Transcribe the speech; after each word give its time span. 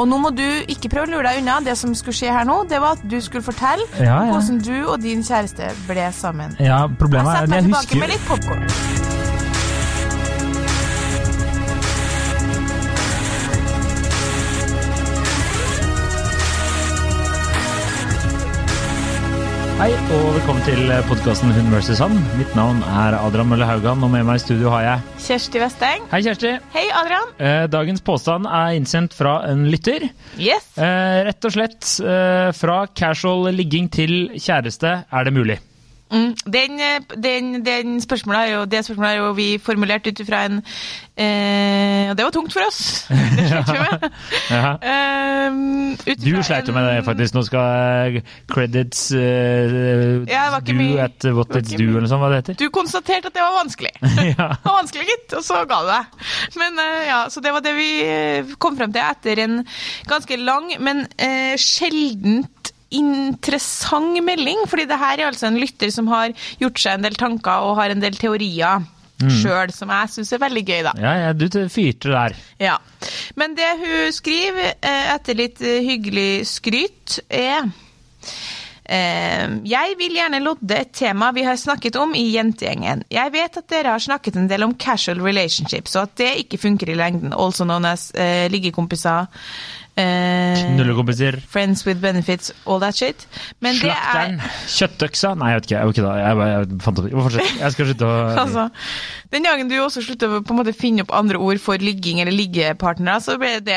Og 0.00 0.08
nå 0.08 0.18
må 0.22 0.30
du 0.32 0.44
ikke 0.72 0.88
prøve 0.92 1.08
å 1.08 1.12
lure 1.16 1.28
deg 1.28 1.42
unna. 1.42 1.58
Det 1.64 1.74
som 1.78 1.92
skulle 1.98 2.16
skje 2.16 2.32
her 2.32 2.46
nå, 2.48 2.62
det 2.70 2.80
var 2.80 2.96
at 2.96 3.04
du 3.04 3.18
skulle 3.20 3.44
fortelle 3.44 3.84
Ja, 4.00 4.22
ja. 4.24 4.32
hvordan 4.32 4.62
du 4.64 4.74
og 4.88 5.02
din 5.04 5.20
kjæreste 5.26 5.68
ble 5.88 6.08
sammen. 6.16 6.56
Ja, 6.58 6.86
Jeg 6.88 6.98
problemet 7.02 7.28
er 7.34 7.44
setter 7.44 7.52
meg 7.52 7.62
jeg 7.62 7.70
tilbake 7.70 8.00
med 8.00 8.14
litt 8.16 8.26
popkorn. 8.30 8.91
Hei, 19.82 19.90
og 20.14 20.28
velkommen 20.36 20.62
til 20.62 20.92
podkasten 21.08 21.50
Hun 21.56 21.72
vs. 21.72 21.98
Han. 21.98 22.12
Mitt 22.38 22.52
navn 22.54 22.84
er 22.86 23.16
Adrian 23.18 23.48
Mølle 23.50 23.66
Haugan, 23.66 24.04
og 24.06 24.12
med 24.12 24.22
meg 24.28 24.38
i 24.38 24.42
studio 24.44 24.70
har 24.70 24.84
jeg 24.84 25.24
Kjersti 25.24 25.58
Westeng. 25.58 26.04
Hei, 26.12 26.20
Kjersti. 26.22 26.52
Hei, 26.70 26.84
Adrian. 27.00 27.32
Eh, 27.42 27.64
Dagens 27.66 28.04
påstand 28.06 28.46
er 28.46 28.76
innsendt 28.78 29.16
fra 29.18 29.40
en 29.48 29.64
lytter. 29.72 30.06
Yes. 30.38 30.68
Eh, 30.78 31.24
Rett 31.26 31.50
og 31.50 31.56
slett 31.56 31.90
eh, 31.98 32.52
fra 32.54 32.78
casual 32.94 33.50
ligging 33.58 33.90
til 33.90 34.14
kjæreste 34.38 34.94
er 35.02 35.26
det 35.26 35.34
mulig. 35.34 35.58
Mm, 36.12 36.34
den, 36.52 36.80
eh, 36.80 37.00
den, 37.24 37.46
den 37.64 38.00
spørsmålet 38.04 38.40
er 38.40 38.50
jo, 38.56 38.64
det 38.68 38.82
spørsmålet 38.84 39.12
er 39.12 39.16
jo 39.22 39.30
vi 39.32 39.46
formulert 39.64 40.06
ut 40.06 40.20
ifra 40.20 40.42
en 40.44 40.58
eh, 41.16 42.10
Og 42.10 42.16
det 42.18 42.26
var 42.26 42.34
tungt 42.34 42.52
for 42.52 42.66
oss. 42.66 42.80
Det 43.38 43.46
slet 43.48 43.70
vi 43.72 43.78
med. 43.80 44.04
Um, 44.92 45.96
Du 46.20 46.42
sleit 46.44 46.68
jo 46.68 46.74
med 46.76 46.84
det, 46.88 46.98
faktisk. 47.06 47.34
Nå 47.36 47.42
skal 47.48 48.18
eh, 48.18 48.34
credits 48.52 49.06
uh, 49.16 50.28
Ja, 50.28 50.60
do 50.60 50.76
mye- 50.76 51.00
at 51.06 51.24
what 51.32 51.56
it's 51.56 51.72
do, 51.76 51.88
eller 51.96 52.08
sånn, 52.10 52.20
hva 52.20 52.28
det 52.32 52.42
heter. 52.42 52.58
Du 52.60 52.68
konstaterte 52.74 53.32
at 53.32 53.36
det 53.36 53.44
var 53.44 53.56
vanskelig. 53.62 53.92
ja. 54.34 54.48
Det 54.52 54.68
var 54.68 54.78
vanskelig, 54.82 55.08
gitt, 55.08 55.36
og 55.38 55.46
så 55.48 55.62
ga 55.68 55.80
du 55.80 55.90
deg. 55.94 56.28
Men 56.60 56.80
uh, 56.80 57.00
ja, 57.08 57.20
Så 57.32 57.40
det 57.44 57.54
var 57.56 57.64
det 57.64 57.72
vi 57.78 57.90
kom 58.60 58.76
frem 58.78 58.92
til 58.92 59.02
etter 59.04 59.42
en 59.46 59.62
ganske 60.12 60.36
lang, 60.44 60.74
men 60.82 61.06
uh, 61.08 61.54
sjeldent 61.60 62.61
interessant 62.98 64.22
melding. 64.24 64.66
fordi 64.68 64.86
det 64.90 64.98
her 64.98 65.18
er 65.20 65.30
altså 65.30 65.48
en 65.48 65.60
lytter 65.60 65.90
som 65.90 66.10
har 66.12 66.34
gjort 66.60 66.78
seg 66.78 66.98
en 66.98 67.06
del 67.08 67.14
tanker 67.18 67.68
og 67.68 67.78
har 67.80 67.90
en 67.94 68.00
del 68.02 68.18
teorier 68.20 68.82
Mm. 69.22 69.30
sjøl, 69.38 69.70
som 69.74 69.90
jeg 69.92 70.10
syns 70.16 70.32
er 70.34 70.40
veldig 70.42 70.62
gøy, 70.66 70.80
da. 70.82 70.92
Ja, 70.98 71.12
ja, 71.26 71.32
du 71.36 71.46
fyrte 71.70 72.10
der. 72.10 72.34
Ja. 72.58 72.78
Men 73.38 73.54
det 73.54 73.68
hun 73.78 74.12
skriver, 74.14 74.74
eh, 74.82 75.14
etter 75.14 75.38
litt 75.38 75.62
eh, 75.62 75.82
hyggelig 75.86 76.46
skryt, 76.50 77.20
er 77.30 77.68
eh, 78.82 79.54
jeg 79.68 79.96
vil 80.00 80.16
gjerne 80.18 80.42
lodde 80.42 80.78
et 80.78 80.92
tema 80.96 81.30
vi 81.36 81.44
har 81.46 81.60
snakket 81.60 81.96
om 82.00 82.16
i 82.18 82.32
jentegjengen. 82.34 83.04
Jeg 83.12 83.34
vet 83.36 83.60
at 83.62 83.68
dere 83.70 83.94
har 83.94 84.02
snakket 84.02 84.40
en 84.40 84.50
del 84.50 84.66
om 84.66 84.74
casual 84.74 85.22
relationships, 85.22 85.94
og 85.96 86.08
at 86.08 86.16
det 86.24 86.32
ikke 86.46 86.58
funker 86.58 86.90
i 86.90 86.98
lengden. 86.98 87.32
Also 87.32 87.64
known 87.68 87.86
as 87.86 88.10
uh, 88.18 88.48
liggekompiser. 88.50 89.30
Eh, 89.96 90.62
Knullekompiser. 90.74 91.38
Friends 91.48 91.84
with 91.86 92.00
benefits, 92.00 92.52
all 92.66 92.80
that 92.80 92.94
shit. 92.96 93.26
Men 93.60 93.74
det 93.74 93.90
Slakteren. 93.90 94.38
er 94.40 94.68
Kjøttøksa. 94.76 95.34
Nei, 95.38 95.50
jeg 95.52 95.60
vet 95.60 95.66
ikke. 95.70 95.78
Jeg, 95.78 95.86
vet 95.90 95.98
ikke 95.98 96.14
jeg, 96.22 96.36
bare- 96.36 96.52
jeg 96.52 96.80
fant 96.86 97.02
opp. 97.02 97.10
Jeg. 97.36 97.48
Jeg 97.60 97.72
skal 97.76 97.90
slutte 97.90 98.08
å 98.08 98.14
Altså, 98.44 98.68
den 99.32 99.42
dagen 99.48 99.68
du 99.68 99.76
også 99.82 100.04
slutter 100.06 100.38
å 100.38 100.42
på 100.44 100.54
en 100.54 100.62
måte 100.62 100.74
finne 100.76 101.04
opp 101.06 101.12
andre 101.16 101.38
ord 101.42 101.60
for 101.62 101.76
ligging 101.82 102.20
eller 102.24 102.32
liggepartnere, 102.36 103.20
så 103.24 103.36
blir 103.40 103.60
det, 103.60 103.76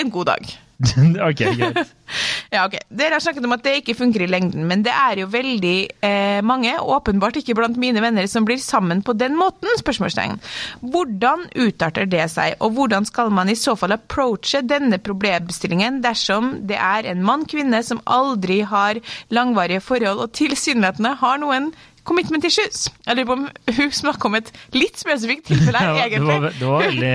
er 0.00 0.04
en 0.04 0.10
god 0.14 0.26
dag. 0.34 0.54
ok, 1.28 1.42
greit. 1.54 1.94
Ja, 2.54 2.66
ok. 2.68 2.76
Dere 2.94 3.16
har 3.16 3.22
snakket 3.22 3.46
om 3.46 3.54
at 3.56 3.64
det 3.64 3.72
ikke 3.80 3.96
funker 3.98 4.22
i 4.22 4.28
lengden, 4.30 4.66
men 4.70 4.84
det 4.86 4.92
er 4.94 5.18
jo 5.22 5.26
veldig 5.32 5.76
eh, 6.06 6.40
mange, 6.46 6.74
åpenbart 6.78 7.40
ikke 7.40 7.56
blant 7.58 7.78
mine 7.80 8.02
venner, 8.04 8.28
som 8.30 8.46
blir 8.46 8.60
sammen 8.62 9.02
på 9.02 9.16
den 9.18 9.34
måten? 9.38 9.70
spørsmålstegn. 9.80 10.36
Hvordan 10.92 11.48
utarter 11.58 12.06
det 12.10 12.28
seg, 12.30 12.54
og 12.62 12.76
hvordan 12.76 13.08
skal 13.08 13.32
man 13.34 13.50
i 13.50 13.56
så 13.58 13.74
fall 13.78 13.96
approache 13.96 14.62
denne 14.62 15.00
problemstillingen 15.02 15.98
dersom 16.04 16.52
det 16.68 16.78
er 16.78 17.08
en 17.10 17.24
mann-kvinne 17.26 17.82
som 17.82 18.02
aldri 18.06 18.60
har 18.68 19.00
langvarige 19.34 19.82
forhold 19.82 20.22
og 20.22 20.36
tilsynelatende 20.38 21.16
har 21.24 21.42
noen 21.42 21.72
commitment 22.04 22.44
issues? 22.48 22.86
Jeg 23.06 23.16
lurer 23.18 23.28
på 23.30 23.36
om 23.38 23.44
hun 23.78 23.92
snakker 23.96 24.30
om 24.30 24.38
et 24.38 24.50
litt 24.76 24.98
spesifikt 25.00 25.46
tilfelle 25.50 25.80
her, 25.80 25.92
Ja, 25.98 26.08
det 26.08 26.08
egentlig. 26.12 26.40
var, 26.46 26.56
det 26.60 26.70
var 26.70 26.82
veldig 26.86 27.12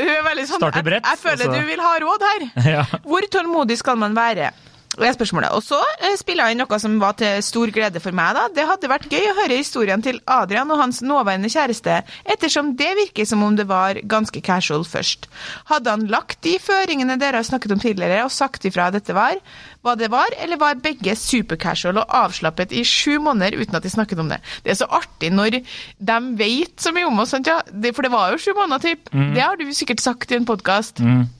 Hun 0.00 0.12
er 0.16 0.26
veldig 0.30 0.44
sånn, 0.50 0.62
Starte 0.62 0.84
bredt, 0.86 1.06
jeg, 1.06 1.16
jeg 1.16 1.22
føler 1.24 1.46
altså. 1.48 1.60
du 1.60 1.70
vil 1.72 1.82
ha 1.86 1.94
råd 2.06 2.28
her. 2.30 2.46
Ja. 2.72 2.84
Hvor 3.06 3.26
tålmodig 3.34 3.78
skal 3.82 3.98
man 4.00 4.14
være? 4.16 4.52
Det 4.92 5.06
er 5.08 5.14
spørsmålet. 5.16 5.54
Og 5.56 5.62
så 5.64 5.78
eh, 6.04 6.14
spiller 6.20 6.50
jeg 6.50 6.56
inn 6.56 6.60
noe 6.60 6.78
som 6.80 6.98
var 7.00 7.14
til 7.16 7.40
stor 7.44 7.70
glede 7.72 8.00
for 8.02 8.12
meg. 8.16 8.34
da. 8.36 8.44
Det 8.52 8.66
hadde 8.68 8.90
vært 8.92 9.08
gøy 9.08 9.30
å 9.30 9.36
høre 9.40 9.56
historien 9.56 10.04
til 10.04 10.20
Adrian 10.28 10.70
og 10.70 10.82
hans 10.82 11.00
nåværende 11.00 11.48
kjæreste, 11.52 12.02
ettersom 12.34 12.74
det 12.76 12.90
virker 12.98 13.28
som 13.28 13.42
om 13.46 13.56
det 13.56 13.66
var 13.70 14.02
ganske 14.04 14.42
casual 14.44 14.84
først. 14.84 15.30
Hadde 15.72 15.96
han 15.96 16.06
lagt 16.12 16.42
de 16.44 16.58
føringene 16.60 17.16
dere 17.20 17.40
har 17.40 17.48
snakket 17.48 17.72
om 17.72 17.80
tidligere, 17.80 18.20
og 18.26 18.34
sagt 18.34 18.68
ifra 18.68 18.90
dette 18.92 19.16
var 19.16 19.40
hva 19.82 19.96
det 19.98 20.12
var, 20.12 20.34
eller 20.38 20.60
var 20.60 20.78
begge 20.82 21.16
supercasual 21.18 22.02
og 22.02 22.16
avslappet 22.22 22.74
i 22.76 22.84
sju 22.86 23.16
måneder 23.22 23.56
uten 23.58 23.78
at 23.78 23.86
de 23.86 23.90
snakket 23.90 24.20
om 24.20 24.28
det? 24.30 24.42
Det 24.62 24.74
er 24.74 24.82
så 24.82 24.90
artig 24.92 25.32
når 25.32 25.62
de 25.62 26.18
vet 26.38 26.76
så 26.78 26.92
mye 26.92 27.08
om 27.08 27.24
oss, 27.24 27.32
sant, 27.32 27.48
ja? 27.48 27.62
For 27.96 28.04
det 28.04 28.12
var 28.12 28.34
jo 28.34 28.42
sju 28.44 28.52
måneder, 28.58 28.92
typ. 28.92 29.08
Det 29.32 29.40
har 29.42 29.56
du 29.56 29.72
sikkert 29.72 30.04
sagt 30.04 30.32
i 30.32 30.36
en 30.36 30.48
podkast. 30.48 31.00
mm. 31.00 31.30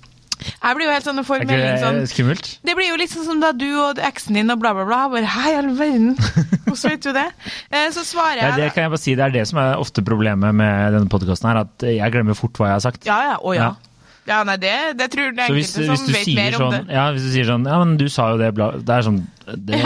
Jeg 0.43 0.77
blir 0.79 0.87
jo 0.89 0.93
helt 0.95 1.07
sånn 1.07 1.23
og 1.23 1.27
får 1.29 1.45
melding 1.47 1.79
sånn 1.83 2.01
skummelt? 2.11 2.51
det 2.67 2.75
blir 2.79 2.89
jo 2.91 2.97
litt 3.01 3.13
sånn 3.15 3.27
som 3.29 3.41
da 3.43 3.53
du 3.57 3.69
og 3.85 4.01
eksen 4.03 4.39
din 4.39 4.51
og 4.55 4.59
bla, 4.63 4.73
bla, 4.77 4.85
bla. 4.89 5.01
Bare, 5.13 5.29
Hei, 5.37 5.55
all 5.59 5.71
verden. 5.79 6.17
Hvordan 6.67 6.83
vet 6.95 7.07
du 7.07 7.13
det? 7.17 7.27
Eh, 7.71 7.89
Så 7.95 8.05
svarer 8.09 8.41
Ja, 8.43 8.51
jeg 8.53 8.61
det 8.63 8.69
kan 8.75 8.87
jeg 8.89 8.95
bare 8.97 9.03
si, 9.05 9.15
det 9.19 9.25
er 9.29 9.35
det 9.39 9.47
som 9.51 9.63
er 9.63 9.79
ofte 9.81 10.05
problemet 10.07 10.55
med 10.55 10.93
denne 10.99 11.11
podkasten 11.13 11.51
her, 11.53 11.63
at 11.67 11.89
jeg 11.89 12.13
glemmer 12.15 12.39
fort 12.39 12.57
hva 12.61 12.73
jeg 12.73 12.79
har 12.81 12.85
sagt. 12.91 13.09
Ja, 13.09 13.19
ja. 13.33 13.41
Å 13.43 13.57
ja. 13.57 13.71
Ja. 13.73 13.89
Ja, 14.23 14.37
nei, 14.47 14.55
det, 14.63 14.71
det 15.01 15.09
tror 15.11 15.33
den 15.35 15.41
enkelte 15.49 15.97
som 15.99 16.07
vet 16.15 16.29
mer 16.39 16.55
om 16.55 16.61
sånn 16.63 16.75
det. 16.77 16.95
Ja, 16.95 17.09
hvis 17.11 17.25
du 17.27 17.31
sier 17.35 17.49
sånn 17.49 17.65
Ja, 17.67 17.79
men 17.83 17.97
du 17.99 18.05
sa 18.07 18.29
jo 18.31 18.37
det, 18.39 18.53
bla 18.55 18.69
Det 18.79 18.93
er 18.95 19.03
sånn 19.03 19.17
det, 19.47 19.81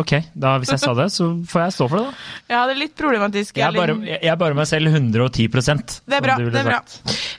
Ok, 0.00 0.12
da 0.34 0.56
hvis 0.60 0.72
jeg 0.74 0.82
sa 0.82 0.94
det, 0.98 1.08
så 1.14 1.30
får 1.50 1.64
jeg 1.64 1.76
stå 1.76 1.88
for 1.90 2.00
det, 2.00 2.04
da. 2.10 2.54
Ja, 2.54 2.62
det 2.68 2.76
er 2.76 2.80
litt 2.84 2.96
problematisk. 2.98 3.58
Jeg 3.60 3.66
er 3.68 3.76
bare, 3.76 3.96
jeg 4.06 4.30
er 4.32 4.38
bare 4.40 4.56
meg 4.58 4.68
selv 4.70 4.90
110% 4.92 6.00
Det 6.06 6.18
er 6.18 6.24
bra. 6.24 6.36
som 6.38 6.50
det 6.50 6.62
er 6.62 6.70
bra. 6.70 6.80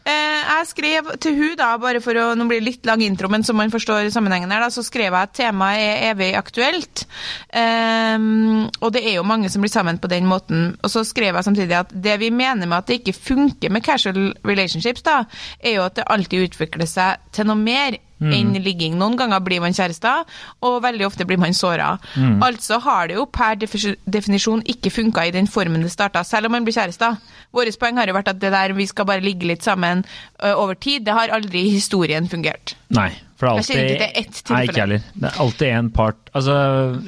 Eh, 0.01 0.39
jeg 0.51 0.67
skrev 0.71 1.11
til 1.21 1.37
hun 1.37 1.55
da, 1.59 1.71
bare 1.81 2.01
for 2.03 2.17
å 2.17 2.29
Nå 2.37 2.47
blir 2.49 2.61
det 2.61 2.67
litt 2.67 2.87
lang 2.87 3.01
intro, 3.05 3.29
men 3.31 3.43
så 3.45 3.53
man 3.57 3.71
forstår 3.73 4.09
sammenhengen 4.13 4.51
her, 4.53 4.63
da, 4.63 4.69
så 4.73 4.83
skrev 4.85 5.09
jeg 5.09 5.19
at 5.19 5.33
temaet 5.37 5.81
er 5.83 6.05
evig 6.11 6.31
aktuelt. 6.39 7.05
Ehm, 7.57 8.67
og 8.81 8.93
det 8.95 9.03
er 9.05 9.17
jo 9.19 9.25
mange 9.27 9.49
som 9.51 9.63
blir 9.63 9.71
sammen 9.73 9.99
på 10.01 10.09
den 10.11 10.27
måten. 10.29 10.71
Og 10.81 10.91
så 10.93 11.03
skrev 11.07 11.35
jeg 11.35 11.47
samtidig 11.47 11.77
at 11.77 11.91
det 11.93 12.17
vi 12.21 12.31
mener 12.33 12.65
med 12.67 12.79
at 12.79 12.87
det 12.89 13.01
ikke 13.01 13.17
funker 13.17 13.73
med 13.73 13.83
casual 13.85 14.31
relationships, 14.47 15.03
da, 15.05 15.23
er 15.59 15.77
jo 15.77 15.85
at 15.87 15.99
det 15.99 16.07
alltid 16.11 16.47
utvikler 16.49 16.89
seg 16.89 17.21
til 17.35 17.49
noe 17.49 17.59
mer. 17.59 17.99
Enn 18.21 18.53
ligging. 18.61 18.97
Noen 18.99 19.17
ganger 19.17 19.41
blir 19.43 19.61
man 19.63 19.73
kjærester, 19.73 20.25
og 20.61 20.81
veldig 20.83 21.07
ofte 21.07 21.25
blir 21.25 21.39
man 21.41 21.55
såra. 21.57 21.95
Altså 22.45 22.79
har 22.83 23.07
det 23.09 23.17
jo 23.17 23.25
per 23.25 23.57
definisjon 23.57 24.61
ikke 24.69 24.91
funka 24.93 25.25
i 25.27 25.33
den 25.35 25.47
formen 25.49 25.81
det 25.81 25.91
starta, 25.93 26.23
selv 26.27 26.49
om 26.49 26.55
man 26.57 26.67
blir 26.67 26.75
kjærester. 26.77 27.17
Vårt 27.51 27.79
poeng 27.81 27.97
har 27.99 28.07
jo 28.07 28.15
vært 28.15 28.31
at 28.31 28.39
det 28.39 28.51
der 28.53 28.75
vi 28.77 28.85
skal 28.87 29.07
bare 29.09 29.23
ligge 29.23 29.47
litt 29.49 29.65
sammen 29.65 30.05
ø, 30.05 30.53
over 30.53 30.77
tid, 30.79 31.03
det 31.05 31.15
har 31.17 31.33
aldri 31.33 31.65
i 31.67 31.73
historien 31.73 32.27
fungert. 32.31 32.75
Nei, 32.93 33.09
for 33.39 33.47
det 33.47 33.51
er 33.51 33.57
Jeg 33.57 33.65
kjenner 33.65 33.81
alltid 33.81 33.95
ikke 33.95 34.05
til 34.05 34.21
ett 34.21 34.51
Nei, 34.51 34.61
ikke 34.67 34.81
heller. 34.83 35.03
Det 35.15 35.27
er 35.31 35.41
alltid 35.43 35.67
en 35.71 35.89
part 35.95 36.31
Altså, 36.35 36.55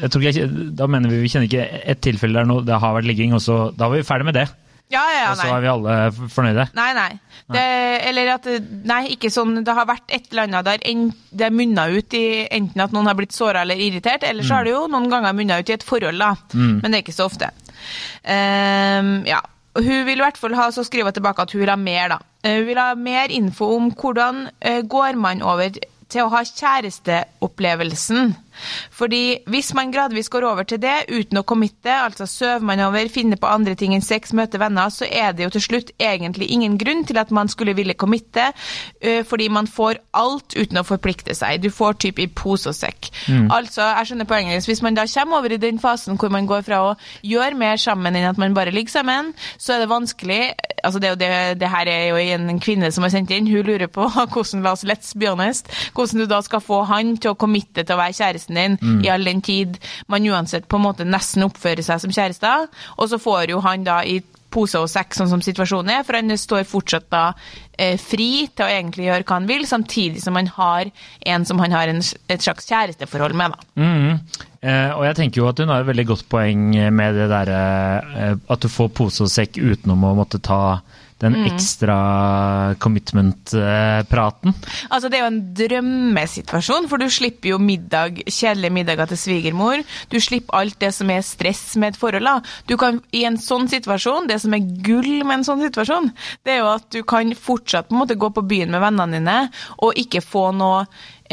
jeg 0.02 0.12
tror 0.14 0.24
ikke 0.30 0.46
Da 0.80 0.88
mener 0.88 1.12
vi 1.12 1.20
vi 1.22 1.32
kjenner 1.32 1.50
ikke 1.50 1.66
ett 1.94 2.02
tilfelle 2.02 2.40
der 2.40 2.48
noe, 2.50 2.64
det 2.66 2.80
har 2.80 2.96
vært 2.96 3.08
ligging, 3.10 3.36
og 3.36 3.44
så 3.44 3.58
Da 3.76 3.90
var 3.92 4.00
vi 4.00 4.08
ferdig 4.08 4.26
med 4.32 4.40
det. 4.40 4.48
Ja, 4.92 5.02
ja, 5.10 5.20
ja, 5.24 5.30
Og 5.32 5.38
så 5.40 5.48
er 5.56 5.62
vi 5.64 5.68
alle 5.72 5.94
fornøyde. 6.30 6.66
Nei, 6.78 6.90
nei. 6.94 7.12
Det, 7.54 7.64
eller 8.10 8.28
at 8.36 8.46
Nei, 8.86 9.00
ikke 9.16 9.32
sånn. 9.34 9.56
Det 9.66 9.74
har 9.74 9.88
vært 9.90 10.12
et 10.14 10.28
eller 10.32 10.44
annet 10.44 10.66
der 10.68 10.84
en, 10.92 11.08
det 11.32 11.50
munna 11.54 11.88
ut 11.90 12.14
i 12.14 12.24
enten 12.52 12.82
at 12.84 12.92
noen 12.94 13.08
har 13.10 13.16
blitt 13.18 13.34
såra 13.34 13.64
eller 13.66 13.80
irritert, 13.82 14.24
eller 14.28 14.44
så 14.46 14.60
har 14.60 14.64
det 14.68 14.76
jo 14.76 14.84
noen 14.92 15.10
ganger 15.10 15.34
munna 15.34 15.58
ut 15.64 15.70
i 15.70 15.74
et 15.74 15.84
forhold, 15.88 16.20
da. 16.22 16.36
Men 16.54 16.92
det 16.92 17.00
er 17.00 17.06
ikke 17.08 17.16
så 17.18 17.26
ofte. 17.26 17.50
Um, 18.24 19.26
ja. 19.26 19.42
Hun 19.74 20.06
vil 20.06 20.20
i 20.20 20.22
hvert 20.22 20.38
fall 20.38 20.54
ha, 20.54 20.68
så 20.72 20.84
skriver 20.86 21.10
hun 21.10 21.14
tilbake 21.18 21.42
at 21.42 21.52
hun 21.56 21.64
vil 21.64 21.72
ha 21.74 21.80
mer, 21.80 22.14
da. 22.14 22.20
Eh, 22.44 22.60
Hun 22.60 22.68
vil 22.68 22.78
ha 22.78 22.92
mer 22.94 23.32
info 23.34 23.72
om 23.76 23.90
hvordan 23.98 24.44
eh, 24.62 24.82
går 24.86 25.18
man 25.18 25.42
over 25.42 25.74
til 26.14 26.22
å 26.22 26.30
ha 26.30 26.44
kjæresteopplevelsen. 26.46 28.36
Fordi 28.94 29.40
hvis 29.52 29.74
man 29.78 29.92
gradvis 29.94 30.30
går 30.34 30.48
over 30.48 30.68
til 30.68 30.82
det 30.84 31.06
uten 31.12 31.42
å 31.42 31.46
committe, 31.48 31.92
altså 31.94 32.28
søver 32.30 32.66
man 32.66 32.84
over, 32.86 33.08
finner 33.12 33.40
på 33.40 33.50
andre 33.50 33.76
ting 33.80 33.96
enn 33.96 34.06
sex, 34.06 34.34
møter 34.34 34.62
venner, 34.62 34.92
så 34.94 35.08
er 35.10 35.34
det 35.34 35.48
jo 35.48 35.54
til 35.56 35.66
slutt 35.68 35.94
egentlig 36.00 36.50
ingen 36.54 36.78
grunn 36.82 37.04
til 37.08 37.20
at 37.22 37.32
man 37.32 37.52
skulle 37.52 37.76
ville 37.78 37.98
committe, 38.00 38.52
fordi 39.28 39.50
man 39.54 39.68
får 39.68 40.00
alt 40.18 40.56
uten 40.56 40.80
å 40.80 40.86
forplikte 40.88 41.36
seg. 41.38 41.62
Du 41.64 41.70
får 41.74 41.98
typ 42.06 42.20
i 42.20 42.28
pose 42.28 42.72
og 42.72 42.78
sekk. 42.78 43.10
Altså, 43.54 43.86
jeg 43.86 44.12
skjønner 44.12 44.30
poenget. 44.30 44.68
Hvis 44.68 44.84
man 44.86 44.98
da 44.98 45.06
kommer 45.10 45.42
over 45.42 45.54
i 45.54 45.62
den 45.62 45.80
fasen 45.80 46.20
hvor 46.20 46.32
man 46.34 46.48
går 46.50 46.64
fra 46.68 46.82
å 46.90 46.94
gjøre 47.26 47.58
mer 47.60 47.80
sammen 47.82 48.16
enn 48.16 48.30
at 48.30 48.40
man 48.42 48.56
bare 48.56 48.74
ligger 48.74 49.00
sammen, 49.00 49.34
så 49.58 49.76
er 49.76 49.84
det 49.84 49.92
vanskelig 49.92 50.42
altså 50.84 51.00
det, 51.00 51.20
det, 51.20 51.60
det 51.60 51.70
her 51.70 51.88
er 51.88 52.08
jo 52.10 52.16
en 52.20 52.60
kvinne 52.60 52.92
som 52.92 53.06
har 53.06 53.14
sendt 53.14 53.32
inn. 53.32 53.48
Hun 53.48 53.66
lurer 53.68 53.88
på 53.88 54.08
hvordan 54.34 54.64
la 54.66 54.74
oss 54.76 54.84
let's 54.88 55.14
be 55.18 55.30
honest, 55.30 55.72
hvordan 55.96 56.24
du 56.24 56.28
da 56.30 56.42
skal 56.44 56.62
få 56.64 56.84
han 56.90 57.16
til 57.18 57.32
å 57.34 57.40
committe 57.40 57.86
til 57.86 57.96
å 57.96 58.02
være 58.02 58.18
kjæreste 58.18 58.43
kjæresten 58.44 58.56
din 58.80 59.04
i 59.04 59.10
all 59.10 59.24
den 59.24 59.42
tid 59.42 59.78
man 60.08 60.28
uansett 60.28 60.68
på 60.68 60.78
en 60.78 60.88
måte 60.88 61.06
nesten 61.06 61.44
oppfører 61.44 61.84
seg 61.84 62.02
som 62.02 62.12
kjærester. 62.12 62.68
Og 62.98 63.10
så 63.10 63.18
får 63.18 63.52
jo 63.52 63.62
han 63.62 63.84
da 63.84 64.04
i 64.04 64.22
pose 64.54 64.78
og 64.78 64.90
sekk, 64.90 65.16
sånn 65.18 65.32
som 65.32 65.42
situasjonen 65.42 65.90
er, 65.90 66.04
for 66.06 66.14
han 66.14 66.30
står 66.38 66.64
fortsatt 66.70 67.08
da 67.10 67.34
eh, 67.74 67.98
fri 67.98 68.46
til 68.54 68.68
å 68.68 68.70
egentlig 68.70 69.08
gjøre 69.08 69.26
hva 69.26 69.40
han 69.40 69.48
vil, 69.50 69.66
samtidig 69.66 70.22
som 70.22 70.36
han 70.38 70.48
har 70.54 70.92
en 71.26 71.46
som 71.46 71.58
han 71.58 71.74
har 71.74 71.90
en, 71.90 72.04
et 72.30 72.44
slags 72.46 72.70
kjæresteforhold 72.70 73.34
med. 73.34 73.56
da. 73.56 73.82
Mm. 73.82 74.20
Eh, 74.62 74.92
og 74.94 75.08
jeg 75.08 75.18
tenker 75.18 75.42
jo 75.42 75.48
at 75.50 75.58
hun 75.58 75.74
har 75.74 75.82
et 75.82 75.90
veldig 75.90 76.06
godt 76.06 76.28
poeng 76.30 76.70
med 76.94 77.18
det 77.18 77.32
derre 77.34 77.64
eh, 78.14 78.36
at 78.38 78.62
du 78.62 78.70
får 78.70 78.94
pose 78.94 79.26
og 79.26 79.34
sekk 79.34 79.58
utenom 79.58 80.06
å 80.06 80.14
måtte 80.22 80.38
ta 80.38 80.84
den 81.24 81.38
ekstra 81.48 81.98
commitment-praten. 82.84 84.54
Altså, 84.90 85.10
det 85.10 85.20
er 85.20 85.24
jo 85.24 85.32
en 85.32 85.42
drømmesituasjon, 85.58 86.90
for 86.92 87.02
du 87.02 87.08
slipper 87.12 87.54
jo 87.54 87.62
middag, 87.62 88.24
kjedelige 88.28 88.76
middager 88.76 89.12
til 89.12 89.22
svigermor. 89.22 89.84
Du 90.12 90.20
slipper 90.24 90.60
alt 90.60 90.80
det 90.84 90.92
som 90.96 91.12
er 91.14 91.24
stress 91.26 91.64
med 91.80 91.94
et 91.94 92.02
forhold. 92.02 92.28
da. 92.28 92.40
Du 92.70 92.76
kan, 92.80 93.02
I 93.12 93.26
en 93.30 93.40
sånn 93.42 93.70
situasjon, 93.72 94.28
det 94.30 94.42
som 94.44 94.54
er 94.56 94.70
gull 94.86 95.24
med 95.24 95.40
en 95.40 95.48
sånn 95.48 95.64
situasjon, 95.64 96.12
det 96.44 96.58
er 96.58 96.64
jo 96.64 96.72
at 96.76 96.88
du 96.94 97.02
kan 97.08 97.34
fortsatt 97.38 97.90
på 97.90 97.96
en 97.96 98.04
måte 98.04 98.20
gå 98.20 98.30
på 98.34 98.46
byen 98.48 98.74
med 98.74 98.84
vennene 98.84 99.20
dine 99.20 99.40
og 99.80 100.00
ikke 100.00 100.24
få 100.24 100.50
noe 100.56 100.86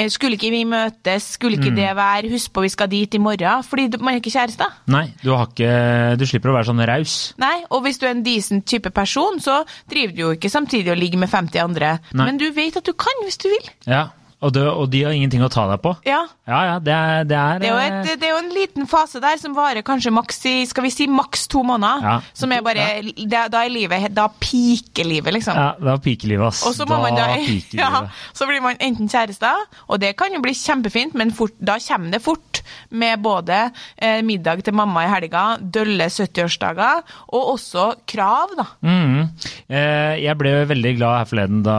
skulle 0.08 0.36
ikke 0.38 0.50
vi 0.50 0.64
møtes, 0.64 1.22
skulle 1.36 1.58
ikke 1.58 1.74
det 1.76 1.90
være, 1.96 2.30
husk 2.30 2.52
på 2.52 2.62
vi 2.62 2.68
skal 2.72 2.88
dit 2.88 3.14
i 3.14 3.18
morgen, 3.18 3.62
fordi 3.62 3.88
du- 3.90 3.98
man 4.02 4.14
er 4.14 4.20
ikke 4.20 4.30
kjærester. 4.32 4.66
Nei, 4.86 5.12
du, 5.22 5.34
har 5.36 5.46
ikke, 5.46 6.16
du 6.18 6.24
slipper 6.26 6.50
å 6.50 6.54
være 6.56 6.70
sånn 6.70 6.86
raus. 6.86 7.34
Nei, 7.38 7.64
og 7.70 7.82
hvis 7.82 7.98
du 7.98 8.06
er 8.06 8.10
en 8.10 8.22
decent 8.22 8.64
type 8.66 8.90
person, 8.90 9.38
så 9.40 9.64
driver 9.90 10.14
du 10.16 10.22
jo 10.22 10.30
ikke 10.32 10.48
samtidig 10.50 10.90
og 10.90 10.96
ligger 10.96 11.18
med 11.18 11.28
50 11.28 11.58
andre. 11.60 11.98
Nei. 12.14 12.24
Men 12.26 12.38
du 12.38 12.50
vet 12.52 12.76
at 12.76 12.84
du 12.84 12.92
kan 12.92 13.12
hvis 13.24 13.36
du 13.38 13.48
vil. 13.48 13.68
Ja, 13.86 14.08
og, 14.40 14.52
det, 14.56 14.62
og 14.66 14.86
de 14.92 15.02
har 15.04 15.12
ingenting 15.16 15.42
å 15.44 15.50
ta 15.52 15.66
deg 15.70 15.80
på. 15.84 15.94
Ja. 16.08 16.22
Ja, 16.50 16.60
ja, 16.66 16.76
det 16.82 16.92
er 16.96 17.24
Det 17.28 17.36
er, 17.38 17.58
Det 17.62 17.68
er, 17.68 17.74
jo 17.74 17.80
et, 17.84 18.08
eh, 18.10 18.16
det 18.18 18.26
er 18.26 18.32
jo 18.32 18.38
en 18.40 18.52
liten 18.54 18.86
fase 18.90 19.20
der 19.22 19.36
som 19.38 19.54
varer 19.54 19.84
kanskje 19.86 20.10
maks 20.16 20.40
i 20.50 20.54
skal 20.66 20.86
vi 20.86 20.90
si 20.94 21.06
maks 21.10 21.44
to 21.52 21.62
måneder. 21.66 22.02
Ja. 22.06 22.14
Som 22.34 22.52
er 22.56 22.64
bare 22.66 22.86
Da 23.30 23.62
er 23.64 23.70
livet 23.72 24.08
Da 24.16 24.26
piker 24.40 25.04
livet, 25.06 25.34
liksom. 25.36 25.54
ja, 25.56 25.74
da 25.78 25.96
piker 26.02 26.32
livet, 26.32 26.46
ass. 26.48 26.64
Og 26.66 26.74
så 26.74 26.86
må 26.88 26.98
man 27.02 27.18
da 27.18 27.28
ja. 27.82 28.02
Så 28.36 28.48
blir 28.48 28.62
man 28.64 28.80
enten 28.80 29.08
kjærester, 29.10 29.60
og 29.88 30.00
det 30.02 30.14
kan 30.18 30.32
jo 30.34 30.40
bli 30.42 30.54
kjempefint, 30.56 31.14
men 31.18 31.30
fort, 31.36 31.54
da 31.60 31.76
kommer 31.82 32.10
det 32.16 32.22
fort 32.24 32.62
med 32.90 33.20
både 33.22 33.58
eh, 33.96 34.20
middag 34.26 34.64
til 34.66 34.74
mamma 34.76 35.04
i 35.06 35.10
helga, 35.12 35.44
dølle 35.60 36.08
70-årsdager, 36.10 37.04
og 37.36 37.52
også 37.54 37.86
krav, 38.10 38.56
da. 38.58 38.66
Mm. 38.86 39.28
Eh, 39.68 40.16
Jeg 40.24 40.36
ble 40.40 40.52
veldig 40.70 40.94
glad 40.98 41.18
her 41.20 41.28
forleden 41.30 41.62
da 41.66 41.78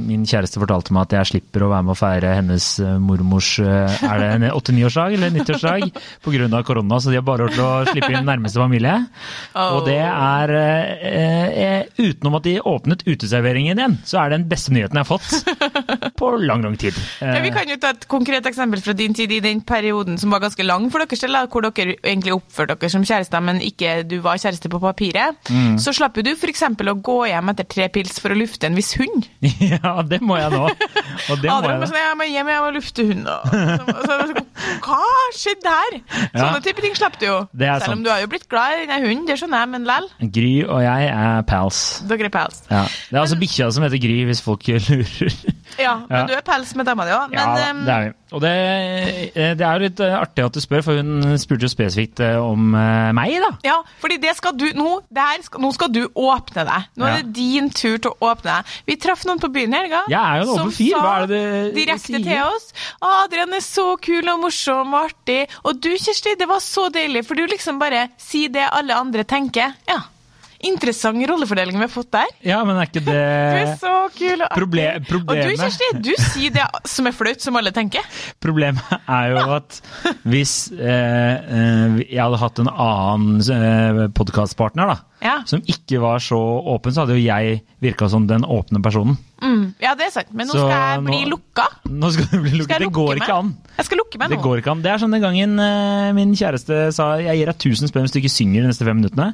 min 0.00 0.26
kjæreste 0.28 0.60
fortalte 0.62 0.94
meg 0.94 1.06
at 1.08 1.16
jeg 1.20 1.30
slipper 1.32 1.57
å 1.64 1.70
være 1.70 1.86
med 1.86 1.94
å 1.94 1.98
feire 1.98 2.34
hennes 2.38 2.66
eh, 2.82 2.96
mormors 3.02 3.50
eh, 3.62 4.04
Er 4.08 4.22
det 4.22 4.28
en 4.36 4.46
89-årsdag 4.50 5.16
eller 5.16 5.34
90-årsdag 5.34 5.86
pga. 6.24 6.62
korona, 6.66 7.00
så 7.00 7.12
de 7.12 7.18
har 7.18 7.26
bare 7.26 7.48
til 7.52 7.64
å 7.64 7.70
slippe 7.88 8.10
inn 8.12 8.26
nærmeste 8.28 8.60
familie. 8.60 8.94
Og 9.58 9.86
det 9.88 10.00
er 10.04 10.54
eh, 10.58 11.46
eh, 11.48 11.84
Utenom 11.98 12.38
at 12.38 12.46
de 12.46 12.56
åpnet 12.60 13.02
uteserveringen 13.08 13.80
igjen, 13.80 13.96
så 14.06 14.20
er 14.20 14.30
det 14.30 14.38
den 14.38 14.48
beste 14.50 14.72
nyheten 14.74 14.98
jeg 14.98 15.06
har 15.06 15.08
fått 15.08 16.14
på 16.20 16.30
lang, 16.42 16.62
lang 16.64 16.76
tid. 16.78 16.96
Ja, 17.22 17.38
vi 17.42 17.52
kan 17.54 17.70
jo 17.70 17.78
ta 17.80 17.92
et 17.94 18.06
konkret 18.10 18.46
eksempel 18.48 18.82
fra 18.84 18.94
din 18.96 19.16
tid 19.16 19.32
i 19.34 19.40
den 19.44 19.62
perioden 19.66 20.18
som 20.20 20.32
var 20.34 20.42
ganske 20.44 20.66
lang 20.66 20.88
for 20.92 21.02
deres 21.02 21.24
del, 21.24 21.38
hvor 21.50 21.64
dere 21.66 21.96
egentlig 22.02 22.36
oppførte 22.36 22.76
dere 22.78 22.92
som 22.92 23.06
kjærester, 23.06 23.42
men 23.44 23.60
ikke 23.64 24.02
du 24.08 24.18
var 24.24 24.40
kjæreste 24.40 24.70
på 24.70 24.80
papiret. 24.82 25.38
Mm. 25.50 25.76
Så 25.82 25.94
slapp 25.96 26.18
jo 26.18 26.26
du 26.26 26.32
f.eks. 26.34 26.64
å 26.68 26.96
gå 27.04 27.18
hjem 27.30 27.52
etter 27.54 27.68
tre 27.68 27.88
pils 27.92 28.20
for 28.22 28.34
å 28.34 28.38
lufte 28.38 28.68
en 28.68 28.78
viss 28.78 28.94
hund. 29.00 29.28
Ja, 29.68 30.00
det 30.06 30.20
må 30.24 30.38
jeg 30.38 30.52
nå. 30.54 30.68
Og 30.68 31.40
det 31.42 31.47
må 31.50 31.56
Adrian 31.58 31.80
nå. 31.80 31.86
sånn, 31.90 31.98
'Jeg 31.98 32.16
må 32.20 32.24
hjem, 32.28 32.48
jeg 32.48 32.62
må 32.64 32.70
lufte 32.76 33.06
hunden'. 33.08 33.40
Så, 33.48 34.04
så, 34.06 34.18
så, 34.28 34.44
hva 34.84 35.00
skjedde 35.38 35.74
her? 35.74 35.98
Ja. 36.34 36.40
Sånne 36.42 36.62
type 36.64 36.80
ting 36.84 36.94
slapp 36.98 37.18
du 37.20 37.26
jo. 37.26 37.38
Det 37.54 37.68
Selv 37.68 37.84
sant. 37.84 37.92
om 37.98 38.04
du 38.04 38.10
har 38.10 38.20
jo 38.20 38.26
blitt 38.32 38.48
glad 38.48 38.82
i 38.82 38.86
denne 38.86 39.00
hunden, 39.06 39.26
det 39.26 39.38
skjønner 39.40 39.58
jeg, 39.64 39.68
men 39.74 39.84
lell. 39.88 40.08
Gry 40.38 40.52
og 40.68 40.82
jeg 40.82 41.08
er 41.14 41.42
pals. 41.48 41.82
Dere 42.08 42.24
er 42.28 42.34
pals. 42.34 42.62
Ja. 42.70 42.82
Det 42.84 43.16
er 43.16 43.22
altså 43.22 43.38
bikkja 43.40 43.70
som 43.72 43.82
heter 43.86 43.98
Gry, 44.02 44.18
hvis 44.28 44.42
folk 44.44 44.66
lurer. 44.68 45.34
Ja, 45.78 45.96
men 46.08 46.18
Ja. 46.18 46.26
du 46.26 46.32
er 46.34 46.42
pels 46.42 46.74
med 46.74 46.86
dama 46.86 47.04
di 47.04 47.12
òg. 47.12 47.32
Ja, 47.32 47.54
det 47.54 47.66
er 47.68 48.04
vi. 48.08 48.14
Og 48.30 48.42
det, 48.44 48.50
eh, 49.36 49.54
det 49.56 49.64
er 49.64 49.72
jo 49.78 49.84
litt 49.86 50.00
eh, 50.04 50.12
artig 50.18 50.44
at 50.44 50.52
du 50.52 50.60
spør, 50.60 50.82
for 50.84 50.98
hun 51.00 51.38
spurte 51.40 51.64
jo 51.64 51.70
spesifikt 51.72 52.20
eh, 52.20 52.36
om 52.36 52.66
meg, 53.16 53.38
da. 53.40 53.50
Ja, 53.64 53.76
fordi 54.02 54.18
det 54.20 54.34
skal 54.36 54.52
du 54.58 54.66
nå. 54.76 54.98
Det 55.08 55.24
skal, 55.46 55.62
nå 55.64 55.70
skal 55.72 55.88
du 55.94 56.02
åpne 56.12 56.64
deg. 56.68 56.88
Nå 57.00 57.06
Ja. 57.08 57.12
er 57.14 57.22
det 57.22 57.32
din 57.38 57.70
tur 57.72 57.96
til 57.96 58.10
å 58.12 58.32
åpne 58.32 58.58
deg. 58.58 58.74
Vi 58.90 58.96
traff 59.00 59.24
noen 59.24 59.40
på 59.40 59.48
byen 59.54 59.72
i 59.72 59.78
helga. 59.80 60.02
Jeg 60.12 60.20
er 60.20 60.42
jo 60.42 60.44
en 60.44 60.60
åpen 60.66 60.74
fyr. 60.76 60.98
Hva 61.00 61.14
er 61.22 61.26
det 61.26 61.28
du 61.30 61.37
Direkte 61.76 62.12
sier? 62.18 62.24
til 62.26 62.42
oss. 62.44 62.68
Adrian 63.04 63.52
er 63.58 63.64
så 63.64 63.86
kul 64.02 64.28
og 64.34 64.42
morsom 64.44 64.94
og 64.94 65.08
artig. 65.08 65.40
Og 65.64 65.80
du, 65.80 65.90
Kjersti, 65.96 66.36
det 66.40 66.48
var 66.50 66.60
så 66.64 66.88
deilig, 66.94 67.24
for 67.28 67.38
du 67.38 67.46
liksom 67.50 67.80
bare 67.82 68.08
sier 68.20 68.52
det 68.54 68.68
alle 68.72 68.96
andre 68.98 69.24
tenker. 69.28 69.74
Ja. 69.88 70.00
Interessant 70.66 71.22
rollefordeling 71.30 71.76
vi 71.78 71.84
har 71.84 71.90
fått 71.92 72.08
der. 72.16 72.30
Ja, 72.42 72.56
men 72.66 72.80
er 72.80 72.88
ikke 72.88 72.98
det 73.06 73.12
Du 73.54 73.58
er 73.60 73.76
så 73.78 73.92
kul 74.16 74.40
og 74.40 74.48
artig. 74.48 74.56
problemet... 74.58 75.12
Og 75.14 75.36
du, 75.38 75.52
Kjersti, 75.60 75.90
du 76.02 76.10
sier 76.18 76.50
det 76.56 76.64
som 76.90 77.06
er 77.06 77.14
flaut, 77.14 77.44
som 77.44 77.54
alle 77.60 77.70
tenker. 77.76 78.02
Problemet 78.42 78.82
er 79.06 79.28
jo 79.36 79.44
at 79.54 79.78
hvis 80.26 80.56
eh, 80.74 80.90
eh, 80.90 82.00
jeg 82.08 82.18
hadde 82.24 82.40
hatt 82.42 82.58
en 82.64 82.72
annen 82.74 83.38
eh, 83.54 84.02
podkastpartner, 84.18 84.90
da, 84.96 84.98
Ja. 85.22 85.36
som 85.46 85.62
ikke 85.62 86.02
var 86.02 86.18
så 86.26 86.38
åpen, 86.74 86.90
så 86.94 87.04
hadde 87.06 87.20
jo 87.20 87.22
jeg 87.22 87.60
virka 87.82 88.10
som 88.10 88.26
den 88.26 88.42
åpne 88.42 88.82
personen. 88.82 89.14
Mm, 89.42 89.74
ja, 89.80 89.92
det 89.94 90.06
er 90.08 90.10
sant. 90.10 90.30
Men 90.34 90.48
nå 90.48 90.54
Så 90.56 90.64
skal 90.64 90.72
jeg 90.82 91.02
bli 91.06 91.18
nå- 91.24 91.30
lukka. 91.36 91.66
Nå 91.88 92.10
skal 92.14 92.26
du 92.32 92.38
bli 92.42 92.50
Skal 92.50 92.58
lukket. 92.64 92.78
Det 92.82 92.92
går 92.98 93.12
meg? 93.14 93.22
ikke 93.22 93.36
an. 93.38 93.52
Jeg 93.78 93.86
skal 93.86 93.98
lukke 94.02 94.18
meg 94.18 94.28
nå. 94.28 94.34
Det 94.36 94.42
går 94.48 94.58
ikke 94.62 94.72
an. 94.74 94.82
Det 94.82 94.90
er 94.92 94.98
sånn 95.04 95.14
den 95.14 95.22
gangen 95.22 95.52
uh, 95.62 96.08
min 96.16 96.34
kjæreste 96.34 96.80
sa 96.96 97.06
jeg 97.22 97.38
gir 97.38 97.52
deg 97.52 97.56
1000 97.70 97.92
spenn 97.92 98.02
hvis 98.08 98.16
du 98.16 98.18
ikke 98.22 98.34
synger 98.34 98.64
de 98.66 98.72
neste 98.72 98.84
fem 98.88 98.98
minuttene. 98.98 99.28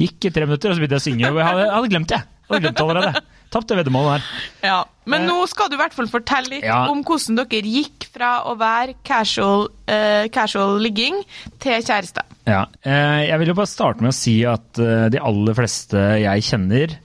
Gikk 0.00 0.26
tre 0.34 0.48
minutter, 0.48 0.70
og 0.72 0.74
så 0.76 0.82
begynte 0.82 0.98
jeg 0.98 1.04
å 1.04 1.06
synge. 1.06 1.30
Og 1.30 1.38
jeg 1.38 1.46
hadde, 1.52 1.64
jeg 1.68 1.74
hadde 1.78 1.92
glemt 1.94 2.10
det. 2.10 2.20
Jeg 2.24 2.50
hadde 2.50 2.64
glemt 2.66 2.76
det 2.80 2.84
allerede. 2.88 3.22
Tapt 3.54 3.68
det 3.70 3.76
veddemålet 3.78 4.10
der. 4.18 4.24
Ja, 4.66 4.78
Men 5.06 5.28
nå 5.28 5.36
skal 5.46 5.68
du 5.70 5.76
i 5.76 5.78
hvert 5.78 5.94
fall 5.94 6.08
fortelle 6.10 6.50
litt. 6.50 6.64
Ja. 6.66 6.80
om 6.90 7.04
hvordan 7.06 7.36
dere 7.38 7.60
gikk 7.70 8.08
fra 8.10 8.32
å 8.50 8.56
være 8.58 8.96
casual, 9.06 9.68
uh, 9.86 10.26
casual 10.34 10.80
ligging 10.82 11.20
til 11.62 11.78
kjærester. 11.86 12.26
Ja, 12.44 12.64
eh, 12.82 13.28
Jeg 13.30 13.38
vil 13.40 13.48
jo 13.52 13.54
bare 13.54 13.70
starte 13.70 14.02
med 14.02 14.10
å 14.10 14.16
si 14.18 14.34
at 14.44 14.74
de 14.76 15.20
aller 15.22 15.54
fleste 15.56 15.96
jeg 16.20 16.42
kjenner 16.44 16.98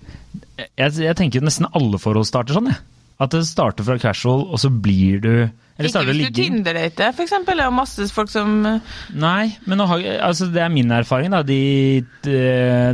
Jeg, 0.60 0.96
jeg 1.04 1.18
tenker 1.20 1.44
nesten 1.46 1.70
alle 1.76 2.00
forhold 2.02 2.28
starter 2.30 2.58
sånn. 2.58 2.72
Jeg. 2.72 2.82
At 3.20 3.34
det 3.36 3.44
starter 3.50 3.84
fra 3.84 3.98
casual, 4.00 4.46
og 4.48 4.62
så 4.62 4.70
blir 4.72 5.20
du 5.20 5.32
Eller 5.34 5.90
Ikke 5.90 6.04
hvis 6.08 6.30
du. 6.32 6.40
Tinder-dater, 6.40 7.12
eksempel. 7.26 7.60
Det 7.60 7.66
er 7.66 7.76
masse 7.76 8.08
folk 8.16 8.32
som 8.32 8.62
Nei, 8.64 9.46
men 9.68 9.84
har, 9.84 10.04
altså, 10.30 10.48
det 10.52 10.64
er 10.64 10.72
min 10.72 10.92
erfaring. 10.92 11.32
da. 11.36 11.44
De, 11.44 12.04
de 12.24 12.40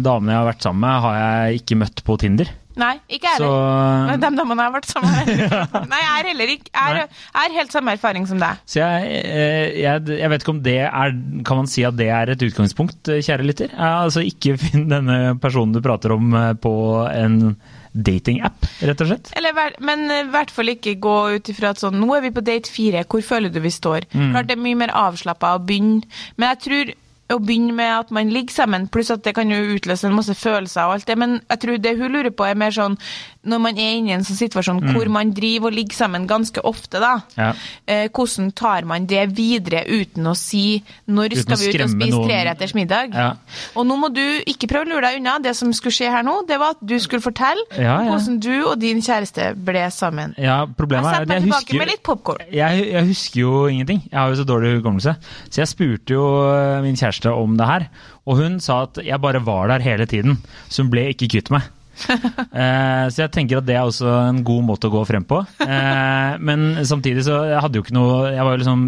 damene 0.05 0.33
jeg 0.33 0.41
har 0.41 0.49
vært 0.49 0.65
sammen 0.65 0.85
med, 0.85 1.01
har 1.05 1.17
jeg 1.21 1.61
ikke 1.61 1.79
møtt 1.81 2.03
på 2.05 2.17
Tinder. 2.21 2.51
Nei, 2.79 2.95
ikke 3.07 3.29
jeg 3.29 3.39
heller. 3.39 4.09
Men 4.09 4.23
De 4.23 4.31
damene 4.35 4.65
jeg 4.65 4.71
har 4.71 4.75
vært 4.75 4.89
sammen 4.89 5.13
med. 5.15 5.29
Nei, 5.91 6.01
jeg 6.01 6.15
er 6.15 6.29
heller 6.31 6.51
ikke 6.55 6.71
Jeg 6.73 7.05
er, 7.05 7.55
helt 7.55 7.75
samme 7.75 7.95
erfaring 7.95 8.27
som 8.27 8.41
deg. 8.41 8.59
Så 8.67 8.81
jeg, 8.81 9.21
eh, 9.21 9.77
jeg, 9.79 10.03
jeg 10.19 10.31
vet 10.33 10.43
ikke 10.43 10.55
om 10.55 10.61
det 10.65 10.77
er 10.87 11.15
Kan 11.47 11.61
man 11.61 11.71
si 11.71 11.85
at 11.87 11.95
det 11.99 12.09
er 12.11 12.33
et 12.33 12.45
utgangspunkt, 12.49 12.99
eh, 13.11 13.23
kjære 13.25 13.47
lytter? 13.47 13.71
Altså 13.79 14.25
Ikke 14.25 14.57
finn 14.65 14.89
denne 14.91 15.37
personen 15.41 15.75
du 15.75 15.81
prater 15.85 16.15
om 16.15 16.35
eh, 16.35 16.51
på 16.59 16.75
en 17.11 17.55
datingapp, 17.95 18.65
rett 18.83 19.01
og 19.05 19.07
slett. 19.07 19.29
Eller, 19.39 19.55
men 19.79 20.01
i 20.11 20.25
hvert 20.27 20.51
fall 20.51 20.67
ikke 20.73 20.97
gå 20.99 21.13
ut 21.37 21.51
ifra 21.53 21.71
at 21.71 21.79
sånn 21.79 21.95
Nå 21.95 22.09
er 22.17 22.25
vi 22.25 22.33
på 22.35 22.43
date 22.43 22.67
fire, 22.67 23.05
hvor 23.07 23.23
føler 23.23 23.53
du 23.53 23.61
vi 23.63 23.71
står? 23.71 24.09
Mm. 24.11 24.33
Klart 24.33 24.49
det 24.49 24.57
er 24.57 24.65
mye 24.65 24.81
mer 24.83 24.91
avslappa 24.99 25.53
å 25.55 25.61
begynne 25.63 26.03
Men 26.35 26.51
jeg 26.51 26.61
tror 26.65 26.91
å 27.33 27.39
begynne 27.41 27.73
med 27.73 27.89
at 27.89 28.11
man 28.13 28.29
ligger 28.29 28.53
sammen, 28.53 28.87
pluss 28.91 29.09
at 29.13 29.23
det 29.25 29.33
kan 29.37 29.49
jo 29.49 29.57
utløse 29.75 30.05
en 30.07 30.17
masse 30.17 30.35
følelser 30.37 30.85
og 30.85 30.97
alt 30.97 31.07
det, 31.09 31.17
men 31.17 31.39
jeg 31.49 31.61
tror 31.63 31.81
det 31.81 31.95
hun 31.97 32.13
lurer 32.13 32.33
på 32.35 32.45
er 32.45 32.59
mer 32.59 32.75
sånn 32.75 32.99
når 33.45 33.61
man 33.61 33.77
er 33.77 33.91
inne 33.99 34.09
i 34.11 34.15
en 34.17 34.23
sånn 34.25 34.37
situasjon 34.39 34.81
hvor 34.95 35.09
man 35.13 35.31
driver 35.37 35.69
og 35.69 35.75
ligger 35.77 35.95
sammen 35.99 36.25
ganske 36.29 36.61
ofte, 36.65 36.99
da. 37.03 37.13
Mm. 37.35 37.37
Ja. 37.39 37.49
Eh, 37.87 38.07
hvordan 38.15 38.51
tar 38.57 38.87
man 38.89 39.05
det 39.09 39.23
videre 39.37 39.83
uten 39.85 40.25
å 40.31 40.33
si 40.37 40.81
når 41.07 41.35
Uten 41.35 41.43
skal 41.45 41.61
vi 41.61 41.69
ut 41.71 41.83
og 41.85 41.91
spise 41.93 42.11
noen. 42.15 42.27
treretters 42.29 42.73
middag? 42.77 43.13
Ja. 43.15 43.29
Og 43.75 43.85
nå 43.89 43.97
må 44.01 44.09
du 44.13 44.23
ikke 44.49 44.69
prøve 44.71 44.87
å 44.87 44.91
lure 44.95 45.05
deg 45.09 45.19
unna. 45.21 45.37
Det 45.45 45.55
som 45.57 45.71
skulle 45.77 45.95
skje 45.95 46.09
her 46.13 46.25
nå, 46.25 46.39
det 46.49 46.57
var 46.61 46.75
at 46.75 46.81
du 46.85 46.95
skulle 46.99 47.23
fortelle 47.23 47.63
Ja, 47.77 47.99
hvordan 48.09 48.39
du 48.43 48.53
og 48.71 48.79
din 48.81 49.01
kjæreste 49.05 49.51
ble 49.55 49.85
sammen. 49.93 50.33
Ja, 50.41 50.63
problemet 50.65 51.11
er 51.13 51.27
at 51.27 51.35
jeg 51.37 51.45
husker 51.49 51.79
med 51.81 51.91
litt 51.93 52.03
popkorn. 52.05 52.43
jeg, 52.51 52.85
jeg 52.91 53.07
husker 53.11 53.39
jo 53.41 53.53
ingenting. 53.71 54.03
Jeg 54.11 54.17
har 54.19 54.33
jo 54.33 54.41
så 54.41 54.47
dårlig 54.47 54.75
hukommelse. 54.79 55.15
Så 55.49 55.61
jeg 55.61 55.71
spurte 55.71 56.15
jo 56.17 56.25
eh, 56.49 56.81
min 56.85 56.97
kjæreste 56.99 57.31
om 57.35 57.55
det 57.59 57.67
her, 57.69 57.87
og 58.25 58.39
hun 58.41 58.59
sa 58.63 58.83
at 58.87 58.97
jeg 59.05 59.21
bare 59.21 59.41
var 59.45 59.67
der 59.69 59.83
hele 59.85 60.05
tiden. 60.09 60.39
Så 60.69 60.81
hun 60.83 60.89
ble 60.93 61.09
ikke 61.13 61.29
kvitt 61.35 61.51
meg. 61.53 61.67
Eh, 62.55 63.05
så 63.11 63.25
jeg 63.25 63.31
tenker 63.35 63.59
at 63.59 63.65
det 63.67 63.75
er 63.75 63.83
også 63.83 64.07
en 64.29 64.37
god 64.45 64.63
måte 64.63 64.87
å 64.87 64.93
gå 64.93 65.01
frem 65.07 65.25
på. 65.27 65.41
Eh, 65.65 66.35
men 66.39 66.85
samtidig 66.87 67.25
så 67.27 67.41
jeg 67.49 67.61
hadde 67.63 67.79
jo 67.79 67.83
ikke 67.83 67.95
noe 67.97 68.29
Jeg 68.31 68.45
var 68.45 68.55
jo 68.55 68.61
liksom 68.61 68.83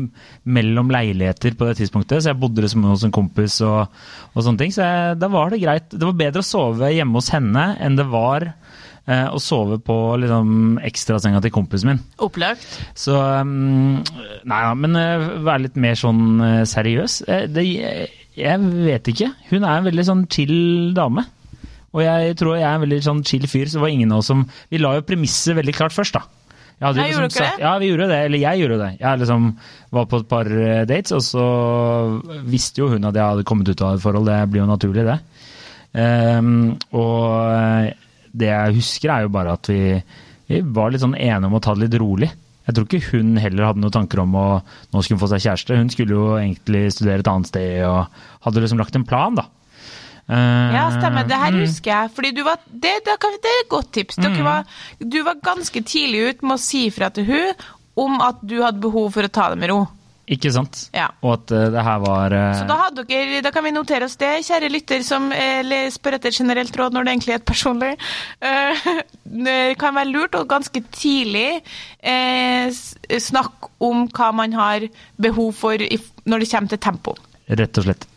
mellom 0.57 0.91
leiligheter 0.93 1.57
på 1.59 1.67
det 1.67 1.77
tidspunktet, 1.81 2.23
så 2.23 2.31
jeg 2.31 2.39
bodde 2.39 2.63
liksom 2.63 2.85
hos 2.87 3.03
en 3.03 3.13
kompis 3.15 3.59
og, 3.67 3.91
og 4.31 4.45
sånne 4.45 4.61
ting. 4.61 4.75
Så 4.75 4.85
jeg, 4.85 5.17
da 5.19 5.29
var 5.33 5.51
det 5.51 5.61
greit. 5.63 5.89
Det 5.91 6.03
var 6.05 6.19
bedre 6.21 6.43
å 6.43 6.47
sove 6.47 6.93
hjemme 6.93 7.19
hos 7.19 7.31
henne 7.35 7.65
enn 7.83 7.99
det 7.99 8.07
var 8.11 8.47
eh, 8.47 9.27
å 9.27 9.39
sove 9.41 9.79
på 9.83 9.97
liksom 10.21 10.77
ekstrasenga 10.87 11.41
til 11.43 11.53
kompisen 11.55 11.91
min. 11.91 12.03
Opplagt. 12.23 12.67
Så 12.97 13.17
um, 13.17 14.03
Nei 14.47 14.61
da, 14.67 14.75
men 14.77 14.99
eh, 14.99 15.27
være 15.47 15.67
litt 15.67 15.81
mer 15.81 15.97
sånn 15.99 16.23
eh, 16.43 16.61
seriøs. 16.69 17.21
Det, 17.51 17.65
jeg, 17.67 18.11
jeg 18.37 18.71
vet 18.87 19.11
ikke. 19.13 19.31
Hun 19.51 19.63
er 19.63 19.79
en 19.79 19.89
veldig 19.89 20.07
sånn 20.11 20.27
chill 20.31 20.93
dame. 20.97 21.25
Og 21.97 22.03
jeg 22.05 22.35
tror 22.37 22.59
jeg 22.59 22.67
er 22.67 22.75
en 22.77 22.83
veldig 22.85 22.99
sånn 23.05 23.23
chill 23.25 23.47
fyr, 23.49 23.65
så 23.65 23.79
det 23.79 23.85
var 23.87 23.93
ingen 23.93 24.11
av 24.13 24.21
oss 24.21 24.29
som 24.29 24.43
Vi 24.69 24.81
la 24.81 24.93
jo 24.97 25.05
premisset 25.07 25.57
veldig 25.57 25.73
klart 25.73 25.95
først, 25.95 26.19
da. 26.19 26.25
Jeg 26.77 26.93
jo 26.93 27.01
Nei, 27.01 27.07
gjorde 27.09 27.25
liksom 27.25 27.41
dere 27.41 27.53
det? 27.57 27.63
Ja, 27.63 27.71
vi 27.81 27.87
gjorde 27.89 28.07
det. 28.11 28.17
Eller 28.27 28.41
jeg 28.43 28.61
gjorde 28.61 28.75
det. 28.83 28.89
Jeg 29.01 29.21
liksom 29.23 29.45
var 29.97 30.09
på 30.11 30.19
et 30.21 30.27
par 30.29 30.49
eh, 30.53 30.83
dates, 30.85 31.13
og 31.17 31.23
så 31.25 31.45
visste 32.45 32.83
jo 32.83 32.91
hun 32.91 33.09
at 33.09 33.17
jeg 33.17 33.31
hadde 33.33 33.45
kommet 33.49 33.71
ut 33.71 33.81
av 33.81 33.97
et 33.97 34.03
forhold. 34.03 34.29
Det 34.29 34.37
blir 34.53 34.61
jo 34.61 34.69
naturlig, 34.69 35.07
det. 35.07 35.17
Um, 35.97 36.75
og 36.93 37.23
eh, 37.55 37.95
det 38.37 38.51
jeg 38.51 38.77
husker, 38.77 39.09
er 39.09 39.25
jo 39.25 39.33
bare 39.33 39.55
at 39.57 39.71
vi, 39.71 39.95
vi 40.51 40.61
var 40.61 40.93
litt 40.93 41.01
sånn 41.01 41.17
enige 41.17 41.49
om 41.49 41.57
å 41.57 41.63
ta 41.65 41.73
det 41.73 41.87
litt 41.87 41.97
rolig. 42.03 42.29
Jeg 42.67 42.75
tror 42.75 42.85
ikke 42.85 43.15
hun 43.15 43.37
heller 43.39 43.69
hadde 43.69 43.81
noen 43.81 43.95
tanker 43.95 44.21
om 44.21 44.37
å 44.37 44.47
nå 44.59 45.01
skulle 45.01 45.17
hun 45.17 45.23
få 45.23 45.31
seg 45.31 45.45
kjæreste. 45.47 45.81
Hun 45.81 45.89
skulle 45.89 46.13
jo 46.13 46.25
egentlig 46.35 46.89
studere 46.93 47.23
et 47.23 47.31
annet 47.31 47.49
sted 47.49 47.85
og 47.87 48.19
hadde 48.45 48.61
liksom 48.61 48.81
lagt 48.83 48.99
en 48.99 49.07
plan, 49.07 49.39
da. 49.39 49.47
Eh, 50.27 50.75
Ja, 50.75 50.87
stemmer. 50.91 51.27
Det 51.27 51.39
her 51.39 51.55
mm. 51.55 51.61
husker 51.63 51.93
jeg. 51.93 52.13
Fordi 52.15 52.31
du 52.35 52.43
var, 52.47 52.61
det, 52.67 52.95
det, 53.05 53.17
det 53.17 53.51
er 53.51 53.61
et 53.63 53.71
godt 53.71 53.91
tips. 53.95 54.19
Dere 54.19 54.45
var, 54.45 54.79
du 54.99 55.21
var 55.23 55.43
ganske 55.43 55.83
tidlig 55.87 56.23
ut 56.29 56.47
med 56.47 56.57
å 56.57 56.61
si 56.61 56.87
fra 56.91 57.11
til 57.13 57.29
hun 57.29 57.69
om 57.97 58.19
at 58.21 58.43
du 58.45 58.59
hadde 58.61 58.83
behov 58.83 59.13
for 59.15 59.25
å 59.25 59.31
ta 59.33 59.51
det 59.53 59.61
med 59.61 59.71
ro. 59.71 59.85
Ikke 60.27 60.51
sant? 60.51 60.89
Ja. 60.91 61.05
Og 61.23 61.37
at 61.37 61.53
eh, 61.55 61.69
det 61.71 61.83
her 61.87 62.01
var 62.03 62.33
eh, 62.35 62.57
Så 62.59 62.65
da, 62.67 62.89
dere, 62.91 63.39
da 63.45 63.51
kan 63.55 63.63
vi 63.63 63.71
notere 63.71 64.09
oss 64.09 64.17
det, 64.19 64.33
kjære 64.43 64.69
lytter 64.73 65.05
som 65.07 65.29
spør 65.95 66.17
etter 66.17 66.35
generelt 66.35 66.75
råd 66.75 66.97
når 66.97 67.07
det 67.07 67.13
egentlig 67.13 67.35
er 67.37 67.39
et 67.39 67.47
personlig. 67.47 67.93
Det 69.47 69.75
kan 69.79 69.95
være 69.95 70.09
lurt 70.09 70.35
å 70.39 70.45
ganske 70.47 70.81
tidlig 70.95 71.61
snakke 73.21 73.71
om 73.83 74.05
hva 74.15 74.29
man 74.35 74.55
har 74.55 74.87
behov 75.19 75.51
for 75.55 75.79
når 75.79 76.43
det 76.43 76.51
kommer 76.51 76.71
til 76.71 76.81
tempo. 76.81 77.15
Rett 77.47 77.79
og 77.79 77.87
slett. 77.87 78.07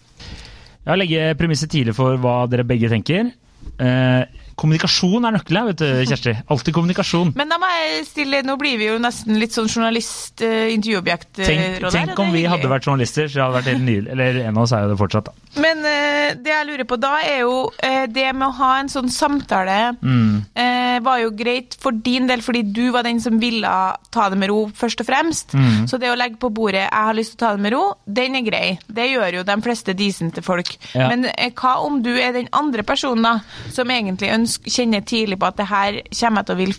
Ja, 0.86 0.96
legger 0.96 1.36
premisset 1.38 1.72
tidlig 1.74 1.94
for 1.96 2.16
hva 2.20 2.44
dere 2.50 2.64
begge 2.68 2.88
tenker. 2.92 3.32
Eh, 3.80 4.22
kommunikasjon 4.60 5.24
er 5.28 5.34
nøkkelen, 5.38 5.70
vet 5.70 5.80
du, 5.80 5.88
Kjersti. 6.10 6.34
Alltid 6.52 6.74
kommunikasjon. 6.76 7.32
Men 7.38 7.48
da 7.52 7.58
må 7.62 7.68
jeg 7.72 8.04
stille, 8.10 8.42
nå 8.46 8.56
blir 8.60 8.76
vi 8.80 8.90
jo 8.90 8.98
nesten 9.02 9.38
litt 9.40 9.56
sånn 9.56 9.68
journalist-intervjuobjekt. 9.70 11.30
Tenk, 11.40 11.80
tenk 11.92 12.18
om 12.20 12.32
vi 12.34 12.44
hadde 12.48 12.68
vært 12.70 12.86
journalister, 12.88 13.28
så 13.30 13.44
hadde 13.46 13.58
vært 13.60 13.70
helt 13.72 13.84
nylig. 13.86 14.10
Eller 14.14 14.40
en 14.44 14.56
av 14.56 14.64
oss 14.66 14.74
er 14.76 14.84
jo 14.84 14.92
det 14.92 14.98
fortsatt, 15.00 15.30
da. 15.30 15.34
Men 15.60 15.80
eh, 15.88 16.34
det 16.38 16.52
jeg 16.52 16.68
lurer 16.68 16.86
på 16.88 16.98
da, 17.02 17.12
er 17.26 17.40
jo 17.42 17.54
eh, 17.82 18.04
det 18.10 18.28
med 18.36 18.46
å 18.48 18.52
ha 18.60 18.72
en 18.80 18.92
sånn 18.92 19.10
samtale 19.12 19.78
Mm. 20.00 20.44
eh, 20.54 20.98
var 21.04 21.18
jo 21.22 21.30
greit 21.36 21.74
for 21.80 21.92
din 21.92 22.26
del, 22.28 22.40
fordi 22.44 22.62
du 22.72 22.90
var 22.94 23.02
den 23.06 23.20
som 23.20 23.38
ville 23.40 23.68
ta 24.12 24.28
det 24.30 24.38
med 24.38 24.48
ro, 24.50 24.70
først 24.76 25.00
og 25.02 25.06
fremst. 25.08 25.54
Mm. 25.56 25.86
Så 25.90 25.98
det 26.00 26.10
å 26.10 26.16
legge 26.18 26.38
på 26.40 26.50
bordet 26.52 26.84
'jeg 26.86 27.04
har 27.06 27.14
lyst 27.14 27.36
til 27.36 27.38
å 27.38 27.48
ta 27.48 27.52
det 27.56 27.62
med 27.62 27.72
ro', 27.72 27.94
den 28.06 28.34
er 28.36 28.42
grei. 28.42 28.78
Det 28.92 29.08
gjør 29.10 29.34
jo 29.38 29.42
de 29.42 29.56
fleste 29.62 29.94
decente 29.94 30.42
folk. 30.42 30.76
Ja. 30.94 31.08
Men 31.08 31.24
eh, 31.36 31.50
hva 31.50 31.76
om 31.84 32.02
du 32.02 32.10
er 32.18 32.32
den 32.32 32.48
andre 32.52 32.82
personen 32.82 33.22
da, 33.22 33.40
som 33.70 33.88
egentlig 33.88 34.30
ønsker, 34.30 34.49
kjenner 34.58 35.04
tidlig 35.06 35.38
på 35.40 35.50
at 35.50 35.58
det 35.60 35.68
her 35.70 36.00
kommer 36.08 36.42
jeg 36.42 36.48
til 36.48 36.56
å 36.56 36.60
vil, 36.60 36.74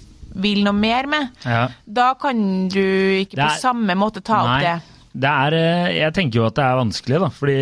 vil 0.45 0.63
noe 0.65 0.77
mer 0.77 1.09
med? 1.11 1.43
Ja. 1.45 1.65
Da 1.85 2.11
kan 2.19 2.41
du 2.71 2.81
ikke 3.21 3.39
er, 3.39 3.45
på 3.45 3.61
samme 3.63 3.97
måte 3.99 4.23
ta 4.25 4.41
opp 4.45 4.65
det. 4.65 4.75
det 5.13 5.35
er 5.45 5.57
eh, 5.59 5.91
Jeg 5.99 6.17
tenker 6.17 6.41
jo 6.41 6.49
at 6.49 6.57
det 6.59 6.65
er 6.67 6.81
vanskelig, 6.81 7.21
da. 7.25 7.31
Fordi 7.37 7.59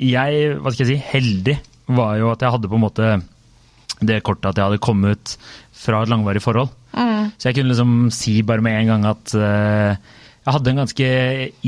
jeg, 0.00 0.54
hva 0.60 0.72
skal 0.72 0.86
jeg 0.86 0.94
si, 0.94 1.10
heldig 1.12 1.58
var 1.90 2.16
jo 2.20 2.30
at 2.32 2.42
jeg 2.44 2.54
hadde 2.54 2.70
på 2.70 2.78
en 2.78 2.86
måte 2.86 3.10
det 4.00 4.22
kortet 4.24 4.52
at 4.52 4.58
jeg 4.58 4.70
hadde 4.70 4.82
kommet 4.82 5.34
fra 5.76 6.04
et 6.04 6.12
langvarig 6.12 6.40
forhold. 6.44 6.70
Mm. 6.94 7.32
Så 7.36 7.50
jeg 7.50 7.58
kunne 7.58 7.72
liksom 7.72 7.92
si 8.14 8.40
bare 8.46 8.64
med 8.64 8.78
en 8.78 8.92
gang 8.94 9.06
at 9.10 9.34
uh, 9.36 9.92
jeg 10.40 10.54
hadde 10.56 10.72
en 10.72 10.80
ganske 10.80 11.08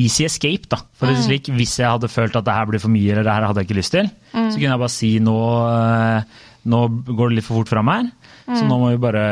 easy 0.01 0.25
escape, 0.25 0.69
da, 0.73 0.79
for 0.97 1.13
mm. 1.13 1.21
slik. 1.27 1.51
Hvis 1.53 1.77
jeg 1.81 1.91
hadde 1.91 2.09
følt 2.09 2.37
at 2.39 2.47
det 2.47 2.55
her 2.57 2.71
blir 2.71 2.81
for 2.83 2.93
mye, 2.93 3.11
eller 3.13 3.27
det 3.27 3.35
her 3.35 3.47
hadde 3.51 3.63
jeg 3.63 3.69
ikke 3.69 3.81
lyst 3.83 3.95
til, 3.95 4.09
så 4.33 4.57
kunne 4.57 4.71
jeg 4.71 4.83
bare 4.83 4.95
si 4.95 5.11
nå, 5.21 5.37
eh, 5.69 6.41
nå 6.69 6.85
går 7.09 7.33
det 7.33 7.41
litt 7.41 7.47
for 7.49 7.61
fort 7.61 7.73
fram 7.73 7.91
her, 7.91 8.09
så 8.47 8.63
nå 8.67 8.79
må 8.79 8.93
vi 8.93 9.03
bare 9.03 9.25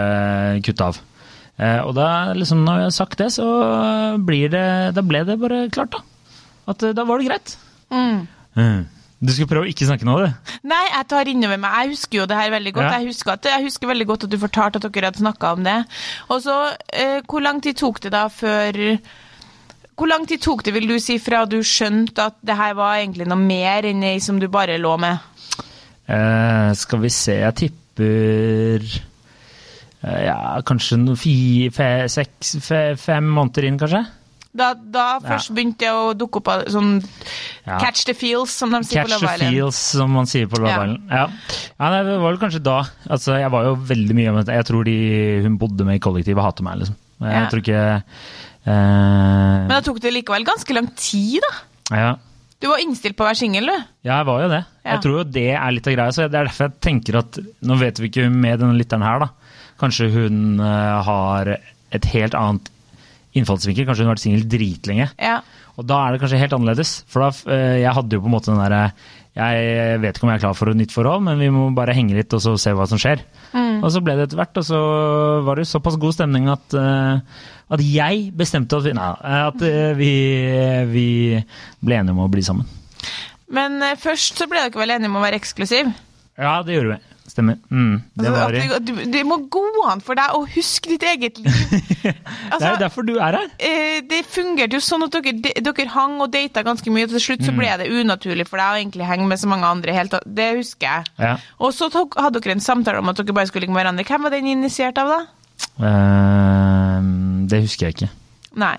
kutte 0.67 0.91
av. 0.91 1.01
Eh, 1.61 1.81
og 1.85 1.93
da, 1.97 2.33
liksom, 2.37 2.63
når 2.65 2.79
jeg 2.79 2.89
har 2.89 2.97
sagt 2.97 3.21
det, 3.21 3.29
så 3.35 3.47
blir 4.25 4.49
det 4.49 4.65
Da 4.97 5.05
ble 5.05 5.21
det 5.29 5.37
bare 5.43 5.67
klart, 5.73 5.93
da. 5.93 6.39
At 6.73 6.87
eh, 6.87 6.95
da 6.97 7.05
var 7.09 7.21
det 7.21 7.29
greit. 7.29 7.53
Mm. 7.93 8.25
Mm. 8.57 8.81
Du 9.21 9.33
skulle 9.35 9.51
prøve 9.51 9.69
å 9.69 9.71
ikke 9.71 9.85
snakke 9.85 10.07
nå, 10.09 10.15
du. 10.23 10.53
Nei, 10.71 10.81
jeg 10.89 11.09
tar 11.13 11.29
innover 11.29 11.61
meg. 11.61 11.75
Jeg 11.77 11.93
husker 11.93 12.23
jo 12.23 12.29
det 12.31 12.39
her 12.39 12.53
veldig 12.55 12.73
godt. 12.79 12.87
Ja. 12.87 13.01
Jeg, 13.03 13.13
husker 13.13 13.35
at, 13.35 13.49
jeg 13.53 13.67
husker 13.67 13.91
veldig 13.91 14.07
godt 14.09 14.25
at 14.25 14.33
du 14.33 14.39
fortalte 14.41 14.81
at 14.81 14.87
dere 14.89 15.11
hadde 15.11 15.21
snakka 15.21 15.51
om 15.59 15.67
det. 15.67 15.77
Og 16.33 16.41
så, 16.47 16.57
eh, 16.97 17.19
hvor 17.29 17.45
lang 17.45 17.61
tid 17.61 17.77
tok 17.81 18.01
det 18.07 18.15
da 18.17 18.29
før 18.33 18.81
Hvor 20.01 20.09
lang 20.09 20.25
tid 20.25 20.41
tok 20.41 20.63
det, 20.65 20.73
vil 20.73 20.89
du 20.89 20.95
si, 20.97 21.19
fra 21.21 21.43
du 21.45 21.59
skjønte 21.61 22.31
at 22.31 22.39
det 22.41 22.57
her 22.57 22.73
var 22.79 23.03
egentlig 23.03 23.27
noe 23.29 23.37
mer 23.37 23.85
enn 23.85 24.01
ei 24.09 24.17
som 24.25 24.39
du 24.41 24.47
bare 24.49 24.79
lå 24.81 24.95
med? 24.97 25.21
Eh, 26.11 26.71
skal 26.75 27.03
vi 27.05 27.11
se, 27.15 27.37
jeg 27.45 27.55
tipper 27.61 28.87
uh, 30.03 30.23
Ja, 30.25 30.39
kanskje 30.67 30.97
noen 30.99 31.19
fi, 31.21 31.35
fe, 31.75 31.91
seks, 32.11 32.57
fe, 32.65 32.81
fem 32.99 33.27
måneder 33.37 33.69
inn, 33.69 33.77
kanskje? 33.81 34.01
Da, 34.51 34.73
da 34.75 35.21
først 35.23 35.53
begynte 35.55 35.87
jeg 35.87 35.95
å 35.95 36.09
dukke 36.19 36.41
opp 36.41 36.49
sånn 36.75 36.97
Ja. 37.69 37.77
catch 37.79 38.03
the 38.09 38.15
feels, 38.19 38.51
som 38.51 38.73
de 38.75 38.81
sier 38.83 39.05
Catch 39.05 39.13
the 39.13 39.21
Love 39.21 39.35
Island. 39.37 39.55
feels, 39.55 39.77
som 40.01 40.11
man 40.17 40.27
sier 40.27 40.49
på 40.51 40.59
Love 40.59 40.73
Ja. 40.73 40.81
Island. 40.83 41.13
Ja. 41.13 41.27
ja, 41.79 41.91
nei, 41.93 42.01
det 42.09 42.17
var 42.19 42.33
vel 42.33 42.41
kanskje 42.43 42.63
da. 42.67 42.79
Altså, 43.07 43.37
jeg 43.39 43.53
var 43.55 43.69
jo 43.69 43.77
veldig 43.93 44.17
mye 44.19 44.33
med 44.41 44.51
Jeg 44.51 44.67
tror 44.67 44.85
de 44.89 44.97
hun 45.45 45.59
bodde 45.61 45.87
med 45.87 46.01
i 46.01 46.03
kollektivet, 46.03 46.43
hater 46.43 46.67
meg, 46.67 46.81
liksom. 46.83 46.97
Jeg 47.21 47.37
Ja. 47.37 47.45
tror 47.53 47.63
ikke 47.63 47.85
uh, 48.67 48.73
Men 48.73 49.69
da 49.77 49.81
tok 49.87 50.01
det 50.03 50.13
likevel 50.17 50.45
ganske 50.49 50.75
lang 50.75 50.91
tid, 50.97 51.39
da. 51.47 51.97
ja. 51.97 52.11
Du 52.61 52.69
var 52.69 52.83
innstilt 52.83 53.17
på 53.17 53.25
å 53.25 53.31
være 53.31 53.41
singel, 53.41 53.71
du. 53.71 53.87
Ja, 54.05 54.19
jeg 54.19 54.27
var 54.29 54.43
jo 54.43 54.49
det. 54.53 54.61
Ja. 54.83 54.91
Jeg 54.93 55.03
tror 55.07 55.15
jo 55.17 55.29
det 55.33 55.47
er 55.57 55.73
litt 55.73 55.87
av 55.89 55.95
greia. 55.97 56.13
Så 56.13 56.27
det 56.27 56.29
er 56.29 56.51
derfor 56.51 56.67
jeg 56.67 56.77
tenker 56.85 57.21
at 57.23 57.39
Nå 57.65 57.79
vet 57.81 58.01
vi 58.03 58.11
ikke 58.11 58.27
med 58.33 58.61
denne 58.61 58.77
lytteren 58.77 59.05
her, 59.07 59.23
da. 59.25 59.31
Kanskje 59.81 60.11
hun 60.13 60.61
eh, 60.61 60.99
har 61.07 61.55
et 61.57 62.09
helt 62.13 62.37
annet 62.37 62.69
innfallsvinkel. 63.39 63.87
Kanskje 63.89 64.05
hun 64.05 64.11
har 64.11 64.17
vært 64.19 64.25
singel 64.27 64.45
dritlenge. 64.53 65.09
Ja. 65.17 65.39
Og 65.81 65.87
da 65.89 66.03
er 66.05 66.13
det 66.13 66.21
kanskje 66.21 66.41
helt 66.43 66.53
annerledes. 66.57 66.93
For 67.11 67.25
da, 67.25 67.31
eh, 67.55 67.81
jeg 67.81 67.97
hadde 67.97 68.17
jo 68.17 68.23
på 68.25 68.29
en 68.31 68.37
måte 68.37 68.53
den 68.53 68.61
derre 68.61 68.93
Jeg 69.31 70.01
vet 70.03 70.17
ikke 70.17 70.27
om 70.27 70.31
jeg 70.33 70.41
er 70.41 70.43
klar 70.43 70.57
for 70.59 70.69
et 70.73 70.77
nytt 70.77 70.93
forhold, 70.93 71.23
men 71.23 71.39
vi 71.39 71.49
må 71.55 71.69
bare 71.73 71.95
henge 71.95 72.17
litt 72.17 72.35
og 72.35 72.43
så 72.43 72.57
se 72.59 72.73
hva 72.75 72.85
som 72.91 72.99
skjer. 72.99 73.23
Og 73.55 73.87
så 73.95 74.03
ble 74.03 74.17
det 74.19 74.27
etter 74.27 74.41
hvert, 74.41 74.59
og 74.59 74.67
så 74.67 74.81
var 75.47 75.57
det 75.57 75.69
såpass 75.71 75.97
god 76.03 76.17
stemning 76.17 76.49
at, 76.51 76.75
eh, 76.75 77.45
at 77.71 77.85
jeg 77.87 78.25
bestemte 78.37 78.77
at 78.77 78.89
vi, 78.89 78.93
nei, 78.99 79.07
at 79.47 79.63
eh, 79.63 79.95
vi, 79.97 80.11
vi 80.91 81.07
ble 81.79 82.01
enige 82.01 82.17
om 82.17 82.25
å 82.27 82.29
bli 82.33 82.43
sammen. 82.43 82.67
Men 83.55 83.79
først 84.03 84.43
så 84.43 84.51
ble 84.51 84.67
dere 84.67 84.83
vel 84.83 84.97
enige 84.99 85.13
om 85.15 85.21
å 85.23 85.25
være 85.25 85.39
eksklusiv? 85.39 85.95
Ja, 86.35 86.59
det 86.67 86.77
gjorde 86.77 86.99
vi. 86.99 87.01
Stemmer. 87.31 87.61
Mm, 87.71 88.01
det 88.19 88.27
Altså, 88.35 88.79
du, 88.83 88.93
det 89.13 89.21
må 89.29 89.37
gå 89.53 89.61
an 89.87 90.01
for 90.03 90.19
deg 90.19 90.33
å 90.35 90.41
huske 90.51 90.91
ditt 90.91 91.05
eget 91.07 91.39
liv. 91.39 91.53
Det 92.01 92.15
Altså, 92.51 92.65
er 92.67 92.73
jo 92.73 92.81
derfor 92.81 93.05
du 93.07 93.13
er 93.21 93.37
her. 93.39 93.51
eh, 93.63 94.01
det 94.11 94.23
fungerte 94.27 94.75
jo 94.75 94.81
sånn 94.83 95.05
at 95.07 95.15
dere, 95.15 95.35
de, 95.45 95.53
dere 95.63 95.87
hang 95.93 96.17
og 96.25 96.33
data 96.35 96.65
ganske 96.67 96.91
mye, 96.91 97.05
og 97.07 97.13
til 97.15 97.23
slutt 97.23 97.45
så 97.47 97.53
ble 97.55 97.69
det 97.79 97.87
unaturlig 97.93 98.49
for 98.49 98.59
deg 98.59 98.73
å 98.73 98.79
egentlig 98.81 99.07
henge 99.07 99.29
med 99.31 99.39
så 99.39 99.51
mange 99.53 99.69
andre. 99.69 99.95
Helt, 99.95 100.17
det 100.27 100.49
husker 100.59 100.89
jeg. 100.89 101.13
Ja. 101.23 101.35
Og 101.63 101.75
så 101.77 101.87
tok, 101.95 102.17
hadde 102.19 102.41
dere 102.43 102.57
en 102.59 102.65
samtale 102.65 102.99
om 103.05 103.13
at 103.13 103.21
dere 103.23 103.37
bare 103.37 103.51
skulle 103.53 103.67
ligge 103.69 103.77
med 103.77 103.85
hverandre. 103.85 104.07
Hvem 104.09 104.27
var 104.27 104.35
den 104.35 104.49
initiert 104.57 104.99
av, 104.99 105.13
da? 105.15 105.21
Eh, 106.11 107.01
det 107.53 107.63
husker 107.69 107.87
jeg 107.91 107.97
ikke. 107.99 108.11
Nei. 108.61 108.77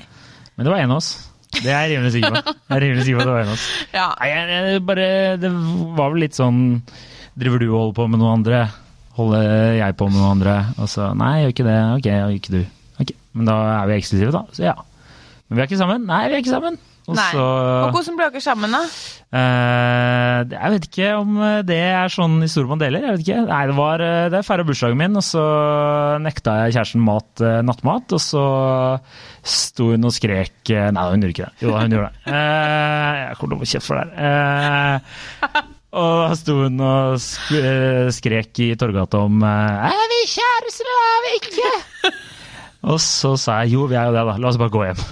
Men 0.57 0.67
det 0.67 0.73
var 0.73 0.83
en 0.83 0.95
av 0.97 0.99
oss. 1.01 1.11
Det 1.51 1.67
er 1.71 1.85
jeg 1.87 1.95
rimelig 1.97 2.11
sikker 2.15 2.35
på. 2.37 2.53
Jeg 2.55 2.75
er 2.77 2.83
rimelig 2.85 3.05
sikker 3.07 3.17
på 3.17 3.23
at 3.23 3.29
det 3.29 3.33
var 3.37 3.45
en 3.45 3.53
av 3.53 3.55
oss. 3.57 3.69
Ja. 3.99 4.09
Nei, 4.19 4.29
jeg, 4.31 4.59
jeg 4.75 4.83
bare, 4.87 5.07
det 5.41 5.51
var 5.97 6.13
vel 6.13 6.21
litt 6.25 6.37
sånn 6.37 6.61
Driver 7.39 7.61
du 7.61 7.67
og 7.69 7.77
holder 7.77 7.97
på 7.97 8.07
med 8.11 8.19
noen 8.21 8.37
andre? 8.41 8.61
Holder 9.15 9.75
jeg 9.77 9.97
på 9.99 10.07
med 10.11 10.19
noen 10.19 10.37
andre? 10.37 10.55
Og 10.81 10.91
så 10.91 11.11
Nei, 11.15 11.33
jeg 11.37 11.43
gjør 11.45 11.55
ikke 11.55 11.67
det. 11.69 11.79
Ok, 11.95 12.07
jeg 12.09 12.21
gjør 12.21 12.37
ikke 12.37 12.55
du. 12.55 12.61
Ok, 13.01 13.11
Men 13.33 13.51
da 13.51 13.57
er 13.79 13.89
vi 13.89 13.99
eksklusive, 13.99 14.31
da. 14.35 14.45
Så 14.55 14.65
ja. 14.67 14.77
Men 15.47 15.57
vi 15.57 15.63
er 15.63 15.69
ikke 15.69 15.81
sammen. 15.81 16.07
Nei, 16.07 16.23
vi 16.27 16.37
er 16.37 16.43
ikke 16.43 16.55
sammen. 16.55 16.79
Og 17.09 17.17
Nei. 17.17 17.31
så 17.33 17.41
Og 17.41 17.95
hvordan 17.95 18.17
ble 18.19 18.27
dere 18.29 18.43
sammen, 18.43 18.75
da? 18.75 18.81
Uh, 19.31 20.51
Jeg 20.51 20.73
vet 20.75 20.85
ikke 20.85 21.09
om 21.17 21.39
det 21.65 21.79
er 21.81 22.13
sånn 22.13 22.37
i 22.45 22.49
man 22.69 22.83
deler. 22.83 23.07
Jeg 23.07 23.15
vet 23.17 23.25
ikke. 23.25 23.39
Nei, 23.49 23.61
det 23.71 23.75
var 23.79 24.03
eh, 24.05 24.29
Det 24.31 24.43
feira 24.45 24.65
bursdagen 24.67 24.99
min, 24.99 25.17
og 25.17 25.25
så 25.25 25.43
nekta 26.21 26.57
jeg 26.65 26.77
kjæresten 26.77 27.03
mat, 27.07 27.31
uh, 27.41 27.59
nattmat. 27.65 28.15
Og 28.15 28.21
så 28.21 28.45
sto 29.41 29.91
hun 29.95 30.07
og 30.07 30.15
skrek 30.15 30.71
Nei, 30.71 31.09
hun 31.09 31.25
gjorde 31.25 31.35
ikke 31.35 31.49
det. 31.49 31.65
Jo, 31.65 31.75
hun 31.79 31.97
gjorde 31.97 32.11
det. 32.11 32.23
Uh, 32.29 33.11
jeg 33.25 33.37
kommer 33.39 33.55
til 33.55 33.59
å 33.59 33.61
få 33.63 33.71
kjeft 33.73 33.89
for 33.89 34.01
det 34.01 34.09
her. 34.19 35.70
Og 35.91 36.11
da 36.23 36.35
sto 36.39 36.55
hun 36.61 36.79
og 36.79 37.17
eh, 37.57 38.07
skrek 38.15 38.61
i 38.63 38.69
Torgata 38.79 39.25
om 39.25 39.41
eh, 39.43 39.89
Er 39.91 40.05
vi 40.13 40.21
kjærester, 40.31 40.87
eller 40.87 41.09
er 41.09 41.25
vi 41.25 41.33
ikke? 41.41 42.13
og 42.93 43.01
så 43.03 43.33
sa 43.39 43.59
jeg 43.63 43.75
jo, 43.75 43.89
vi 43.91 43.99
er 43.99 44.07
jo 44.07 44.15
det, 44.15 44.23
da. 44.29 44.37
La 44.39 44.51
oss 44.51 44.59
bare 44.61 44.71
gå 44.71 44.85
hjem. 44.87 45.03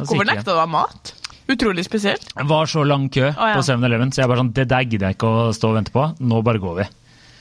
Hvorfor 0.00 0.26
nekta 0.26 0.50
du 0.50 0.56
å 0.56 0.64
ha 0.64 0.68
mat? 0.70 1.14
Utrolig 1.48 1.86
spesielt. 1.86 2.26
Det 2.34 2.44
var 2.50 2.68
så 2.68 2.82
lang 2.84 3.06
kø 3.14 3.28
ja. 3.30 3.52
på 3.54 3.62
7-Eleven, 3.64 4.10
så 4.12 4.24
jeg 4.24 4.30
bare 4.30 4.42
sånn, 4.42 4.54
det 4.58 4.66
der 4.68 4.84
gidder 4.84 5.08
jeg 5.08 5.16
ikke 5.16 5.30
å 5.30 5.50
stå 5.56 5.70
og 5.70 5.78
vente 5.78 5.94
på. 5.94 6.10
Nå 6.20 6.42
bare 6.44 6.60
går 6.60 6.80
vi. 6.82 6.88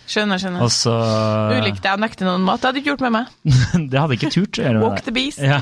Skjønner, 0.08 0.40
skjønner. 0.40 0.62
Og 0.64 0.72
så 0.72 0.94
Ulikt 1.58 1.82
deg 1.84 1.98
å 1.98 2.00
nekte 2.00 2.24
noen 2.24 2.46
mat. 2.48 2.62
Det 2.62 2.70
hadde 2.70 2.78
du 2.78 2.84
ikke 2.86 2.94
gjort 2.94 3.04
med 3.04 3.16
meg. 3.18 3.34
Det 3.92 4.00
hadde 4.00 4.16
ikke 4.16 4.32
turt 4.32 4.60
å 4.62 4.64
gjøre 4.64 4.84
Walk 4.86 5.02
the 5.04 5.14
beast. 5.18 5.42
Ja. 5.44 5.60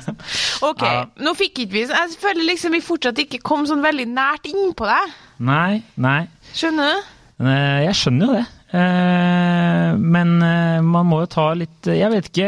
Ok, 0.67 0.83
Ja. 0.85 1.07
nå 1.25 1.33
fikk 1.39 1.63
ikke 1.63 1.73
vi 1.73 1.85
Jeg 1.89 2.17
føler 2.21 2.45
liksom 2.51 2.75
vi 2.77 2.83
fortsatt 2.85 3.23
ikke 3.23 3.41
kom 3.41 3.65
sånn 3.65 3.81
veldig 3.85 4.05
nært 4.11 4.45
innpå 4.51 4.85
deg. 4.91 5.15
Nei, 5.49 5.81
nei. 5.97 6.19
Skjønner 6.55 6.95
du? 6.95 7.11
Eh, 7.45 7.79
Jeg 7.89 7.95
skjønner 7.99 8.29
jo 8.29 8.35
det. 8.39 8.45
Eh, 8.75 9.91
Men 10.15 10.31
eh, 10.43 10.79
man 10.83 11.05
må 11.07 11.21
jo 11.21 11.27
ta 11.31 11.43
litt 11.55 11.87
Jeg 11.87 12.09
vet 12.11 12.25
ikke, 12.31 12.47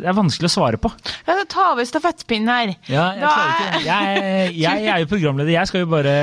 det 0.00 0.06
er 0.08 0.14
vanskelig 0.16 0.48
å 0.48 0.52
svare 0.52 0.78
på. 0.80 0.90
Ja, 1.26 1.34
da 1.36 1.44
ta 1.50 1.64
over 1.72 1.84
stafettpinnen 1.88 2.48
her. 2.52 2.72
Ja, 2.92 3.06
jeg 3.16 3.24
Da. 3.24 3.80
Jeg, 3.84 4.22
jeg, 4.56 4.60
jeg 4.62 4.92
er 4.94 5.02
jo 5.02 5.08
programleder, 5.10 5.52
jeg 5.56 5.68
skal 5.70 5.82
jo 5.84 5.88
bare 5.92 6.14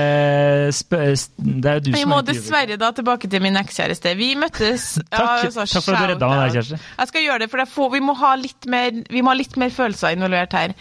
spø... 0.74 1.02
Det 1.38 1.70
er 1.72 1.80
jo 1.80 1.84
du 1.88 1.92
Vi 1.92 2.02
som 2.06 2.14
må 2.14 2.20
er 2.20 2.24
intervjuer. 2.26 2.32
dessverre 2.32 2.80
da 2.86 2.92
tilbake 2.98 3.30
til 3.36 3.44
min 3.46 3.60
ekskjæreste. 3.62 4.16
Vi 4.22 4.32
møttes 4.40 4.88
Takk. 5.12 5.46
altså, 5.50 5.66
Takk 5.66 5.86
for 5.90 5.98
at 5.98 6.06
du 6.06 6.14
redda 6.16 6.32
meg 6.32 6.42
der, 6.46 6.56
shout-out. 6.70 6.88
Jeg 7.04 7.12
skal 7.14 7.28
gjøre 7.28 7.44
det, 7.46 7.52
for 7.52 7.62
det 7.62 7.68
er 7.68 7.74
få- 7.76 7.92
vi, 7.98 8.02
må 8.06 8.18
ha 8.22 8.34
litt 8.40 8.70
mer, 8.72 9.04
vi 9.12 9.22
må 9.26 9.34
ha 9.34 9.38
litt 9.42 9.58
mer 9.62 9.74
følelser 9.76 10.16
involvert 10.18 10.58
her. 10.58 10.74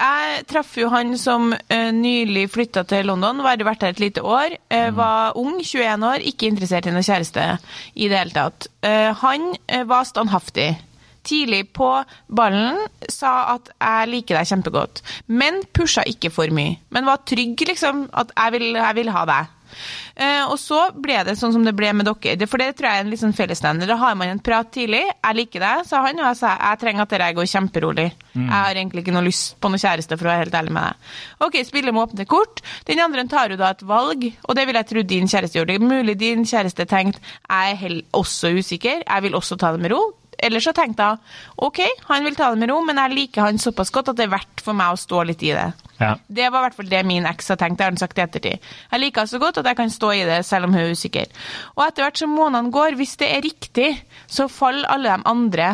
Jeg 0.00 0.44
traff 0.48 0.76
jo 0.80 0.88
han 0.92 1.12
som 1.20 1.50
uh, 1.52 1.90
nylig 1.92 2.46
flytta 2.54 2.86
til 2.88 3.10
London, 3.10 3.42
var 3.44 3.60
vært 3.66 3.84
her 3.84 3.94
et 3.94 4.00
lite 4.00 4.24
år. 4.24 4.56
Mm. 4.70 4.96
var 4.96 5.36
ung, 5.36 5.58
21 5.60 6.06
år, 6.06 6.22
ikke 6.24 6.48
interessert 6.48 6.86
i 6.88 6.94
noen 6.94 7.04
kjæreste 7.04 7.44
i 7.94 8.08
det 8.08 8.16
hele 8.16 8.32
tatt. 8.32 8.70
Uh, 8.86 9.12
han 9.20 9.52
var 9.90 10.08
standhaftig. 10.08 10.70
Tidlig 11.26 11.66
på 11.76 11.88
ballen 12.32 12.78
sa 13.12 13.52
at 13.54 13.68
'jeg 13.68 14.08
liker 14.08 14.38
deg 14.38 14.48
kjempegodt', 14.48 15.02
men 15.28 15.60
pusha 15.76 16.00
ikke 16.08 16.30
for 16.32 16.48
mye. 16.48 16.78
Men 16.88 17.04
var 17.04 17.20
trygg, 17.28 17.60
liksom, 17.60 18.08
at 18.14 18.32
'jeg 18.32 18.52
vil, 18.52 18.72
jeg 18.72 18.94
vil 18.96 19.10
ha 19.12 19.24
deg'. 19.28 19.59
Eh, 20.16 20.44
og 20.46 20.58
så 20.60 20.90
ble 20.94 21.20
det 21.24 21.36
sånn 21.38 21.54
som 21.54 21.64
det 21.64 21.74
ble 21.76 21.92
med 21.96 22.08
dere. 22.08 22.48
For 22.50 22.60
det 22.60 22.74
tror 22.78 22.90
jeg 22.90 23.04
er 23.04 23.06
en 23.06 23.20
sånn 23.24 23.36
fellesnevner. 23.36 23.90
Da 23.90 23.96
har 24.00 24.14
man 24.18 24.28
en 24.28 24.42
prat 24.42 24.70
tidlig. 24.72 25.04
'Jeg 25.10 25.36
liker 25.36 25.60
deg', 25.60 25.86
sa 25.86 26.02
han, 26.06 26.18
og 26.18 26.26
jeg 26.26 26.36
sa 26.36 26.56
'jeg 26.56 26.80
trenger 26.80 27.02
at 27.02 27.08
dette 27.08 27.34
går 27.34 27.50
kjemperolig'. 27.54 28.12
Jeg 28.34 28.48
har 28.50 28.74
egentlig 28.74 29.02
ikke 29.04 29.12
noe 29.12 29.26
lyst 29.26 29.60
på 29.60 29.70
noe 29.70 29.78
kjæreste, 29.78 30.16
for 30.18 30.26
å 30.26 30.30
være 30.30 30.44
helt 30.44 30.54
ærlig 30.54 30.70
med 30.70 30.82
deg. 30.82 30.94
Ok, 31.40 31.64
spiller 31.64 31.92
med 31.92 32.08
åpne 32.08 32.26
kort. 32.26 32.60
Den 32.86 33.00
andre 33.00 33.26
tar 33.28 33.50
jo 33.50 33.56
da 33.56 33.70
et 33.70 33.82
valg, 33.82 34.32
og 34.48 34.54
det 34.54 34.66
vil 34.66 34.74
jeg 34.74 34.86
tro 34.86 35.02
din 35.02 35.26
kjæreste 35.26 35.58
gjorde. 35.58 35.78
Det 35.78 35.82
er 35.82 35.94
mulig 35.96 36.18
din 36.18 36.44
kjæreste 36.44 36.86
tenkte 36.86 37.20
'jeg 37.20 37.82
er 37.82 38.02
også 38.12 38.54
usikker, 38.56 39.02
jeg 39.06 39.22
vil 39.22 39.32
også 39.32 39.58
ta 39.58 39.72
det 39.72 39.80
med 39.80 39.90
ro'. 39.92 40.19
Eller 40.42 40.62
så 40.64 40.72
tenkte 40.76 41.06
jeg 41.06 41.18
ok, 41.66 41.80
han 42.08 42.24
vil 42.24 42.36
ta 42.38 42.50
det 42.52 42.62
med 42.62 42.70
ro, 42.72 42.80
men 42.86 43.00
jeg 43.02 43.16
liker 43.16 43.46
han 43.48 43.60
såpass 43.60 43.92
godt 43.94 44.12
at 44.12 44.18
det 44.18 44.26
er 44.28 44.34
verdt 44.34 44.64
for 44.64 44.76
meg 44.76 44.94
å 44.94 45.00
stå 45.00 45.22
litt 45.28 45.44
i 45.44 45.52
det. 45.56 45.68
Ja. 46.00 46.14
Det 46.26 46.48
var 46.48 46.62
i 46.62 46.66
hvert 46.68 46.78
fall 46.78 46.88
det 46.88 47.02
min 47.08 47.28
eks 47.28 47.52
har 47.52 47.60
tenkt. 47.60 47.76
Det 47.78 47.84
har 47.84 47.92
han 47.92 48.00
sagt 48.00 48.18
i 48.18 48.24
ettertid. 48.24 48.70
Jeg 48.90 49.02
liker 49.02 49.22
henne 49.22 49.34
så 49.34 49.42
godt 49.42 49.60
at 49.60 49.68
jeg 49.68 49.78
kan 49.82 49.92
stå 49.92 50.12
i 50.16 50.24
det 50.28 50.40
selv 50.48 50.68
om 50.68 50.74
hun 50.76 50.82
er 50.86 50.96
usikker. 50.96 51.28
Og 51.76 51.84
etter 51.84 52.06
hvert 52.06 52.22
som 52.22 52.32
månedene 52.32 52.72
går, 52.74 52.96
hvis 53.00 53.14
det 53.20 53.28
er 53.34 53.44
riktig, 53.44 53.90
så 54.26 54.48
faller 54.48 54.88
alle 54.88 55.12
de 55.12 55.28
andre 55.28 55.70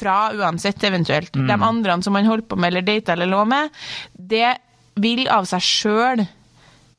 fra 0.00 0.30
uansett, 0.32 0.80
eventuelt. 0.88 1.34
De 1.36 1.52
andre 1.60 1.98
som 2.02 2.14
man 2.16 2.24
holder 2.24 2.48
på 2.48 2.56
med 2.56 2.72
eller 2.72 2.86
dater 2.86 3.18
eller 3.18 3.28
lå 3.28 3.44
med, 3.44 3.68
det 4.16 4.54
vil 5.00 5.26
av 5.28 5.44
seg 5.48 5.60
sjøl 5.64 6.22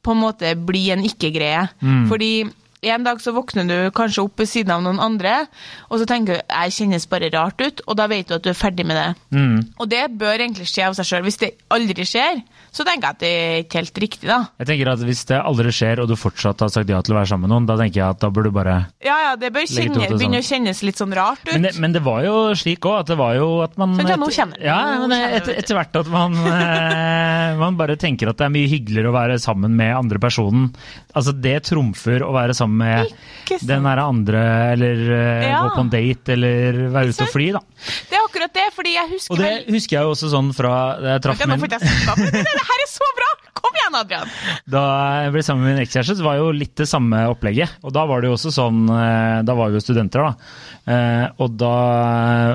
på 0.01 0.13
en 0.13 0.21
måte 0.21 0.53
bli 0.57 0.87
en 0.93 1.01
ikke-greie. 1.05 1.65
Fordi 2.09 2.33
en 2.81 3.03
dag 3.05 3.21
så 3.21 3.33
våkner 3.35 3.67
du 3.69 3.75
kanskje 3.93 4.23
opp 4.25 4.41
ved 4.41 4.49
siden 4.49 4.73
av 4.73 4.81
noen 4.85 5.01
andre, 5.03 5.45
og 5.89 6.01
så 6.01 6.07
tenker 6.09 6.39
du 6.39 6.41
jeg 6.41 6.75
kjennes 6.79 7.05
bare 7.11 7.29
rart 7.33 7.61
ut, 7.61 7.83
og 7.85 7.97
da 7.99 8.07
vet 8.09 8.29
du 8.29 8.37
at 8.37 8.45
du 8.45 8.49
er 8.49 8.57
ferdig 8.57 8.87
med 8.89 8.97
det. 8.97 9.09
Mm. 9.37 9.57
Og 9.77 9.91
det 9.91 10.07
bør 10.17 10.39
egentlig 10.39 10.69
skje 10.71 10.87
av 10.89 10.97
seg 10.97 11.09
sjøl. 11.11 11.27
Hvis 11.27 11.41
det 11.43 11.51
aldri 11.73 12.07
skjer, 12.09 12.41
så 12.71 12.85
tenker 12.87 13.03
jeg 13.09 13.15
at 13.17 13.19
det 13.19 13.29
er 13.35 13.57
ikke 13.65 13.79
helt 13.81 13.97
riktig, 13.99 14.27
da. 14.29 14.37
Jeg 14.61 14.67
tenker 14.69 14.89
at 14.93 15.01
Hvis 15.03 15.25
det 15.27 15.37
aldri 15.43 15.71
skjer, 15.75 15.99
og 15.99 16.07
du 16.07 16.15
fortsatt 16.15 16.61
har 16.63 16.69
sagt 16.71 16.87
ja 16.89 17.01
til 17.03 17.13
å 17.15 17.17
være 17.19 17.27
sammen 17.33 17.49
med 17.49 17.51
noen, 17.51 17.65
da 17.67 17.75
tenker 17.81 17.99
jeg 17.99 18.15
at 18.15 18.21
da 18.23 18.29
bør 18.31 18.47
du 18.47 18.51
bare 18.55 18.75
Ja, 19.03 19.17
ja, 19.25 19.31
det 19.35 19.49
bør 19.51 19.65
kjenne, 19.67 19.97
begynne 20.07 20.19
sånn. 20.21 20.37
å 20.39 20.47
kjennes 20.47 20.81
litt 20.87 21.01
sånn 21.01 21.15
rart 21.17 21.43
ut. 21.43 21.51
Men 21.51 21.67
det, 21.67 21.73
men 21.83 21.91
det 21.97 22.01
var 22.05 22.21
jo 22.23 22.35
slik 22.55 22.87
òg, 22.87 23.01
at 23.03 23.11
det 23.11 23.17
var 23.19 23.35
jo 23.35 23.49
at 23.65 23.75
man 23.81 23.97
Sant, 23.99 24.09
ja, 24.13 24.17
nå 24.21 24.29
kjenner. 24.31 24.61
Ja, 24.63 24.77
men 25.03 25.11
det, 25.11 25.19
etter, 25.41 25.57
etter 25.59 25.79
hvert 25.81 25.99
at 25.99 26.11
man, 26.13 26.37
eh, 26.55 27.59
man 27.59 27.75
bare 27.79 27.97
tenker 27.99 28.31
at 28.31 28.39
det 28.39 28.47
er 28.47 28.53
mye 28.55 28.71
hyggeligere 28.71 29.11
å 29.11 29.17
være 29.19 29.37
sammen 29.43 29.75
med 29.75 29.91
andre 29.97 30.21
personen. 30.23 30.69
Altså, 31.11 31.33
det 31.35 31.57
trumfer 31.67 32.23
å 32.23 32.31
være 32.35 32.55
sammen 32.55 32.79
med 32.79 33.59
den 33.67 33.83
derre 33.89 34.07
andre, 34.07 34.45
eller 34.77 35.03
eh, 35.17 35.47
Ja. 35.51 35.59
gå 35.65 35.75
på 35.75 35.83
en 35.83 35.91
date, 35.91 36.33
eller 36.37 36.77
være 36.93 37.11
ute 37.11 37.25
og 37.27 37.33
fly, 37.33 37.49
da. 37.57 37.59
Det 38.07 38.15
er 38.15 38.23
akkurat 38.23 38.53
det, 38.55 38.67
fordi 38.75 38.93
jeg 38.95 39.09
husker 39.11 39.33
Og 39.33 39.39
det 39.41 39.51
husker 39.73 39.97
jeg 39.97 40.05
jo 40.05 40.11
også 40.13 40.29
sånn 40.31 40.51
fra 40.55 40.73
jeg 41.01 41.21
traff 41.25 41.39
Ok, 41.41 41.47
Nå 41.49 41.55
min 41.57 41.63
får 41.63 41.73
jeg. 41.73 41.81
Men 42.21 42.60
det 42.61 42.67
her 42.69 42.81
er 42.85 42.89
så 42.91 43.07
bra! 43.17 43.27
Kom 43.61 43.75
igjen, 43.77 43.95
Adrian! 43.99 44.29
Da 44.73 44.81
jeg 45.25 45.33
ble 45.35 45.41
sammen 45.45 45.65
med 45.65 45.75
min 45.75 45.83
ekskjæreste, 45.83 46.15
så 46.19 46.25
var 46.25 46.37
jo 46.39 46.51
litt 46.55 46.73
det 46.79 46.87
samme 46.89 47.19
opplegget. 47.29 47.73
Og 47.85 47.93
da 47.93 48.05
var 48.09 48.21
det 48.23 48.29
jo 48.29 48.35
også 48.37 48.51
sånn 48.55 48.85
eh, 48.89 49.41
Da 49.45 49.55
var 49.57 49.69
vi 49.73 49.77
jo 49.77 49.83
studenter, 49.83 50.23
da. 50.23 50.53
Eh, 50.93 51.25
Og 51.41 51.57
da 51.61 51.73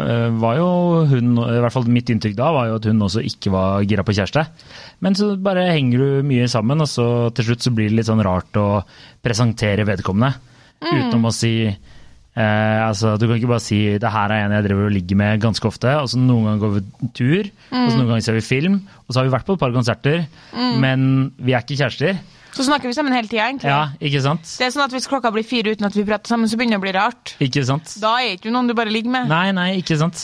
eh, 0.06 0.28
var 0.42 0.58
jo 0.58 0.68
hun 1.12 1.34
I 1.44 1.60
hvert 1.62 1.74
fall 1.76 1.86
mitt 1.92 2.10
inntrykk 2.10 2.34
da 2.38 2.48
var 2.54 2.70
jo 2.70 2.78
at 2.80 2.88
hun 2.90 3.04
også 3.06 3.22
ikke 3.26 3.52
var 3.54 3.84
gira 3.86 4.04
på 4.06 4.14
kjæreste. 4.16 4.46
Men 5.04 5.18
så 5.18 5.32
bare 5.38 5.68
henger 5.74 6.02
du 6.02 6.26
mye 6.30 6.48
sammen, 6.50 6.80
og 6.82 6.90
så 6.90 7.06
til 7.36 7.50
slutt 7.50 7.66
så 7.66 7.74
blir 7.76 7.90
det 7.92 8.00
litt 8.00 8.08
sånn 8.10 8.24
rart 8.26 8.56
å 8.62 8.68
presentere 9.24 9.86
vedkommende. 9.88 10.34
Utenom 10.86 11.28
å 11.30 11.34
si 11.34 11.54
Eh, 12.36 12.80
altså, 12.84 13.14
du 13.16 13.24
kan 13.24 13.38
ikke 13.38 13.48
bare 13.48 13.64
si 13.64 13.78
det 13.96 14.10
her 14.12 14.32
er 14.34 14.44
en 14.44 14.52
jeg 14.58 14.66
driver 14.66 14.90
og 14.90 14.92
ligger 14.92 15.16
med 15.16 15.40
ganske 15.40 15.68
ofte. 15.68 15.88
og 15.96 16.08
så 16.12 16.20
Noen 16.20 16.44
ganger 16.44 16.62
går 16.64 16.74
vi 16.74 17.10
tur, 17.16 17.50
og 17.72 17.86
så 17.88 17.96
noen 17.96 18.10
ganger 18.10 18.26
ser 18.26 18.36
vi 18.36 18.44
film. 18.44 18.80
Og 19.06 19.14
så 19.14 19.20
har 19.20 19.28
vi 19.28 19.32
vært 19.36 19.46
på 19.48 19.56
et 19.56 19.62
par 19.62 19.72
konserter, 19.72 20.26
men 20.82 21.30
vi 21.40 21.54
er 21.56 21.64
ikke 21.64 21.78
kjærester. 21.80 22.18
Så 22.56 22.64
snakker 22.64 22.88
vi 22.88 22.94
sammen 22.96 23.12
hele 23.12 23.28
tida, 23.28 23.44
egentlig. 23.50 23.68
Ja, 23.68 23.90
ikke 24.00 24.22
sant? 24.24 24.48
Det 24.56 24.64
er 24.64 24.70
sånn 24.72 24.84
at 24.86 24.94
Hvis 24.96 25.06
klokka 25.10 25.28
blir 25.34 25.44
fire 25.44 25.74
uten 25.76 25.84
at 25.84 25.96
vi 25.98 26.04
prater 26.08 26.32
sammen, 26.32 26.48
så 26.48 26.56
begynner 26.56 26.78
det 26.78 26.80
å 26.80 26.84
bli 26.86 26.94
rart. 26.96 27.34
Ikke 27.44 27.64
sant? 27.68 27.92
Da 28.00 28.14
er 28.22 28.36
ikke 28.38 28.48
du 28.48 28.54
noen 28.54 28.70
du 28.70 28.72
bare 28.78 28.88
ligger 28.94 29.12
med. 29.12 29.28
Nei, 29.28 29.50
nei, 29.52 29.66
ikke 29.82 29.98
sant? 30.00 30.22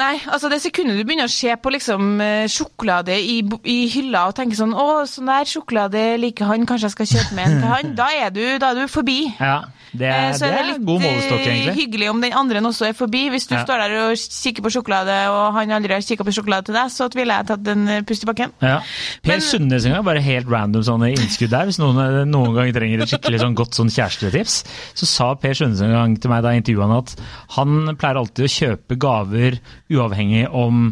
Nei, 0.00 0.16
altså 0.26 0.50
det 0.50 0.58
sekundet 0.64 0.98
du 0.98 1.04
begynner 1.06 1.28
å 1.28 1.32
se 1.32 1.54
på 1.62 1.70
liksom 1.74 2.20
eh, 2.24 2.46
sjokolade 2.50 3.14
i, 3.14 3.38
i 3.68 3.78
hylla 3.92 4.24
og 4.30 4.34
tenke 4.38 4.56
sånn 4.58 4.72
Å, 4.74 5.04
sånn 5.06 5.28
der 5.30 5.46
sjokolade 5.46 6.02
liker 6.18 6.48
han, 6.50 6.66
kanskje 6.66 6.88
jeg 6.90 6.96
skal 6.96 7.10
kjøpe 7.12 7.36
med 7.38 7.46
en 7.46 7.60
til 7.62 7.70
han. 7.76 7.94
Da 8.02 8.08
er 8.26 8.30
du, 8.34 8.42
da 8.58 8.72
er 8.72 8.82
du 8.82 8.90
forbi. 8.90 9.20
Ja, 9.38 9.60
det 9.92 10.08
Eh, 10.08 10.28
er, 10.30 10.32
Så 10.32 10.46
det 10.48 10.54
er 10.56 10.62
er 10.62 10.68
litt 10.72 10.84
god 10.88 11.02
målestokk, 11.04 11.40
eh, 11.44 11.52
egentlig. 11.52 11.74
hyggelig 11.76 12.06
om 12.10 12.20
den 12.24 12.32
andre 12.32 12.60
også 12.64 12.86
er 12.88 12.94
forbi. 12.96 13.26
Hvis 13.30 13.46
du 13.50 13.54
Ja. 13.54 13.62
står 13.66 13.82
der 13.84 13.96
og 14.08 14.16
kikker 14.16 14.64
på 14.64 14.70
sjokolade, 14.72 15.16
og 15.30 15.52
han 15.54 15.70
aldri 15.76 15.92
har 15.92 16.00
kikka 16.00 16.24
på 16.24 16.32
sjokolade 16.32 16.64
til 16.70 16.74
deg, 16.78 16.88
så 16.90 17.08
ville 17.14 17.36
jeg 17.36 17.46
tatt 17.52 17.68
en 17.68 17.86
eh, 17.88 18.00
pust 18.08 18.24
i 18.24 18.30
bakken. 18.32 18.54
Ja. 18.64 18.78
Per 19.22 19.38
Sundnes 19.44 19.84
en 19.84 19.92
gang, 19.92 20.04
bare 20.08 20.24
helt 20.24 20.48
random 20.48 20.82
sånne 20.88 21.12
innskudd 21.12 21.51
der. 21.54 21.68
Hvis 21.70 21.78
noen 21.82 22.00
eh, 22.02 22.18
noen 22.28 22.54
gang 22.56 22.72
trenger 22.74 23.04
et 23.04 23.12
skikkelig 23.14 23.40
sånn 23.44 23.56
godt 23.58 23.78
sånn 23.78 23.92
kjærestetips, 23.92 24.58
så 24.98 25.08
sa 25.08 25.30
Per 25.38 25.54
Sundnes 25.58 25.82
en 25.84 25.94
gang 25.96 26.16
til 26.20 26.32
meg 26.32 26.42
da 26.44 26.52
jeg 26.56 26.64
intervjua 26.64 26.88
han 26.90 26.98
at 26.98 27.16
han 27.58 27.96
pleier 28.00 28.20
alltid 28.22 28.48
å 28.48 28.54
kjøpe 28.58 28.98
gaver 29.02 29.60
uavhengig 29.92 30.46
om 30.50 30.86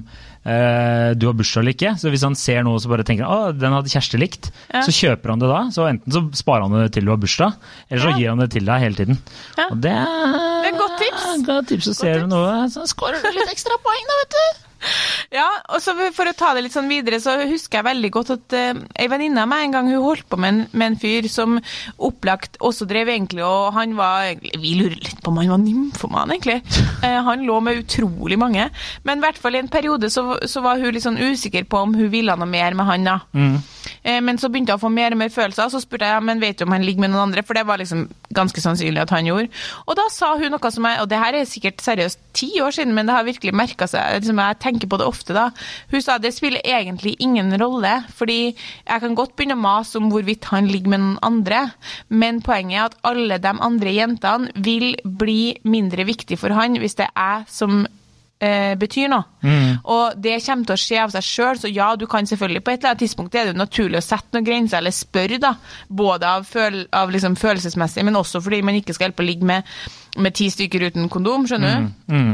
eh, 0.44 1.10
du 1.16 1.26
har 1.28 1.36
bursdag 1.36 1.62
eller 1.64 1.74
ikke. 1.76 1.92
Så 2.00 2.12
hvis 2.12 2.24
han 2.26 2.36
ser 2.38 2.62
noe 2.66 2.80
så 2.80 2.90
bare 2.92 3.04
tenker 3.08 3.28
han, 3.28 3.58
den 3.60 3.74
hadde 3.76 3.92
Kjersti 3.92 4.20
likt, 4.20 4.50
Ja. 4.72 4.84
så 4.86 4.94
kjøper 4.94 5.34
han 5.34 5.42
det 5.42 5.50
da. 5.50 5.60
Så 5.74 5.88
enten 5.90 6.14
så 6.14 6.22
sparer 6.38 6.66
han 6.68 6.76
det 6.78 6.92
til 6.96 7.04
du 7.08 7.12
har 7.12 7.20
bursdag, 7.20 7.56
eller 7.90 8.02
så 8.06 8.10
Ja. 8.14 8.16
gir 8.20 8.28
han 8.34 8.38
det 8.44 8.50
til 8.54 8.64
deg 8.68 8.80
hele 8.86 8.96
tiden. 9.02 9.18
Ja. 9.58 9.68
Og 9.70 9.80
det 9.84 9.92
er, 9.92 10.38
Det 10.64 10.72
er 10.74 10.78
godt 10.78 10.98
tips. 11.00 11.46
Godt 11.46 11.68
tips, 11.68 11.84
så 11.90 11.94
ser 11.96 12.20
du 12.20 12.26
noe, 12.30 12.68
så 12.72 12.84
skårer 12.88 13.22
du 13.24 13.30
litt 13.34 13.48
ekstra 13.52 13.76
poeng 13.84 14.04
da, 14.10 14.18
vet 14.24 14.36
du. 14.36 14.66
Ja, 15.30 15.46
og 15.70 15.78
så 15.82 15.92
For 16.16 16.26
å 16.26 16.34
ta 16.34 16.52
det 16.56 16.64
litt 16.64 16.74
sånn 16.74 16.88
videre, 16.90 17.20
så 17.22 17.36
husker 17.46 17.78
jeg 17.80 17.86
veldig 17.86 18.10
godt 18.14 18.32
at 18.34 18.54
uh, 18.56 18.80
ei 18.98 19.06
venninne 19.12 19.44
av 19.44 19.50
meg 19.50 19.66
en 19.68 19.74
gang 19.76 19.90
hun 19.92 20.02
holdt 20.02 20.26
på 20.30 20.38
med 20.40 20.50
en, 20.52 20.60
med 20.72 20.92
en 20.92 20.98
fyr 21.00 21.28
som 21.30 21.58
opplagt 22.02 22.58
også 22.64 22.88
drev 22.90 23.12
egentlig, 23.12 23.44
og 23.46 23.70
han 23.76 23.94
var 23.98 24.32
Vi 24.40 24.74
lurer 24.80 24.96
litt 24.98 25.20
på 25.22 25.30
om 25.30 25.38
han 25.40 25.52
var 25.52 25.62
nymfoman, 25.62 26.34
egentlig. 26.34 26.60
Uh, 27.04 27.20
han 27.28 27.44
lå 27.46 27.60
med 27.64 27.82
utrolig 27.84 28.40
mange. 28.40 28.66
Men 29.06 29.20
i 29.20 29.26
hvert 29.26 29.38
fall 29.40 29.58
i 29.58 29.62
en 29.62 29.70
periode 29.70 30.10
så, 30.10 30.24
så 30.48 30.64
var 30.64 30.80
hun 30.82 30.94
litt 30.96 31.06
sånn 31.06 31.20
usikker 31.20 31.68
på 31.70 31.84
om 31.84 31.94
hun 31.94 32.10
ville 32.12 32.34
noe 32.36 32.50
mer 32.50 32.74
med 32.78 32.90
han. 32.90 33.06
da. 33.06 33.18
Eh, 34.02 34.20
Men 34.24 34.38
så 34.40 34.48
begynte 34.50 34.74
hun 34.74 34.80
å 34.80 34.82
få 34.82 34.90
mer 34.92 35.14
og 35.14 35.20
mer 35.20 35.32
følelser, 35.32 35.66
og 35.68 35.74
så 35.74 35.80
spurte 35.82 36.08
jeg 36.08 36.16
ja, 36.16 36.20
men 36.24 36.40
vet 36.42 36.58
du 36.58 36.66
om 36.66 36.74
han 36.74 36.84
ligger 36.86 37.04
med 37.04 37.12
noen 37.12 37.28
andre, 37.28 37.44
for 37.46 37.56
det 37.58 37.66
var 37.68 37.80
liksom 37.80 38.06
ganske 38.36 38.62
sannsynlig 38.62 39.02
at 39.02 39.12
han 39.14 39.28
gjorde. 39.28 39.50
Og 39.86 39.96
da 39.98 40.06
sa 40.12 40.32
hun 40.40 40.50
noe 40.54 40.72
som 40.72 40.86
jeg, 40.88 41.00
og 41.02 41.08
det 41.10 41.20
her 41.20 41.36
er 41.38 41.48
sikkert 41.48 41.84
seriøst 41.84 42.20
ti 42.36 42.50
år 42.62 42.74
siden, 42.76 42.94
men 42.96 43.08
det 43.08 43.16
har 43.16 43.26
virkelig 43.26 43.54
merka 43.56 43.88
seg, 43.90 44.20
liksom 44.20 44.40
jeg 44.40 44.60
tenker 44.70 44.90
på 44.90 45.00
det 45.00 45.08
ofte 45.10 45.36
da. 45.36 45.50
Hun 45.92 46.04
sa 46.04 46.18
det 46.22 46.32
spiller 46.36 46.64
egentlig 46.64 47.16
ingen 47.20 47.52
rolle, 47.60 48.00
fordi 48.16 48.40
jeg 48.54 49.04
kan 49.04 49.18
godt 49.18 49.36
begynne 49.36 49.58
å 49.58 49.64
mase 49.64 49.98
om 50.00 50.10
hvorvidt 50.12 50.50
han 50.54 50.70
ligger 50.70 50.94
med 50.94 51.04
noen 51.04 51.20
andre, 51.26 51.66
men 52.08 52.40
poenget 52.44 52.78
er 52.78 52.88
at 52.88 52.98
alle 53.10 53.40
de 53.42 53.54
andre 53.70 53.94
jentene 53.94 54.64
vil 54.64 54.94
bli 55.04 55.56
mindre 55.68 56.06
viktig 56.08 56.38
for 56.40 56.54
han 56.56 56.78
hvis 56.80 56.98
det 57.00 57.10
er 57.10 57.18
jeg 57.20 57.50
som 57.52 57.82
eh, 58.40 58.74
betyr 58.80 59.08
noe. 59.12 59.24
Og 59.84 60.18
det 60.20 60.38
kommer 60.44 60.68
til 60.68 60.76
å 60.76 60.80
skje 60.80 60.98
av 61.04 61.14
seg 61.14 61.24
sjøl, 61.24 61.60
så 61.62 61.70
ja, 61.72 61.92
du 61.96 62.06
kan 62.10 62.26
selvfølgelig 62.28 62.64
på 62.66 62.74
et 62.74 62.80
eller 62.80 62.94
annet 62.94 63.04
tidspunkt 63.06 63.32
det 63.32 63.40
er 63.40 63.48
det 63.48 63.54
jo 63.54 63.60
naturlig 63.62 64.00
å 64.00 64.04
sette 64.04 64.36
noen 64.36 64.46
grenser, 64.48 64.80
eller 64.82 64.94
spørre, 64.96 65.38
da. 65.40 65.54
Både 65.88 66.28
av, 66.28 66.44
føl 66.48 66.82
av 66.96 67.12
liksom 67.14 67.36
følelsesmessig, 67.40 68.04
men 68.04 68.18
også 68.20 68.42
fordi 68.44 68.62
man 68.66 68.76
ikke 68.80 68.96
skal 68.96 69.08
hjelpe 69.08 69.24
å 69.24 69.28
ligge 69.30 69.48
med, 69.48 69.68
med 70.20 70.34
ti 70.34 70.48
stykker 70.50 70.88
uten 70.90 71.08
kondom, 71.12 71.46
skjønner 71.48 71.76
du. 71.80 71.90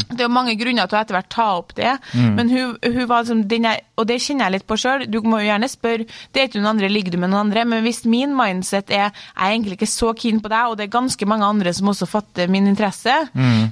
Det 0.09 0.19
er 0.23 0.27
jo 0.27 0.33
mange 0.33 0.55
grunner 0.59 0.89
til 0.89 0.97
å 0.97 1.01
etter 1.03 1.19
hvert 1.19 1.31
ta 1.31 1.47
opp 1.59 1.75
det, 1.77 1.93
men 2.39 2.49
hun, 2.51 2.77
hun 2.83 3.07
var 3.11 3.27
liksom 3.27 3.43
jeg, 3.51 3.83
Og 3.97 4.07
det 4.09 4.17
kjenner 4.25 4.47
jeg 4.47 4.55
litt 4.57 4.67
på 4.67 4.77
sjøl. 4.81 5.07
Du 5.13 5.21
må 5.23 5.41
jo 5.43 5.51
gjerne 5.51 5.69
spørre 5.69 6.07
Dater 6.33 6.57
du 6.57 6.61
noen 6.63 6.73
andre, 6.75 6.89
ligger 6.89 7.13
du 7.13 7.19
med 7.19 7.31
noen 7.31 7.47
andre? 7.47 7.65
Men 7.69 7.85
hvis 7.85 8.05
min 8.09 8.35
mindset 8.37 8.91
er 8.91 9.07
jeg 9.07 9.13
er 9.13 9.51
egentlig 9.53 9.77
ikke 9.79 9.91
så 9.91 10.13
keen 10.17 10.41
på 10.41 10.49
deg, 10.53 10.71
og 10.71 10.77
det 10.79 10.87
er 10.87 10.95
ganske 10.97 11.29
mange 11.29 11.45
andre 11.47 11.73
som 11.77 11.89
også 11.93 12.09
fatter 12.09 12.49
min 12.53 12.67
interesse, 12.67 13.15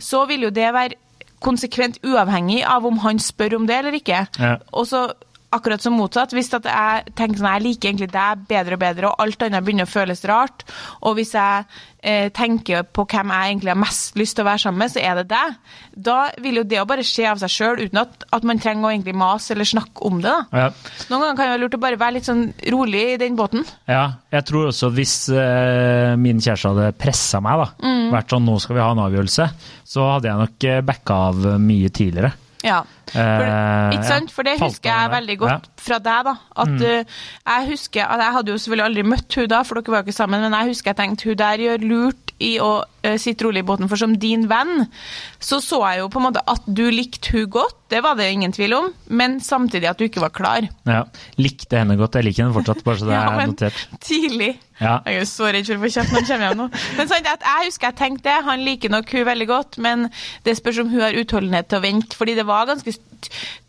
så 0.01 0.25
vil 0.29 0.47
jo 0.47 0.53
det 0.55 0.69
være 0.75 1.01
konsekvent 1.41 1.99
uavhengig 2.05 2.63
av 2.67 2.87
om 2.87 2.99
han 3.05 3.19
spør 3.19 3.59
om 3.59 3.67
det 3.69 3.79
eller 3.79 3.99
ikke. 3.99 4.27
Ja. 4.39 4.57
Og 4.73 4.87
så 4.91 5.07
akkurat 5.55 5.83
som 5.85 5.97
motsatt. 5.99 6.35
Hvis 6.37 6.53
at 6.57 6.67
jeg 6.69 7.15
tenker 7.17 7.41
sånn, 7.41 7.53
jeg 7.57 7.65
liker 7.69 7.91
egentlig 7.93 8.11
deg 8.15 8.45
bedre 8.51 8.77
og 8.79 8.83
bedre, 8.85 9.11
og 9.13 9.25
alt 9.25 9.43
annet 9.47 9.65
begynner 9.67 9.89
å 9.89 9.93
føles 9.95 10.25
rart, 10.29 10.65
og 11.07 11.17
hvis 11.19 11.33
jeg 11.37 11.65
eh, 12.05 12.29
tenker 12.37 12.83
på 12.85 13.07
hvem 13.09 13.33
jeg 13.33 13.53
egentlig 13.55 13.73
har 13.73 13.81
mest 13.81 14.19
lyst 14.21 14.37
til 14.39 14.45
å 14.45 14.49
være 14.51 14.63
sammen 14.67 14.83
med, 14.85 14.93
så 14.93 15.01
er 15.03 15.21
det 15.23 15.27
deg. 15.33 15.57
Da 16.09 16.17
vil 16.43 16.61
jo 16.61 16.67
det 16.69 16.81
å 16.83 16.87
bare 16.91 17.07
skje 17.07 17.29
av 17.31 17.41
seg 17.43 17.53
sjøl, 17.55 17.83
uten 17.87 18.03
at, 18.03 18.27
at 18.35 18.47
man 18.51 18.61
trenger 18.63 18.89
å 18.89 18.93
egentlig 18.93 19.15
mase 19.21 19.55
eller 19.55 19.69
snakke 19.71 20.05
om 20.09 20.21
det. 20.25 20.35
da. 20.53 20.65
Ja. 20.67 20.69
Noen 21.13 21.25
ganger 21.25 21.37
kan 21.39 21.45
det 21.47 21.53
være 21.55 21.63
lurt 21.65 21.79
å 21.79 21.83
bare 21.87 22.01
være 22.05 22.17
litt 22.19 22.29
sånn 22.29 22.45
rolig 22.75 23.05
i 23.15 23.19
den 23.25 23.39
båten. 23.39 23.65
Ja, 23.91 24.05
jeg 24.35 24.47
tror 24.51 24.71
også 24.73 24.91
hvis 24.97 25.17
eh, 25.33 26.15
min 26.21 26.43
kjæreste 26.45 26.73
hadde 26.75 26.93
pressa 27.01 27.41
meg, 27.45 27.63
da, 27.65 27.71
Mm. 27.85 28.11
vært 28.13 28.33
sånn 28.33 28.45
nå 28.49 28.55
skal 28.61 28.77
vi 28.77 28.83
ha 28.83 28.91
en 28.95 29.01
avgjørelse, 29.05 29.47
så 29.89 30.05
hadde 30.15 30.29
jeg 30.31 30.41
nok 30.41 30.65
eh, 30.71 30.81
backa 30.87 31.15
av 31.31 31.45
mye 31.61 31.91
tidligere. 31.95 32.33
Ja. 32.65 32.81
For, 33.13 33.21
Eh, 33.21 33.93
ikke 33.95 34.07
sant? 34.09 34.31
For 34.33 34.43
det 34.43 34.55
husker 34.59 34.89
jeg 34.91 35.11
veldig 35.13 35.39
godt 35.39 35.67
Mm. 35.69 35.73
fra 35.85 35.99
deg. 35.99 36.25
da. 36.25 36.35
At 36.57 36.81
eh, 36.83 37.05
Jeg 37.47 37.67
husker, 37.69 38.05
at 38.07 38.19
jeg 38.25 38.33
hadde 38.33 38.51
jo 38.53 38.57
selvfølgelig 38.59 38.85
aldri 38.89 39.03
møtt 39.13 39.35
hun 39.37 39.49
da, 39.49 39.63
for 39.63 39.75
dere 39.81 39.93
var 39.93 39.99
jo 40.03 40.07
ikke 40.09 40.17
sammen, 40.17 40.41
men 40.41 40.53
jeg 40.53 40.67
husker 40.73 40.91
jeg 40.91 40.97
tenkte 40.97 41.25
hun 41.29 41.37
der 41.37 41.57
gjør 41.67 41.85
lurt 41.85 42.24
i 42.43 42.57
å 42.59 42.83
eh, 43.07 43.15
sitte 43.21 43.45
rolig 43.47 43.63
i 43.63 43.67
båten, 43.69 43.87
for 43.89 44.01
som 44.01 44.17
din 44.19 44.49
venn, 44.51 44.87
så 45.39 45.61
så 45.63 45.79
jeg 45.87 46.01
jo 46.03 46.09
på 46.11 46.19
en 46.19 46.27
måte 46.27 46.43
at 46.51 46.65
du 46.67 46.83
likte 46.91 47.31
hun 47.37 47.47
godt, 47.55 47.77
det 47.95 48.01
var 48.03 48.17
det 48.19 48.27
ingen 48.33 48.51
tvil 48.53 48.75
om, 48.75 48.89
men 49.15 49.37
samtidig 49.45 49.87
at 49.87 50.01
du 50.01 50.09
ikke 50.09 50.23
var 50.25 50.33
klar. 50.35 50.67
Ja, 50.89 51.05
likte 51.39 51.79
henne 51.79 51.95
godt. 52.01 52.17
Jeg 52.19 52.27
liker 52.27 52.43
henne 52.47 52.57
fortsatt, 52.57 52.83
bare 52.87 52.99
så 52.99 53.07
det 53.07 53.15
Ja, 53.19 53.25
er 53.39 53.47
notert. 53.53 53.85
tidlig. 54.03 54.51
Ja. 54.81 54.97
Jeg 55.07 55.21
er 55.23 55.29
så 55.31 55.47
redd 55.55 55.69
for 55.71 55.79
å 55.79 55.85
få 55.85 55.93
kjeft 55.95 56.11
når 56.11 56.19
han 56.19 56.27
kommer 56.27 56.47
hjem 56.49 56.59
nå. 56.65 56.69
Men 56.99 57.11
sant, 57.13 57.29
at 57.31 57.47
jeg 57.47 57.69
husker 57.71 57.93
jeg 57.93 57.99
tenkte 58.01 58.27
det. 58.27 58.39
Han 58.49 58.65
liker 58.67 58.91
nok 58.91 59.13
hun 59.15 59.29
veldig 59.31 59.47
godt, 59.53 59.79
men 59.87 60.09
det 60.49 60.57
spørs 60.59 60.81
om 60.83 60.91
hun 60.91 61.05
har 61.05 61.15
utholdenhet 61.21 61.71
til 61.71 61.79
å 61.79 61.85
vente. 61.87 62.19
Fordi 62.19 62.35
det 62.35 62.47
var 62.51 62.67
ganske 62.73 62.97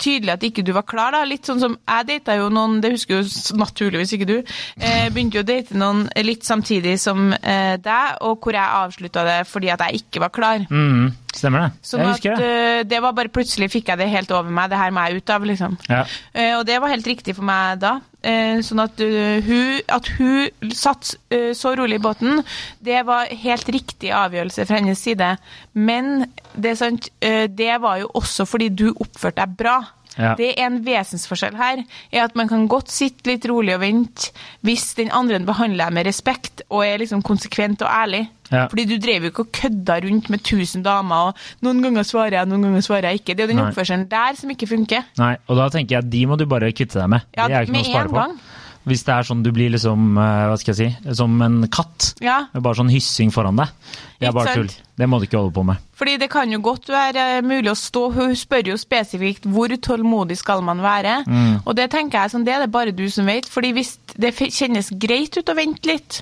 tydelig 0.02 0.36
at 0.36 0.46
ikke 0.48 0.66
du 0.66 0.74
var 0.76 0.86
klar. 0.88 1.16
da. 1.16 1.24
Litt 1.28 1.48
sånn 1.48 1.62
som 1.62 1.78
Jeg 1.86 2.08
data 2.10 2.36
jo 2.40 2.50
noen, 2.54 2.80
det 2.84 2.94
husker 2.96 3.22
jo 3.22 3.58
naturligvis 3.60 4.16
ikke 4.18 4.30
du. 4.30 4.38
Eh, 4.80 5.08
begynte 5.14 5.40
jo 5.40 5.46
å 5.46 5.48
date 5.48 5.78
noen 5.78 6.06
litt 6.26 6.46
samtidig 6.48 6.98
som 7.02 7.32
eh, 7.34 7.76
deg, 7.82 8.18
og 8.26 8.40
hvor 8.44 8.58
jeg 8.58 8.80
avslutta 8.82 9.26
det 9.28 9.40
fordi 9.50 9.72
at 9.74 9.86
jeg 9.88 10.06
ikke 10.06 10.24
var 10.26 10.34
klar. 10.36 10.66
Mm, 10.70 11.14
stemmer 11.38 11.66
det. 11.66 11.70
Sånn 11.86 12.04
jeg 12.04 12.16
at 12.16 12.26
det. 12.40 12.50
eh, 12.50 12.84
det 12.90 13.00
var 13.04 13.16
bare 13.18 13.32
plutselig 13.34 13.70
fikk 13.74 13.92
jeg 13.92 14.02
det 14.02 14.08
helt 14.12 14.32
over 14.36 14.52
meg. 14.54 14.70
Det 14.72 14.80
her 14.80 14.94
må 14.96 15.06
jeg 15.06 15.22
ut 15.22 15.34
av, 15.36 15.48
liksom. 15.50 15.78
Ja. 15.92 16.04
Eh, 16.34 16.54
og 16.58 16.66
det 16.68 16.80
var 16.82 16.94
helt 16.94 17.08
riktig 17.10 17.36
for 17.38 17.48
meg 17.48 17.82
da. 17.84 17.94
Eh, 18.26 18.62
sånn 18.66 18.82
at, 18.82 19.02
hun, 19.46 19.82
at 19.98 20.08
hun 20.18 20.72
satt 20.74 21.12
så 21.54 21.76
rolig 21.78 22.00
i 22.00 22.04
båten, 22.06 22.40
det 22.82 23.04
var 23.06 23.30
helt 23.30 23.70
riktig 23.70 24.10
avgjørelse 24.16 24.66
fra 24.66 24.80
hennes 24.80 25.04
side. 25.06 25.36
Men 25.74 26.26
det, 26.56 26.78
sant, 26.80 27.12
det 27.22 27.76
var 27.84 28.00
jo 28.02 28.10
også 28.18 28.48
fordi 28.50 28.72
du 28.74 28.88
oppførte 28.96 29.44
deg 29.44 29.60
bra. 29.60 29.78
Ja. 30.16 30.32
Det 30.40 30.54
er 30.54 30.70
en 30.70 30.80
vesensforskjell 30.86 31.58
her, 31.60 31.82
er 32.12 32.24
at 32.24 32.38
man 32.40 32.48
kan 32.48 32.70
godt 32.72 32.88
sitte 32.94 33.28
litt 33.28 33.46
rolig 33.52 33.76
og 33.76 33.82
vente 33.84 34.32
hvis 34.64 34.94
den 34.96 35.12
andre 35.12 35.42
behandler 35.44 35.90
deg 35.90 35.98
med 35.98 36.08
respekt 36.08 36.64
og 36.70 36.86
er 36.86 37.02
liksom 37.04 37.24
konsekvent 37.26 37.84
og 37.84 37.92
ærlig. 37.92 38.24
Ja. 38.56 38.66
Fordi 38.72 38.88
du 38.90 38.96
drev 39.04 39.28
jo 39.28 39.34
ikke 39.34 39.46
og 39.46 39.54
kødda 39.60 40.00
rundt 40.08 40.30
med 40.34 40.44
tusen 40.48 40.86
damer, 40.86 41.32
og 41.32 41.66
noen 41.66 41.84
ganger 41.86 42.08
svarer 42.08 42.40
jeg, 42.40 42.52
noen 42.52 42.70
ganger 42.70 42.86
svarer 42.86 43.12
jeg 43.12 43.22
ikke. 43.24 43.36
Det 43.36 43.44
er 43.44 43.50
jo 43.50 43.54
den 43.54 43.62
Nei. 43.64 43.70
oppførselen 43.70 44.10
der 44.12 44.40
som 44.40 44.52
ikke 44.56 44.70
funker. 44.72 45.08
Nei, 45.22 45.34
og 45.50 45.60
da 45.60 45.70
tenker 45.74 45.98
jeg 45.98 46.06
at 46.06 46.14
de 46.14 46.26
må 46.30 46.40
du 46.40 46.46
bare 46.50 46.72
kvitte 46.76 47.02
deg 47.02 47.12
med. 47.18 47.28
Ja, 47.36 47.50
det 47.50 47.60
er 47.60 47.68
ikke 47.68 47.78
med 47.78 47.84
noe 47.84 47.92
å 47.92 47.98
spare 47.98 48.14
på. 48.14 48.22
gang. 48.22 48.38
Hvis 48.86 49.02
det 49.02 49.14
er 49.16 49.26
sånn 49.26 49.42
du 49.42 49.50
blir 49.50 49.72
liksom, 49.74 50.12
eh, 50.22 50.42
hva 50.46 50.58
skal 50.62 50.76
jeg 50.76 50.94
si, 50.94 51.14
som 51.18 51.40
en 51.42 51.64
katt. 51.74 52.12
Ja. 52.22 52.44
Bare 52.54 52.78
sånn 52.78 52.92
hyssing 52.94 53.32
foran 53.34 53.58
deg. 53.58 53.72
Det 54.20 54.28
er 54.30 54.36
bare 54.36 54.54
tull. 54.60 54.70
Det 54.96 55.08
må 55.10 55.18
du 55.18 55.26
ikke 55.26 55.40
holde 55.40 55.56
på 55.56 55.64
med. 55.66 55.82
Fordi 55.98 56.14
det 56.22 56.30
kan 56.30 56.52
jo 56.54 56.60
godt 56.64 56.92
være 56.94 57.24
eh, 57.40 57.42
mulig 57.42 57.72
å 57.72 57.76
stå 57.76 58.04
Hun 58.14 58.36
spør 58.38 58.70
jo 58.72 58.78
spesifikt 58.78 59.48
hvor 59.50 59.74
tålmodig 59.74 60.38
skal 60.38 60.62
man 60.62 60.84
være. 60.86 61.24
Mm. 61.26 61.66
Og 61.66 61.74
det 61.76 61.90
tenker 61.96 62.22
jeg 62.22 62.36
sånn, 62.36 62.46
det 62.46 62.54
er 62.54 62.62
det 62.68 62.72
bare 62.78 62.94
du 62.94 63.08
som 63.10 63.26
vet. 63.26 63.50
Fordi 63.50 63.74
hvis 63.74 63.96
det 64.22 64.36
kjennes 64.38 64.94
greit 65.02 65.36
ut 65.36 65.50
å 65.50 65.58
vente 65.58 65.90
litt, 65.90 66.22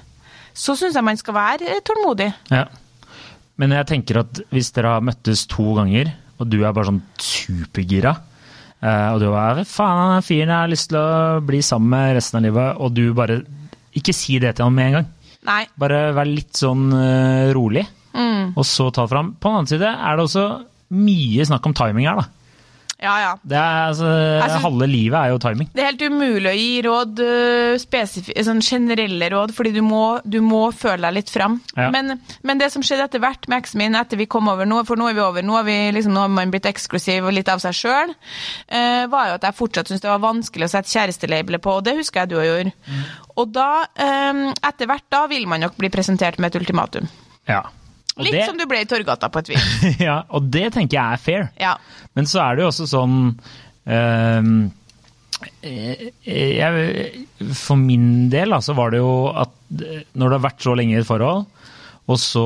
så 0.53 0.75
syns 0.77 0.95
jeg 0.97 1.03
man 1.05 1.17
skal 1.19 1.33
være 1.37 1.69
eh, 1.75 1.81
tålmodig. 1.85 2.29
Ja. 2.53 2.65
Men 3.61 3.71
jeg 3.75 3.85
tenker 3.89 4.21
at 4.23 4.39
hvis 4.53 4.71
dere 4.73 4.95
har 4.95 5.03
møttes 5.05 5.45
to 5.51 5.73
ganger, 5.77 6.11
og 6.41 6.49
du 6.49 6.59
er 6.65 6.73
bare 6.73 6.89
sånn 6.89 7.01
supergira, 7.21 8.15
eh, 8.81 9.09
og 9.13 9.19
du 9.21 9.27
er 9.31 9.63
faen, 9.69 9.99
han 10.01 10.15
er 10.17 10.25
fyren 10.25 10.49
jeg 10.53 10.61
har 10.63 10.71
lyst 10.71 10.89
til 10.91 10.99
å 11.01 11.41
bli 11.45 11.61
sammen 11.65 11.91
med 11.93 12.15
resten 12.17 12.39
av 12.41 12.47
livet, 12.47 12.79
og 12.81 12.93
du 12.97 13.03
bare 13.17 13.41
Ikke 13.93 14.13
si 14.17 14.39
det 14.41 14.55
til 14.57 14.65
ham 14.65 14.73
med 14.73 14.87
en 14.87 14.95
gang. 14.97 15.09
Nei. 15.45 15.59
Bare 15.77 15.99
vær 16.17 16.25
litt 16.25 16.57
sånn 16.57 16.87
eh, 16.97 17.51
rolig, 17.53 17.85
Mm. 18.13 18.51
og 18.57 18.65
så 18.65 18.91
ta 18.93 19.07
fram. 19.09 19.31
På 19.41 19.49
den 19.49 19.55
annen 19.57 19.69
side 19.71 19.89
er 19.89 20.17
det 20.17 20.23
også 20.27 20.43
mye 20.93 21.45
snakk 21.49 21.65
om 21.65 21.73
timing 21.73 22.05
her, 22.05 22.19
da. 22.21 22.25
Ja, 23.03 23.13
ja. 23.19 23.31
Det 23.43 23.57
er, 23.59 23.89
altså, 23.89 24.07
synes- 24.47 24.63
halve 24.63 24.87
livet 24.87 25.17
er 25.19 25.33
jo 25.33 25.39
timing. 25.43 25.69
Det 25.73 25.83
er 25.83 25.89
helt 25.91 26.05
umulig 26.07 26.49
å 26.49 26.55
gi 26.55 26.81
råd, 26.85 27.19
øh, 27.19 28.43
sånn 28.47 28.61
generelle 28.63 29.29
råd, 29.33 29.53
fordi 29.55 29.73
du 29.75 29.81
må, 29.83 30.21
du 30.23 30.39
må 30.41 30.61
føle 30.71 31.01
deg 31.03 31.17
litt 31.19 31.29
fram. 31.33 31.59
Ja. 31.75 31.89
Men, 31.91 32.19
men 32.43 32.61
det 32.61 32.71
som 32.71 32.81
skjedde 32.85 33.09
etter 33.09 33.19
hvert 33.23 33.47
med 33.51 33.61
eksen 33.61 33.81
min, 33.83 33.95
etter 33.99 34.17
vi 34.19 34.25
kom 34.25 34.47
over 34.47 34.65
nå, 34.65 34.85
for 34.87 34.99
nå 34.99 35.09
er 35.09 35.17
vi 35.19 35.25
over, 35.25 35.43
nå 35.43 35.57
har, 35.59 35.67
vi 35.67 35.77
liksom, 35.97 36.15
har 36.15 36.31
man 36.31 36.53
blitt 36.53 36.69
eksklusiv 36.69 37.27
og 37.27 37.35
litt 37.35 37.51
av 37.51 37.59
seg 37.63 37.75
sjøl, 37.75 38.15
var 39.11 39.27
jo 39.29 39.37
at 39.37 39.43
jeg 39.47 39.57
fortsatt 39.59 39.91
syntes 39.91 40.01
det 40.05 40.11
var 40.11 40.23
vanskelig 40.23 40.67
å 40.67 40.71
sette 40.71 40.91
kjærestelabelet 40.93 41.61
på, 41.63 41.77
og 41.77 41.83
det 41.85 41.97
husker 41.99 42.23
jeg 42.23 42.31
du 42.33 42.39
òg 42.39 42.47
gjorde. 42.47 42.73
Og 43.35 43.51
da, 43.53 43.69
øh, 43.99 44.43
etter 44.63 44.89
hvert 44.89 45.07
da, 45.11 45.25
vil 45.27 45.47
man 45.49 45.63
nok 45.65 45.77
bli 45.79 45.89
presentert 45.93 46.39
med 46.39 46.53
et 46.53 46.61
ultimatum. 46.61 47.07
Ja. 47.49 47.63
Og 48.13 48.27
Litt 48.27 48.35
det, 48.35 48.45
som 48.45 48.59
du 48.59 48.67
ble 48.69 48.83
i 48.83 48.87
Torgata 48.89 49.29
på 49.33 49.41
et 49.41 49.53
vis. 49.55 49.69
ja, 50.07 50.19
og 50.29 50.49
det 50.53 50.67
tenker 50.75 50.99
jeg 50.99 51.17
er 51.17 51.21
fair. 51.21 51.47
Ja. 51.61 51.73
Men 52.13 52.29
så 52.29 52.43
er 52.45 52.55
det 52.55 52.65
jo 52.65 52.69
også 52.69 52.85
sånn 52.89 53.15
eh, 53.89 54.49
jeg, 55.63 57.23
For 57.57 57.79
min 57.79 58.29
del 58.31 58.53
så 58.53 58.59
altså, 58.59 58.77
var 58.77 58.93
det 58.93 59.01
jo 59.01 59.15
at 59.31 59.55
eh, 59.79 60.03
når 60.13 60.27
det 60.27 60.37
har 60.37 60.45
vært 60.45 60.65
så 60.67 60.75
lenge 60.77 60.95
i 60.95 61.01
et 61.01 61.09
forhold, 61.09 61.47
og 62.03 62.19
så 62.19 62.45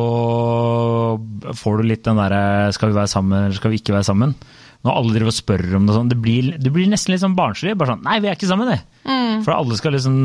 får 1.58 1.80
du 1.80 1.88
litt 1.90 2.04
den 2.06 2.20
derre 2.22 2.70
Skal 2.76 2.92
vi 2.92 2.98
være 3.00 3.10
sammen, 3.10 3.48
eller 3.48 3.58
skal 3.58 3.74
vi 3.74 3.80
ikke 3.82 3.96
være 3.96 4.06
sammen? 4.06 4.36
Når 4.86 5.00
alle 5.00 5.16
driver 5.16 5.32
og 5.32 5.36
spør 5.36 5.64
om 5.80 5.88
det 5.90 5.96
sånn, 5.96 6.12
det 6.12 6.20
blir, 6.22 6.52
det 6.62 6.72
blir 6.72 6.88
nesten 6.92 7.12
litt 7.12 7.24
sånn 7.24 7.36
barnslig. 7.36 7.74
Bare 7.76 7.96
sånn 7.96 8.06
Nei, 8.06 8.20
vi 8.24 8.30
er 8.30 8.38
ikke 8.38 8.50
sammen, 8.50 8.70
det. 8.70 8.78
For 9.44 9.56
alle 9.56 9.78
skal 9.80 9.96
liksom 9.96 10.16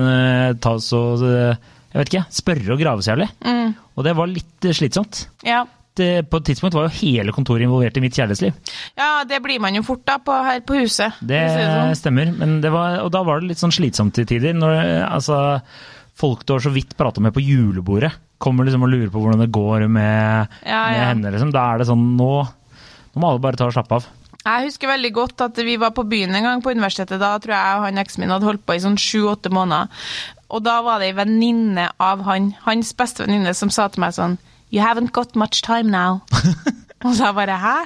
uh, 0.00 0.50
ta 0.62 0.74
oss 0.78 0.88
og 0.96 1.22
eh, 1.28 1.58
Jeg 1.96 2.02
vet 2.02 2.12
ikke, 2.12 2.26
spørre 2.36 2.74
og 2.74 2.80
grave 2.82 3.00
så 3.00 3.14
jævlig. 3.14 3.30
Og 3.96 4.04
det 4.04 4.12
var 4.18 4.28
litt 4.28 4.68
eh, 4.68 4.76
slitsomt. 4.76 5.24
ja. 5.48 5.64
Det, 5.96 6.26
på 6.28 6.36
et 6.42 6.44
tidspunkt 6.44 6.74
var 6.76 6.90
jo 6.90 6.98
hele 6.98 7.32
kontoret 7.32 7.64
involvert 7.64 7.96
i 7.96 8.02
mitt 8.04 8.12
kjærlighetsliv. 8.12 8.52
Ja, 9.00 9.22
det 9.24 9.38
blir 9.40 9.56
man 9.64 9.78
jo 9.78 9.80
fort 9.80 10.02
da, 10.04 10.18
på, 10.20 10.34
her 10.44 10.58
på 10.60 10.76
huset. 10.82 11.16
Det 11.24 11.38
det 11.40 11.62
sånn. 11.70 11.94
stemmer, 11.96 12.34
men 12.36 12.58
det 12.60 12.68
var, 12.74 12.98
og 13.00 13.08
da 13.14 13.22
var 13.24 13.40
det 13.40 13.48
litt 13.54 13.62
sånn 13.62 13.72
slitsomt 13.72 14.12
til 14.18 14.26
tider. 14.28 14.52
Når 14.52 14.76
altså, 15.06 15.38
folk 16.20 16.44
du 16.44 16.52
har 16.52 16.60
så 16.66 16.74
vidt 16.74 16.92
prata 17.00 17.24
med 17.24 17.32
på 17.32 17.40
julebordet, 17.40 18.12
kommer 18.36 18.68
liksom 18.68 18.84
og 18.84 18.92
lurer 18.92 19.08
på 19.08 19.24
hvordan 19.24 19.40
det 19.46 19.48
går 19.56 19.86
med, 19.88 20.52
Ja, 20.68 20.82
med 20.92 21.00
henne. 21.14 21.32
Liksom. 21.32 21.56
Da 21.56 21.64
er 21.72 21.80
det 21.80 21.88
sånn 21.88 22.04
nå, 22.20 22.30
nå 22.44 23.24
må 23.24 23.32
alle 23.32 23.44
bare 23.48 23.56
ta 23.56 23.70
og 23.70 23.72
slappe 23.78 23.96
av. 24.02 24.12
Jeg 24.46 24.68
husker 24.68 24.92
veldig 24.92 25.14
godt 25.16 25.42
at 25.42 25.56
vi 25.66 25.78
var 25.80 25.90
på 25.96 26.04
byen 26.06 26.36
en 26.36 26.44
gang 26.46 26.60
på 26.62 26.70
universitetet. 26.76 27.16
Da 27.18 27.32
tror 27.42 27.56
jeg 27.56 27.78
og 27.80 27.86
han 27.88 28.04
eksen 28.04 28.22
min 28.22 28.30
hadde 28.36 28.46
holdt 28.46 28.62
på 28.68 28.76
i 28.76 28.82
sånn 28.84 29.00
sju-åtte 29.00 29.50
måneder. 29.50 29.88
Og 30.48 30.62
da 30.62 30.78
var 30.86 31.00
det 31.02 31.10
ei 31.10 31.16
venninne 31.16 31.88
av 32.02 32.22
han, 32.26 32.52
hans 32.66 32.92
beste 32.94 33.24
venninne, 33.24 33.54
som 33.54 33.72
sa 33.72 33.88
til 33.90 34.04
meg 34.04 34.14
sånn 34.16 34.38
You 34.74 34.82
haven't 34.82 35.12
got 35.14 35.36
much 35.36 35.62
time 35.62 35.90
now. 35.90 36.20
og 37.04 37.14
så 37.14 37.28
jeg 37.28 37.34
bare 37.38 37.58
hæ? 37.62 37.76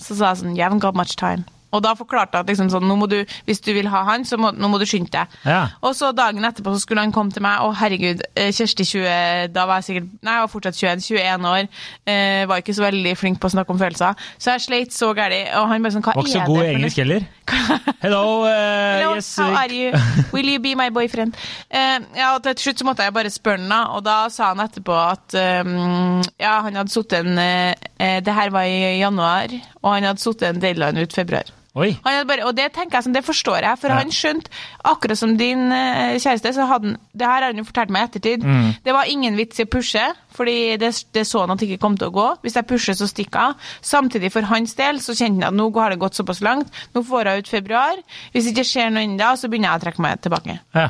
Så 0.00 0.16
sa 0.16 0.32
jeg 0.32 0.42
sånn 0.42 0.56
You 0.56 0.64
haven't 0.64 0.84
got 0.84 0.96
much 0.96 1.16
time. 1.20 1.44
Og 1.70 1.82
da 1.84 1.94
forklarte 1.98 2.38
jeg 2.38 2.46
at 2.46 2.50
liksom 2.50 2.70
sånn, 2.72 3.06
du, 3.10 3.18
hvis 3.46 3.62
du 3.64 3.72
vil 3.76 3.88
ha 3.92 4.02
han, 4.08 4.24
så 4.26 4.38
må, 4.40 4.52
må 4.52 4.80
du 4.80 4.86
skynde 4.88 5.12
deg. 5.14 5.38
Ja. 5.46 5.62
Og 5.86 5.94
så 5.98 6.10
dagen 6.16 6.46
etterpå 6.46 6.74
så 6.74 6.82
skulle 6.82 7.04
han 7.04 7.14
komme 7.14 7.34
til 7.34 7.44
meg, 7.44 7.62
og 7.64 7.76
herregud, 7.80 8.22
eh, 8.34 8.50
Kjersti 8.54 8.86
20, 8.86 9.52
da 9.54 9.66
var 9.68 9.80
jeg 9.80 9.90
sikkert, 9.90 10.08
nei, 10.26 10.36
jeg 10.36 10.46
var 10.46 10.52
fortsatt 10.52 10.80
21, 10.80 11.04
21 11.20 11.50
år, 11.50 11.68
eh, 12.10 12.42
var 12.50 12.62
ikke 12.62 12.76
så 12.76 12.86
veldig 12.86 13.14
flink 13.18 13.40
på 13.42 13.50
å 13.50 13.54
snakke 13.54 13.74
om 13.74 13.80
følelser, 13.80 14.26
så 14.38 14.56
jeg 14.56 14.66
sleit 14.66 14.96
så 14.96 15.12
gærlig, 15.16 15.42
og 15.58 15.68
han 15.70 15.86
bare 15.86 15.94
sånn, 15.96 16.06
hva 16.06 16.16
Var 16.16 16.26
ikke 16.26 16.34
så 16.34 16.42
er 16.42 16.50
god 16.50 16.64
i 16.64 16.72
engelsk 16.74 17.02
heller. 17.04 17.28
Hello, 18.04 18.22
uh, 18.46 18.50
Hello, 18.50 19.14
yes. 19.16 19.30
how 19.36 19.54
are 19.54 19.74
you? 19.74 19.92
Will 20.34 20.48
you 20.48 20.60
be 20.62 20.74
my 20.78 20.88
boyfriend? 20.94 21.38
Eh, 21.68 21.98
ja, 22.16 22.32
og 22.34 22.42
til 22.46 22.58
slutt 22.64 22.82
så 22.82 22.88
måtte 22.88 23.06
jeg 23.06 23.14
bare 23.14 23.30
spørre 23.32 23.60
han 23.60 23.94
og 23.94 24.04
da 24.06 24.16
sa 24.32 24.52
han 24.52 24.62
etterpå 24.62 24.94
at 24.94 25.34
um, 25.66 26.20
ja, 26.40 26.60
han 26.64 26.78
hadde 26.78 26.92
sittet 26.92 27.26
en, 27.26 27.38
eh, 27.38 28.18
det 28.24 28.34
her 28.34 28.52
var 28.54 28.68
i 28.68 29.00
januar, 29.00 29.54
og 29.82 29.96
han 29.96 30.10
hadde 30.10 30.22
sittet 30.22 30.50
en 30.50 30.62
deadline 30.62 31.02
ut 31.02 31.14
februar. 31.14 31.50
Bare, 31.74 32.42
og 32.48 32.56
det 32.58 32.72
tenker 32.74 32.98
jeg 32.98 33.04
som, 33.06 33.12
det 33.14 33.22
forstår 33.22 33.62
jeg, 33.62 33.78
for 33.78 33.88
Ja. 33.92 33.98
han 34.00 34.10
skjønte, 34.10 34.50
akkurat 34.90 35.18
som 35.20 35.36
din 35.38 35.70
eh, 35.70 36.16
kjæreste, 36.18 36.50
så 36.56 36.66
hadde 36.66 36.88
han 36.88 36.96
Det 37.14 37.26
her 37.26 37.42
har 37.42 37.52
han 37.52 37.60
jo 37.60 37.64
fortalt 37.68 37.90
meg 37.94 38.02
i 38.02 38.08
ettertid. 38.08 38.42
Mm. 38.42 38.72
Det 38.84 38.92
var 38.96 39.04
ingen 39.06 39.36
vits 39.38 39.60
i 39.60 39.64
å 39.64 39.70
pushe, 39.70 40.02
fordi 40.34 40.76
det, 40.82 40.90
det 41.14 41.26
så 41.26 41.44
han 41.44 41.50
at 41.54 41.58
det 41.62 41.68
ikke 41.70 41.80
kom 41.84 41.96
til 41.96 42.08
å 42.10 42.14
gå. 42.16 42.26
Hvis 42.42 42.56
jeg 42.58 42.66
pusher, 42.66 42.94
så 42.98 43.06
stikker 43.06 43.52
hun. 43.52 43.54
Samtidig, 43.82 44.32
for 44.32 44.42
hans 44.50 44.74
del, 44.74 44.98
så 44.98 45.14
kjente 45.14 45.44
han 45.44 45.54
at 45.54 45.58
nå 45.60 45.68
har 45.78 45.90
det 45.94 46.00
gått 46.02 46.18
såpass 46.18 46.40
langt. 46.42 46.72
Nå 46.94 47.04
får 47.06 47.30
hun 47.30 47.38
ut 47.44 47.48
februar. 47.48 48.02
Hvis 48.32 48.44
det 48.48 48.56
ikke 48.56 48.66
skjer 48.72 48.90
noe 48.90 49.06
ennå, 49.06 49.30
så 49.38 49.48
begynner 49.48 49.70
jeg 49.70 49.80
å 49.80 49.84
trekke 49.86 50.02
meg 50.02 50.20
tilbake. 50.26 50.58
Ja. 50.74 50.88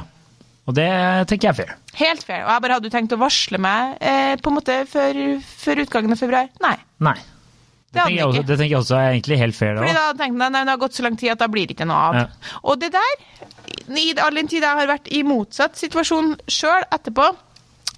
Og 0.68 0.74
det 0.76 0.88
tenker 1.28 1.48
jeg 1.48 1.52
er 1.52 1.58
fair. 1.60 1.76
Helt 1.98 2.22
fair. 2.24 2.44
Og 2.46 2.50
jeg 2.54 2.62
bare 2.62 2.76
hadde 2.78 2.88
jo 2.88 2.94
tenkt 2.94 3.12
å 3.16 3.20
varsle 3.20 3.58
meg 3.58 3.96
eh, 4.00 4.36
på 4.40 4.48
en 4.52 4.56
måte 4.56 4.80
før, 4.88 5.20
før 5.60 5.84
utgangen 5.84 6.12
av 6.14 6.20
februar. 6.20 6.48
Nei. 6.62 6.76
Nei. 7.02 7.16
Det, 7.90 8.04
tenker 8.06 8.26
også, 8.28 8.42
det 8.46 8.56
tenker 8.56 8.70
jeg 8.70 8.80
også 8.84 8.96
er 8.96 9.08
egentlig 9.10 9.38
helt 9.40 9.56
fair. 9.58 9.74
Det 9.74 9.82
Fordi 9.82 9.94
da 9.98 10.06
tenkte 10.14 10.46
jeg 10.46 10.54
nei, 10.54 10.62
det 10.62 10.74
har 10.74 10.82
gått 10.84 10.98
så 10.98 11.04
lang 11.06 11.16
tid 11.18 11.32
at 11.32 11.42
da 11.42 11.48
blir 11.50 11.66
det 11.66 11.74
ikke 11.74 11.88
noe 11.90 12.02
av. 12.10 12.18
Ja. 12.20 12.58
Og 12.70 12.78
det 12.78 12.92
der, 12.94 13.22
i 13.98 14.08
all 14.22 14.38
den 14.38 14.50
tid 14.50 14.62
jeg 14.62 14.78
har 14.78 14.90
vært 14.90 15.10
i 15.10 15.22
motsatt 15.26 15.78
situasjon 15.80 16.36
sjøl 16.46 16.86
etterpå, 16.86 17.26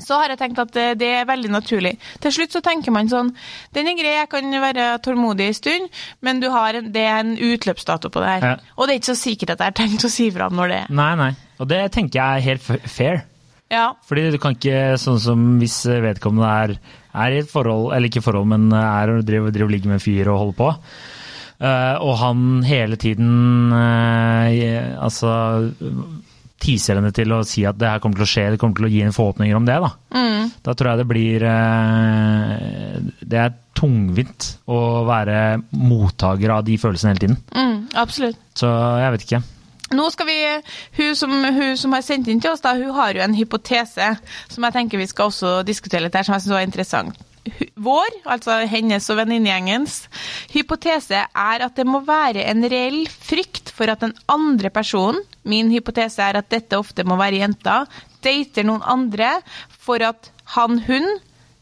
så 0.01 0.19
har 0.19 0.33
jeg 0.33 0.41
tenkt 0.41 0.61
at 0.63 0.77
eh, 0.81 0.95
det 0.99 1.11
er 1.21 1.27
veldig 1.29 1.51
naturlig. 1.53 1.93
Til 2.25 2.33
slutt 2.35 2.57
så 2.57 2.63
tenker 2.65 2.95
man 2.95 3.11
sånn 3.13 3.35
Den 3.77 3.91
er 3.91 3.99
grei, 3.99 4.15
jeg 4.17 4.31
kan 4.33 4.49
være 4.65 4.87
tålmodig 5.05 5.51
en 5.51 5.59
stund, 5.59 6.01
men 6.25 6.41
du 6.43 6.49
har 6.53 6.79
en, 6.81 6.89
det 6.95 7.05
er 7.05 7.21
en 7.21 7.35
utløpsdato 7.37 8.11
på 8.13 8.23
det 8.25 8.31
her. 8.33 8.47
Ja. 8.49 8.73
Og 8.77 8.89
det 8.89 8.95
er 8.95 9.03
ikke 9.03 9.13
så 9.13 9.19
sikkert 9.21 9.55
at 9.55 9.61
jeg 9.61 9.75
har 9.75 9.79
tenkt 9.83 10.09
å 10.09 10.13
si 10.13 10.31
fra 10.35 10.49
om 10.49 10.57
når 10.59 10.73
det 10.73 10.81
er. 10.87 10.97
Nei, 11.03 11.13
nei. 11.21 11.31
Og 11.61 11.69
det 11.71 11.83
tenker 11.95 12.19
jeg 12.19 12.41
er 12.41 12.49
helt 12.49 12.89
fair. 12.91 13.23
Ja. 13.73 13.87
Fordi 14.05 14.29
du 14.35 14.39
kan 14.41 14.57
ikke, 14.57 14.99
sånn 15.01 15.21
som 15.23 15.45
hvis 15.61 15.81
vedkommende 15.89 16.53
er, 16.53 16.77
er 17.25 17.35
i 17.35 17.41
et 17.43 17.51
forhold, 17.51 17.91
eller 17.97 18.11
ikke 18.11 18.25
forhold, 18.25 18.51
men 18.53 18.69
er 18.77 19.15
og 19.17 19.25
driver, 19.27 19.55
driver 19.55 19.73
ligger 19.73 19.93
med 19.93 20.01
en 20.01 20.05
fyr 20.05 20.33
og 20.33 20.43
holder 20.43 20.59
på, 20.59 20.71
uh, 21.65 21.97
og 22.05 22.15
han 22.21 22.45
hele 22.69 23.01
tiden 23.01 23.73
uh, 23.73 25.01
altså 25.01 25.33
teaser 26.63 27.01
henne 27.01 27.11
til 27.17 27.33
å 27.35 27.41
si 27.49 27.65
at 27.67 27.81
det 27.81 27.89
her 27.91 28.03
kommer 28.03 28.21
til 28.21 28.29
å 28.29 28.33
skje, 28.33 28.51
det 28.53 28.61
kommer 28.61 28.79
til 28.79 28.87
å 28.87 28.93
gi 28.93 29.01
en 29.07 29.17
forhåpninger 29.17 29.59
om 29.59 29.67
det, 29.67 29.81
da. 29.83 29.91
Da 30.63 30.75
tror 30.79 30.93
jeg 30.93 31.01
det 31.01 31.09
blir 31.11 31.43
uh, 31.49 32.99
Det 33.19 33.41
er 33.41 33.57
tungvint 33.79 34.47
å 34.71 34.79
være 35.09 35.41
mottaker 35.75 36.55
av 36.55 36.63
de 36.69 36.77
følelsene 36.79 37.15
hele 37.15 37.25
tiden. 37.25 37.41
Mm, 37.57 37.77
absolutt. 37.99 38.39
Så 38.59 38.71
jeg 39.01 39.17
vet 39.17 39.27
ikke. 39.27 39.43
Nå 39.93 40.09
skal 40.13 40.29
vi, 40.29 40.39
hun 40.99 41.19
som, 41.19 41.33
hun 41.33 41.77
som 41.79 41.93
har 41.97 42.05
sendt 42.07 42.31
inn 42.33 42.41
til 42.43 42.53
oss, 42.55 42.63
da, 42.65 42.75
hun 42.79 42.95
har 42.97 43.17
jo 43.17 43.25
en 43.25 43.37
hypotese 43.37 44.15
som 44.49 44.65
jeg 44.67 44.77
tenker 44.77 45.01
vi 45.01 45.11
skal 45.11 45.33
også 45.33 45.61
diskutere 45.69 46.07
litt 46.07 46.17
her, 46.17 46.27
som 46.27 46.37
jeg 46.37 46.47
synes 46.47 46.57
var 46.57 46.67
interessant. 46.67 47.29
Vår, 47.83 48.21
altså 48.31 48.61
hennes 48.71 49.09
og 49.11 49.19
venninnegjengens, 49.19 49.97
hypotese 50.53 51.25
er 51.27 51.65
at 51.67 51.75
det 51.75 51.87
må 51.89 51.99
være 52.07 52.45
en 52.47 52.63
reell 52.71 53.01
frykt 53.11 53.73
for 53.75 53.91
at 53.91 54.05
den 54.05 54.15
andre 54.31 54.71
personen, 54.71 55.19
min 55.43 55.73
hypotese 55.75 56.23
er 56.23 56.39
at 56.39 56.53
dette 56.55 56.79
ofte 56.79 57.03
må 57.03 57.19
være 57.19 57.43
jenta, 57.43 57.83
dater 58.23 58.69
noen 58.69 58.87
andre 58.87 59.35
for 59.83 60.05
at 60.07 60.31
han, 60.55 60.79
hun, 60.87 61.09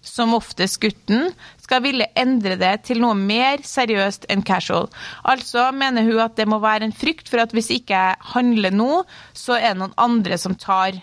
som 0.05 0.37
oftest 0.37 0.81
gutten, 0.83 1.31
skal 1.71 1.85
ville 1.85 2.09
endre 2.19 2.57
det 2.59 2.73
til 2.89 2.99
noe 2.99 3.15
mer 3.15 3.63
seriøst 3.63 4.27
enn 4.33 4.43
casual. 4.43 4.89
Altså 5.23 5.69
mener 5.71 6.03
hun 6.09 6.19
at 6.25 6.35
det 6.35 6.49
må 6.51 6.59
være 6.59 6.89
en 6.89 6.97
frykt 6.97 7.31
for 7.31 7.43
at 7.45 7.55
hvis 7.55 7.71
ikke 7.77 7.95
jeg 7.95 8.33
handler 8.33 8.75
nå, 8.75 9.05
så 9.39 9.55
er 9.55 9.71
det 9.71 9.83
noen 9.85 9.95
andre 9.95 10.39
som 10.41 10.59
tar 10.59 10.99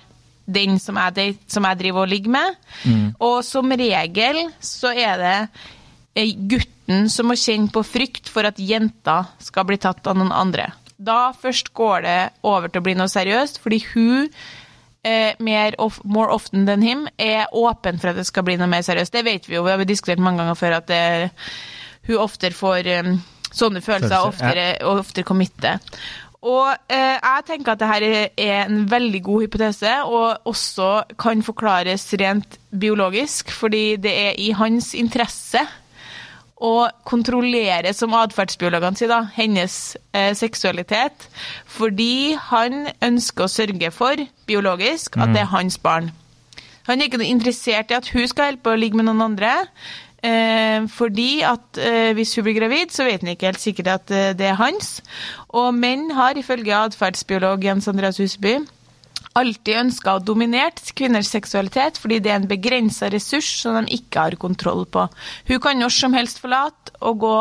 den 0.47 0.75
som 0.79 0.99
jeg, 0.99 1.37
som 1.47 1.63
jeg 1.67 1.79
driver 1.79 2.03
og 2.03 2.11
ligger 2.11 2.35
med. 2.35 2.59
Og 3.23 3.39
som 3.47 3.71
regel 3.71 4.43
så 4.59 4.91
er 4.91 5.23
det 5.23 5.37
eh, 6.15 6.35
gutten 6.35 7.07
som 7.11 7.31
må 7.31 7.39
kjenne 7.39 7.71
på 7.71 7.83
frykt 7.87 8.27
for 8.31 8.47
at 8.47 8.59
jenta 8.59 9.21
skal 9.43 9.67
bli 9.67 9.79
tatt 9.79 10.07
av 10.07 10.19
noen 10.19 10.35
andre. 10.35 10.71
Da 10.97 11.31
først 11.31 11.71
går 11.77 12.03
det 12.03 12.21
over 12.43 12.67
til 12.67 12.81
å 12.81 12.87
bli 12.87 12.95
noe 12.97 13.11
seriøst, 13.11 13.59
fordi 13.63 13.83
hun 13.93 14.31
mer 15.43 15.75
of, 15.81 15.99
more 16.03 16.33
often 16.33 16.65
than 16.67 16.83
him 16.85 17.07
er 17.17 17.47
åpen 17.55 17.99
for 18.01 18.11
at 18.11 18.19
det 18.19 18.27
skal 18.27 18.45
bli 18.47 18.57
noe 18.59 18.69
mer 18.71 18.85
seriøst. 18.85 19.13
Det 19.13 19.25
vet 19.27 19.49
vi 19.49 19.57
jo, 19.57 19.65
vi 19.65 19.73
har 19.73 19.87
diskutert 19.87 20.23
mange 20.23 20.43
ganger 20.43 20.59
før 20.59 20.77
at 20.79 20.87
det, 20.91 21.01
hun 22.07 22.23
oftere 22.23 22.55
får 22.55 22.91
um, 23.01 23.17
sånne 23.51 23.81
følelser, 23.83 24.15
Følelser, 24.15 24.29
oftere, 24.31 24.69
og 24.85 25.03
oftere 25.03 25.27
committer. 25.27 25.83
Og 26.47 26.69
eh, 26.93 27.17
jeg 27.17 27.45
tenker 27.47 27.73
at 27.73 27.81
dette 27.81 28.21
er 28.37 28.67
en 28.67 28.83
veldig 28.89 29.21
god 29.25 29.47
hypotese, 29.47 29.93
og 30.05 30.47
også 30.47 30.91
kan 31.19 31.41
forklares 31.43 32.05
rent 32.21 32.59
biologisk, 32.71 33.51
fordi 33.51 33.97
det 34.01 34.13
er 34.13 34.37
i 34.39 34.51
hans 34.55 34.93
interesse 34.95 35.63
å 36.57 36.87
kontrollere, 37.05 37.93
som 37.93 38.15
atferdsbiologene 38.17 38.97
sier, 38.97 39.11
da, 39.11 39.21
hennes 39.35 39.75
eh, 40.13 40.31
seksualitet. 40.37 41.27
Fordi 41.69 42.37
han 42.49 42.87
ønsker 43.05 43.45
å 43.45 43.51
sørge 43.51 43.91
for, 43.93 44.23
biologisk, 44.49 45.19
at 45.21 45.35
det 45.35 45.43
er 45.43 45.53
hans 45.53 45.77
barn. 45.77 46.09
Han 46.87 47.01
er 47.01 47.09
ikke 47.09 47.19
noe 47.19 47.29
interessert 47.29 47.91
i 47.91 47.97
at 47.97 48.09
hun 48.13 48.27
skal 48.29 48.51
holde 48.51 48.63
på 48.63 48.73
å 48.73 48.79
ligge 48.79 48.97
med 48.97 49.09
noen 49.09 49.25
andre. 49.25 49.53
Eh, 50.25 50.87
fordi 50.89 51.43
at 51.45 51.77
eh, 51.77 52.13
hvis 52.17 52.33
hun 52.35 52.47
blir 52.47 52.57
gravid, 52.57 52.93
så 52.95 53.05
vet 53.05 53.21
han 53.21 53.35
ikke 53.35 53.51
helt 53.51 53.61
sikkert 53.61 53.91
at 53.93 54.11
eh, 54.15 54.31
det 54.37 54.49
er 54.49 54.57
hans. 54.57 55.01
Og 55.53 55.75
menn 55.77 56.09
har 56.17 56.39
ifølge 56.39 56.73
atferdsbiolog 56.73 57.63
Jens 57.63 57.87
Andreas 57.91 58.17
Huseby 58.17 58.57
alltid 59.37 59.79
ønska 59.83 60.17
å 60.17 60.23
dominere 60.23 60.71
kvinners 60.97 61.29
seksualitet 61.31 61.99
fordi 62.01 62.19
det 62.23 62.31
er 62.33 62.39
en 62.41 62.49
begrensa 62.49 63.09
ressurs 63.13 63.47
som 63.61 63.77
de 63.79 63.95
ikke 63.97 64.23
har 64.25 64.37
kontroll 64.41 64.85
på. 64.89 65.07
Hun 65.47 65.61
kan 65.63 65.79
når 65.79 65.93
som 65.93 66.15
helst 66.17 66.41
forlate 66.43 66.95
og 67.05 67.19
gå 67.21 67.33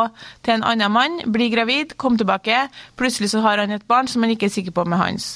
til 0.45 0.57
en 0.57 0.67
annen 0.69 0.93
mann, 0.93 1.19
bli 1.33 1.49
gravid, 1.53 1.97
komme 1.97 2.21
tilbake. 2.21 2.67
Plutselig 3.01 3.31
så 3.33 3.41
har 3.45 3.63
han 3.63 3.73
et 3.73 3.87
barn 3.89 4.09
som 4.11 4.23
han 4.23 4.35
ikke 4.35 4.51
er 4.51 4.55
sikker 4.57 4.75
på 4.77 4.85
med 4.87 5.01
hans. 5.01 5.29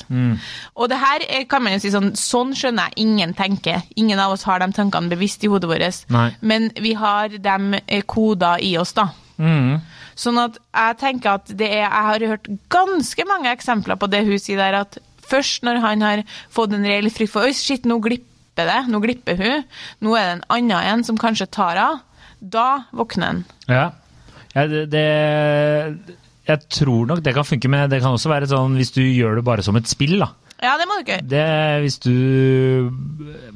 Og 0.77 0.89
det 0.93 0.99
her 1.01 1.25
er- 1.29 1.45
kan 1.49 1.63
man 1.63 1.73
jo 1.73 1.79
si 1.79 1.91
sånn 1.91 2.13
Sånn 2.21 2.53
skjønner 2.55 2.91
jeg 2.91 3.07
ingen 3.07 3.35
tenker. 3.35 3.83
Ingen 3.97 4.19
av 4.19 4.33
oss 4.33 4.43
har 4.45 4.59
de 4.61 4.71
tankene 4.73 5.09
bevisst 5.09 5.43
i 5.45 5.49
hodet 5.49 5.69
vårt. 5.71 6.05
Nei. 6.11 6.37
Men 6.43 6.71
vi 6.77 6.93
har 6.95 7.29
dem 7.29 7.75
koda 8.07 8.31
koder 8.31 8.63
i 8.63 8.77
oss, 8.77 8.93
da. 8.93 9.09
Mm. 9.39 9.81
Sånn 10.21 10.39
at 10.39 10.59
jeg 10.75 10.99
tenker 11.01 11.39
at 11.39 11.47
det 11.57 11.71
er 11.71 11.81
Jeg 11.81 12.05
har 12.07 12.27
hørt 12.35 12.49
ganske 12.69 13.25
mange 13.27 13.49
eksempler 13.57 13.97
på 13.97 14.09
det 14.11 14.25
hun 14.27 14.39
sier 14.39 14.57
der, 14.61 14.81
at 14.83 14.99
først 15.31 15.65
når 15.67 15.81
han 15.85 16.05
har 16.07 16.23
fått 16.53 16.75
en 16.77 16.87
reell 16.87 17.11
frykt 17.13 17.35
for 17.35 17.49
Oi, 17.49 17.55
shit, 17.57 17.87
nå 17.89 18.01
glipper 18.03 18.69
det. 18.69 18.81
Nå 18.91 19.01
glipper 19.03 19.39
hun. 19.41 19.67
Nå 20.05 20.17
er 20.19 20.27
det 20.27 20.37
en 20.39 20.47
annen 20.57 20.93
en 20.95 21.07
som 21.07 21.19
kanskje 21.21 21.49
tar 21.55 21.81
av. 21.81 22.01
Da 22.41 22.85
våkner 22.97 23.33
han. 23.33 23.45
Ja, 23.69 23.87
ja 24.55 24.67
det, 24.67 24.87
det 24.95 25.07
Jeg 26.49 26.69
tror 26.73 27.07
nok 27.11 27.23
det 27.25 27.35
kan 27.37 27.47
funke, 27.47 27.71
men 27.71 27.91
det 27.93 28.01
kan 28.03 28.17
også 28.17 28.33
være 28.33 28.49
sånn 28.51 28.79
hvis 28.81 28.95
du 28.97 29.03
gjør 29.05 29.39
det 29.39 29.47
bare 29.47 29.65
som 29.67 29.79
et 29.79 29.91
spill, 29.91 30.19
da. 30.25 30.33
Ja, 30.61 30.75
det 30.77 30.87
må 30.89 30.99
du 30.99 31.05
ikke. 31.07 31.21
Det, 31.25 31.45
hvis 31.85 31.99
du 32.05 32.13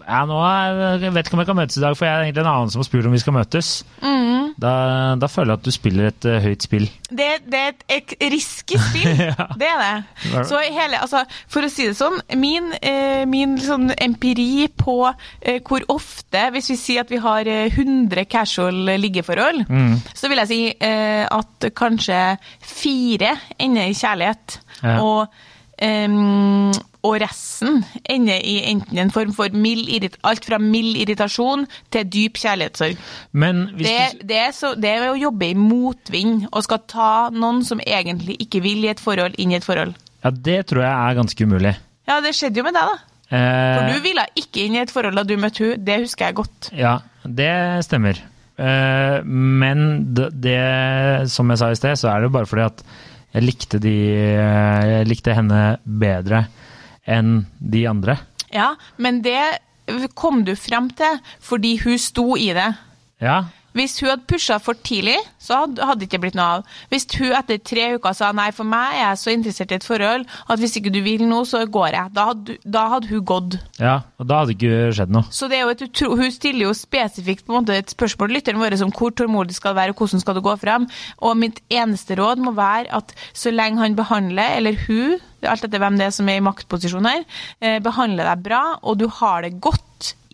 Ja, 0.05 0.25
nå 0.29 0.38
er, 0.40 0.79
jeg 1.03 1.12
vet 1.14 1.27
ikke 1.27 1.37
om 1.37 1.43
jeg 1.43 1.49
kan 1.51 1.59
møtes 1.59 1.77
i 1.79 1.83
dag, 1.85 1.97
for 1.97 2.09
jeg 2.09 2.14
er 2.14 2.27
egentlig 2.27 2.45
en 2.45 2.51
annen 2.51 2.73
som 2.73 2.81
har 2.81 2.88
spurt 2.88 3.09
om 3.09 3.14
vi 3.14 3.21
skal 3.23 3.37
møtes. 3.37 3.71
Da, 4.61 4.73
da 5.19 5.27
føler 5.27 5.55
jeg 5.55 5.61
at 5.61 5.67
du 5.67 5.75
spiller 5.75 6.09
et 6.12 6.27
uh, 6.31 6.37
høyt 6.45 6.62
spill. 6.62 6.85
Det, 7.11 7.27
det 7.51 7.61
er 7.61 7.73
et 7.73 7.83
et 7.95 8.12
risky 8.33 8.79
spill. 8.79 9.09
Det 9.61 9.67
er 9.69 9.81
det. 9.83 10.45
Så 10.47 10.61
hele, 10.62 11.01
altså, 11.03 11.25
for 11.51 11.67
å 11.67 11.71
si 11.73 11.88
det 11.88 11.97
sånn, 11.99 12.21
min, 12.38 12.71
eh, 12.79 13.25
min 13.31 13.57
sånn 13.61 13.90
empiri 13.95 14.69
på 14.79 14.97
eh, 15.09 15.59
hvor 15.64 15.85
ofte, 15.93 16.47
hvis 16.55 16.71
vi 16.73 16.79
sier 16.81 17.05
at 17.05 17.11
vi 17.12 17.21
har 17.23 17.49
eh, 17.51 17.73
100 17.73 18.29
casual 18.31 18.95
liggeforhold, 19.01 19.64
så 20.14 20.31
vil 20.31 20.43
jeg 20.45 20.51
si 20.51 20.61
eh, 20.75 21.25
at 21.27 21.69
kanskje 21.77 22.21
fire 22.62 23.35
ender 23.59 23.90
i 23.90 23.99
kjærlighet. 23.99 24.61
Ja. 24.85 25.01
Og 25.03 25.51
Ehm, 25.79 26.71
og 27.05 27.19
resten 27.21 27.83
ender 28.11 28.40
i 28.40 28.57
enten 28.71 28.99
en 28.99 29.12
form 29.12 29.35
for 29.37 29.53
mild 29.53 29.90
alt 30.25 30.47
fra 30.49 30.59
mild 30.62 30.97
irritasjon 31.03 31.67
til 31.93 32.09
dyp 32.09 32.40
kjærlighetssorg. 32.40 32.97
Det, 32.97 33.53
du 33.77 34.25
det, 34.25 34.38
er 34.40 34.53
så, 34.57 34.73
det 34.75 34.90
er 34.90 35.09
å 35.11 35.19
jobbe 35.19 35.51
i 35.53 35.59
motvind 35.59 36.49
og 36.51 36.64
skal 36.64 36.85
ta 36.88 37.12
noen 37.35 37.62
som 37.67 37.83
egentlig 37.85 38.38
ikke 38.47 38.64
vil 38.64 38.87
i 38.87 38.93
et 38.95 39.03
forhold, 39.03 39.37
inn 39.38 39.53
i 39.53 39.61
et 39.61 39.67
forhold. 39.67 39.93
Ja, 40.25 40.33
det 40.33 40.62
tror 40.71 40.87
jeg 40.87 40.95
er 40.95 41.19
ganske 41.21 41.45
umulig. 41.45 41.75
Ja, 42.09 42.23
det 42.25 42.33
skjedde 42.37 42.61
jo 42.61 42.67
med 42.67 42.77
deg, 42.77 42.95
da. 42.95 43.11
For 43.35 43.85
Eh, 43.85 43.95
du 43.97 44.05
ville 44.05 44.25
ikke 44.38 44.67
inn 44.67 44.77
i 44.77 44.83
et 44.83 44.93
forhold 44.93 45.17
da 45.19 45.25
du 45.27 45.35
møtte 45.40 45.64
hun, 45.64 45.83
det 45.85 46.03
husker 46.05 46.29
jeg 46.29 46.38
godt. 46.43 46.71
Ja, 46.77 46.99
det 47.25 47.51
stemmer. 47.87 48.21
Eh, 48.61 49.17
men 49.25 49.81
det, 50.14 50.31
det, 50.45 50.61
som 51.33 51.51
jeg 51.51 51.61
sa 51.61 51.71
i 51.73 51.79
sted, 51.79 51.99
så 51.99 52.12
er 52.12 52.21
det 52.21 52.31
jo 52.31 52.37
bare 52.37 52.51
fordi 52.51 52.67
at 52.69 52.85
jeg 53.35 53.47
likte, 53.49 53.81
de, 53.83 53.95
jeg 53.97 55.09
likte 55.11 55.35
henne 55.35 55.62
bedre 55.83 56.45
enn 57.05 57.45
de 57.59 57.85
andre. 57.90 58.19
Ja, 58.55 58.75
men 58.97 59.23
det 59.25 59.40
kom 60.17 60.45
du 60.47 60.55
frem 60.57 60.88
til 60.97 61.21
fordi 61.45 61.77
hun 61.85 62.01
sto 62.01 62.35
i 62.40 62.53
det. 62.57 62.71
Ja, 63.23 63.45
Hvis 63.74 63.96
hun 64.00 64.12
hadde 64.12 64.26
pusha 64.30 64.58
for 64.62 64.78
tidlig, 64.87 65.16
så 65.42 65.64
hadde, 65.64 65.98
det 65.98 66.08
ikke 66.08 66.20
blitt 66.22 66.37
noe 66.38 66.60
av. 66.60 66.76
Hvis 66.92 67.06
hun 67.18 67.34
etter 67.34 67.58
tre 67.58 67.88
uker 67.96 68.14
sa 68.16 68.30
nei, 68.37 68.50
for 68.54 68.68
meg 68.68 68.94
er 68.94 69.02
jeg 69.08 69.20
så 69.22 69.32
interessert 69.34 69.74
i 69.74 69.78
et 69.80 69.87
forhold 69.87 70.26
at 70.50 70.62
hvis 70.62 70.76
ikke 70.78 70.92
du 70.94 71.00
vil 71.04 71.24
nå, 71.26 71.42
så 71.48 71.64
går 71.66 71.88
jeg. 71.96 72.12
Da 72.14 72.28
hadde, 72.30 72.56
da 72.62 72.84
hadde 72.92 73.10
hun 73.10 73.24
gått. 73.26 73.58
Ja, 73.82 73.96
og 74.20 74.28
da 74.30 74.42
hadde 74.42 74.54
ikke 74.54 74.92
skjedd 74.94 75.14
noe. 75.14 75.26
Så 75.34 75.50
det 75.50 75.58
er 75.58 75.64
jo 75.66 75.74
et 75.74 75.84
utro, 75.88 76.12
Hun 76.14 76.30
stiller 76.34 76.68
jo 76.68 76.74
spesifikt 76.78 77.46
på 77.46 77.54
en 77.54 77.60
måte 77.60 77.76
et 77.76 77.90
spørsmål 77.90 78.30
til 78.30 78.38
lytteren 78.38 78.62
vår 78.62 78.78
om 78.87 78.94
hvor 78.94 79.14
tålmodig 79.16 79.56
skal 79.56 79.74
det 79.74 79.80
være, 79.82 79.94
og 79.94 80.02
hvordan 80.02 80.22
skal 80.22 80.38
det 80.38 80.44
gå 80.46 80.56
frem. 80.62 80.88
Og 81.26 81.38
mitt 81.40 81.62
eneste 81.72 82.18
råd 82.20 82.42
må 82.44 82.54
være 82.56 82.92
at 82.94 83.14
så 83.34 83.50
lenge 83.54 83.82
han 83.82 83.98
behandler, 83.98 84.58
eller 84.60 84.78
hun, 84.87 85.18
alt 85.44 85.66
etter 85.66 85.82
hvem 85.82 85.98
det 85.98 86.08
er 86.08 86.14
som 86.14 86.30
er 86.30 86.38
i 86.38 86.44
maktposisjon 86.44 87.10
her, 87.10 87.26
eh, 87.60 87.80
behandler 87.82 88.30
deg 88.30 88.46
bra, 88.46 88.62
og 88.82 89.02
du 89.02 89.08
har 89.20 89.42
det 89.44 89.58
godt 89.64 89.82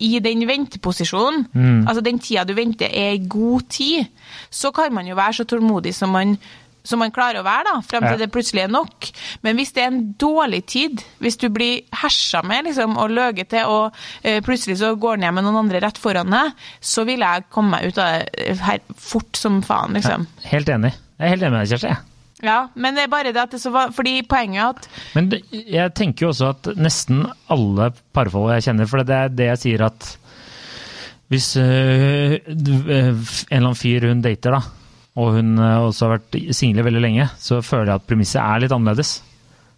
i 0.01 0.19
den 0.25 0.47
venteposisjonen, 0.49 1.47
altså 1.87 2.01
den 2.05 2.19
tida 2.23 2.45
du 2.49 2.55
venter 2.57 2.89
er 2.89 3.19
god 3.29 3.69
tid, 3.69 4.07
så 4.51 4.73
kan 4.73 4.93
man 4.97 5.07
jo 5.07 5.15
være 5.19 5.41
så 5.41 5.45
tålmodig 5.45 5.95
som 5.95 6.11
man 6.17 6.39
som 6.83 6.97
man 6.99 7.11
klarer 7.13 7.43
å 7.43 7.45
være, 7.45 7.67
da, 7.69 7.81
frem 7.85 8.01
til 8.07 8.15
Ja. 8.15 8.21
det 8.23 8.31
plutselig 8.33 8.63
er 8.63 8.71
nok. 8.73 9.11
Men 9.45 9.59
hvis 9.59 9.73
det 9.77 9.83
er 9.83 9.91
en 9.91 10.15
dårlig 10.17 10.63
tid, 10.67 11.03
hvis 11.21 11.37
du 11.37 11.51
blir 11.53 11.83
hersa 11.93 12.41
med 12.43 12.65
liksom, 12.71 12.97
og 12.97 13.11
løget 13.13 13.51
til, 13.53 13.69
og 13.69 13.93
eh, 14.25 14.41
plutselig 14.41 14.79
så 14.81 14.95
går 14.97 15.21
hjem 15.21 15.35
med 15.35 15.45
noen 15.45 15.59
andre 15.67 15.83
rett 15.85 15.99
foran 16.01 16.33
deg, 16.33 16.55
så 16.81 17.05
vil 17.05 17.21
jeg 17.21 17.45
komme 17.53 17.77
meg 17.77 17.91
ut 17.93 17.99
av 18.01 18.25
det 18.33 18.57
her 18.65 18.81
fort 18.97 19.37
som 19.37 19.61
faen, 19.63 19.93
liksom. 19.93 20.25
Helt 20.49 20.73
enig. 20.73 20.95
Jeg 21.21 21.27
er 21.27 21.35
helt 21.35 21.43
enig 21.45 21.53
med 21.59 21.67
deg, 21.69 21.75
Kjersti. 21.77 21.99
Ja, 22.45 22.71
men 22.75 22.97
det 22.97 23.05
er 23.05 23.13
bare 23.13 23.33
det 23.35 23.41
at 23.43 23.53
det 23.53 23.61
så 23.61 23.73
var 23.75 23.91
Fordi 23.93 24.23
poenget 24.29 24.63
er 24.63 24.69
at 24.73 24.87
Men 25.17 25.27
jeg 25.53 25.93
tenker 25.97 26.25
jo 26.25 26.31
også 26.33 26.53
at 26.55 26.71
nesten 26.81 27.27
alle 27.53 27.91
parforhold 28.17 28.55
jeg 28.57 28.71
kjenner, 28.71 28.89
for 28.89 29.05
det 29.05 29.17
er 29.17 29.35
det 29.35 29.49
jeg 29.51 29.63
sier 29.67 29.87
at 29.91 30.09
hvis 31.31 31.53
øh, 31.63 32.33
øh, 32.35 32.39
en 32.43 33.15
eller 33.15 33.61
annen 33.61 33.77
fyr 33.79 34.09
hun 34.09 34.23
dater, 34.25 34.57
da, 34.57 34.59
og 35.23 35.37
hun 35.37 35.53
øh, 35.63 35.85
også 35.87 36.09
har 36.09 36.17
vært 36.17 36.39
single 36.59 36.83
veldig 36.83 37.03
lenge, 37.05 37.27
så 37.39 37.61
føler 37.63 37.93
jeg 37.93 38.01
at 38.01 38.09
premisset 38.09 38.41
er 38.43 38.65
litt 38.65 38.75
annerledes. 38.75 39.13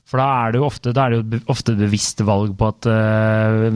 For 0.09 0.23
da 0.23 0.31
er 0.47 0.55
det 0.55 0.63
jo 0.63 0.69
ofte, 0.71 0.95
det 0.97 1.19
jo 1.19 1.43
ofte 1.53 1.75
bevisst 1.77 2.25
valg 2.25 2.55
på 2.57 2.71
at 2.73 2.89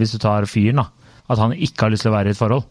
hvis 0.00 0.16
du 0.16 0.18
tar 0.24 0.48
fyren, 0.48 0.80
da, 0.80 0.86
at 1.28 1.42
han 1.42 1.52
ikke 1.52 1.84
har 1.84 1.92
lyst 1.92 2.06
til 2.06 2.14
å 2.14 2.16
være 2.16 2.32
i 2.32 2.36
et 2.36 2.40
forhold. 2.40 2.64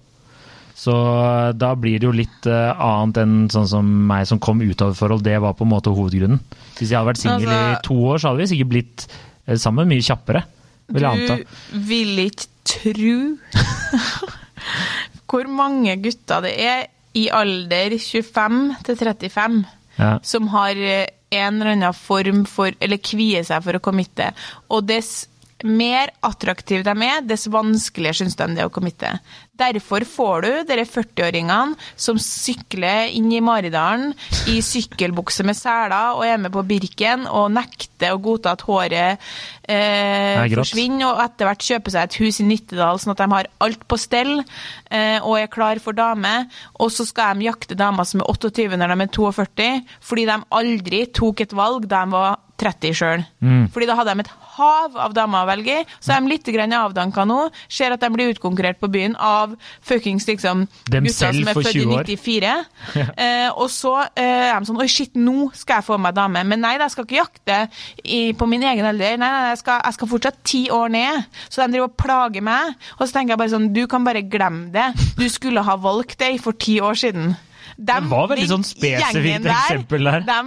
Så 0.76 0.92
øh, 0.92 1.54
da 1.56 1.70
blir 1.80 2.02
det 2.02 2.08
jo 2.10 2.12
litt 2.16 2.48
uh, 2.52 2.74
annet 2.84 3.22
enn 3.22 3.36
sånn 3.54 3.68
som 3.72 3.92
meg 4.10 4.26
som 4.28 4.42
kom 4.44 4.60
ut 4.60 4.82
av 4.84 4.92
et 4.92 5.00
forhold. 5.00 5.24
Det 5.24 5.38
var 5.40 5.56
på 5.56 5.64
en 5.64 5.72
måte 5.72 5.94
hovedgrunnen. 5.96 6.42
Hvis 6.76 6.90
jeg 6.92 6.98
hadde 7.00 7.08
vært 7.14 7.22
singel 7.22 7.48
i 7.48 7.54
Altså- 7.56 7.86
to 7.88 7.96
år, 8.12 8.20
så 8.20 8.28
hadde 8.34 8.44
vi 8.44 8.50
sikkert 8.52 8.74
blitt 8.74 9.06
uh, 9.48 9.56
sammen 9.56 9.88
mye 9.88 10.04
kjappere. 10.04 10.44
Vil 10.92 11.02
jeg 11.08 11.24
anta. 11.24 11.38
du 11.72 11.80
vil 11.88 12.20
ikke 12.28 12.52
tru 12.66 13.16
hvor 15.30 15.48
mange 15.52 15.96
gutter 16.04 16.44
det 16.46 16.54
er 16.62 16.86
i 17.18 17.26
alder 17.34 17.96
25 17.98 18.60
til 18.86 19.00
35 19.00 19.64
Ja. 19.98 20.18
som 20.28 20.50
har 20.52 20.76
eh, 20.76 21.06
en 21.32 21.62
eller 21.62 21.72
annen 21.72 21.94
form 21.96 22.42
for 22.46 22.76
Eller 22.84 23.00
kvier 23.00 23.46
seg 23.48 23.64
for 23.64 23.78
å 23.78 23.80
committe. 23.84 24.28
Og 24.70 24.84
dess 24.90 25.26
mer 25.66 26.14
attraktive 26.26 26.86
de 26.86 27.08
er, 27.08 27.26
dess 27.26 27.50
vanskeligere 27.52 28.22
syns 28.22 28.38
de 28.40 28.48
det 28.56 28.64
er 28.64 28.70
å 28.70 28.74
committe. 28.74 29.12
Derfor 29.56 30.04
får 30.04 30.44
du 30.44 30.50
dere 30.68 30.84
40-åringene 30.84 31.78
som 31.96 32.18
sykler 32.20 33.14
inn 33.16 33.30
i 33.32 33.40
Maridalen 33.44 34.10
i 34.52 34.58
sykkelbukse 34.64 35.46
med 35.48 35.56
seler 35.56 36.18
og 36.18 36.26
er 36.28 36.42
med 36.44 36.52
på 36.52 36.64
Birken 36.68 37.24
og 37.30 37.54
nekter 37.56 38.12
å 38.12 38.20
godta 38.20 38.56
at 38.58 38.66
håret 38.68 39.24
eh, 39.64 40.36
er 40.44 40.58
forsvinner, 40.60 41.08
og 41.14 41.24
etter 41.24 41.48
hvert 41.48 41.68
kjøper 41.70 41.96
seg 41.96 42.10
et 42.10 42.20
hus 42.20 42.42
i 42.44 42.48
Nittedal 42.50 43.00
sånn 43.00 43.16
at 43.16 43.24
de 43.24 43.30
har 43.32 43.52
alt 43.64 43.88
på 43.88 44.00
stell 44.02 44.34
eh, 44.42 45.24
og 45.24 45.40
er 45.40 45.52
klar 45.52 45.80
for 45.84 45.96
dame. 45.96 46.34
Og 46.84 46.92
så 46.92 47.08
skal 47.08 47.40
de 47.40 47.48
jakte 47.48 47.80
damer 47.80 48.08
som 48.08 48.26
er 48.26 48.32
28 48.36 48.76
når 48.76 48.92
de 48.92 49.08
er 49.08 49.14
42, 49.16 49.70
fordi 50.04 50.28
de 50.28 50.42
aldri 50.60 51.06
tok 51.16 51.46
et 51.46 51.56
valg 51.56 51.88
da 51.88 52.04
de 52.04 52.12
var 52.12 52.42
30 52.62 52.94
sjøl. 52.96 53.24
Fordi 53.74 53.88
da 53.90 53.96
hadde 54.00 54.14
de 54.16 54.24
et 54.26 54.30
hav 54.56 54.96
av 55.06 55.14
damer 55.16 55.44
å 55.44 55.50
velge 55.50 55.82
i. 55.82 55.86
Så 56.00 56.14
er 56.16 56.22
de 56.24 56.32
litt 56.32 56.48
avdanka 56.76 57.26
nå. 57.28 57.50
Ser 57.68 57.92
at 57.96 58.00
de 58.04 58.10
blir 58.14 58.32
utkonkurrert 58.34 58.80
på 58.80 58.88
byen 58.92 59.16
av 59.20 59.56
fuckings 59.84 60.28
liksom 60.28 60.66
Dem 60.90 61.04
gutter 61.10 61.34
som 61.36 61.48
er 61.52 61.58
født 61.58 61.72
i 61.72 61.82
20 61.82 61.96
år. 61.96 62.06
94. 62.06 62.56
Eh, 63.26 63.50
og 63.56 63.70
så 63.72 63.92
eh, 64.18 64.50
er 64.52 64.60
de 64.60 64.68
sånn 64.68 64.80
Oi, 64.82 64.88
shit, 64.92 65.14
nå 65.20 65.50
skal 65.56 65.80
jeg 65.80 65.88
få 65.88 65.98
meg 66.02 66.16
dame. 66.18 66.42
Men 66.48 66.62
nei, 66.64 66.74
jeg 66.80 66.92
skal 66.94 67.06
ikke 67.08 67.18
jakte 67.20 67.58
i, 68.04 68.34
på 68.38 68.48
min 68.50 68.64
egen 68.68 68.86
alder. 68.88 69.16
Nei, 69.20 69.30
nei, 69.32 69.50
jeg 69.54 69.62
skal, 69.62 69.82
jeg 69.86 69.98
skal 69.98 70.10
fortsatt 70.12 70.40
ti 70.48 70.62
år 70.74 70.92
ned. 70.94 71.26
Så 71.48 71.62
de 71.64 71.76
driver 71.76 71.90
og 71.92 71.98
plager 72.00 72.46
meg. 72.46 72.76
Og 73.00 73.06
så 73.08 73.18
tenker 73.18 73.36
jeg 73.36 73.42
bare 73.44 73.54
sånn 73.56 73.70
Du 73.76 73.84
kan 73.92 74.06
bare 74.08 74.24
glemme 74.26 74.70
det. 74.76 74.88
Du 75.20 75.26
skulle 75.32 75.64
ha 75.66 75.76
valgt 75.82 76.18
deg 76.22 76.40
for 76.44 76.56
ti 76.60 76.78
år 76.84 76.98
siden. 77.00 77.36
Dem- 77.76 78.06
Det 78.08 78.12
var 78.12 78.30
veldig 78.32 78.48
sånn 78.52 78.64
spesifikt 78.68 79.44
der, 79.44 79.52
eksempel 79.52 80.08
der. 80.12 80.26
De 80.28 80.40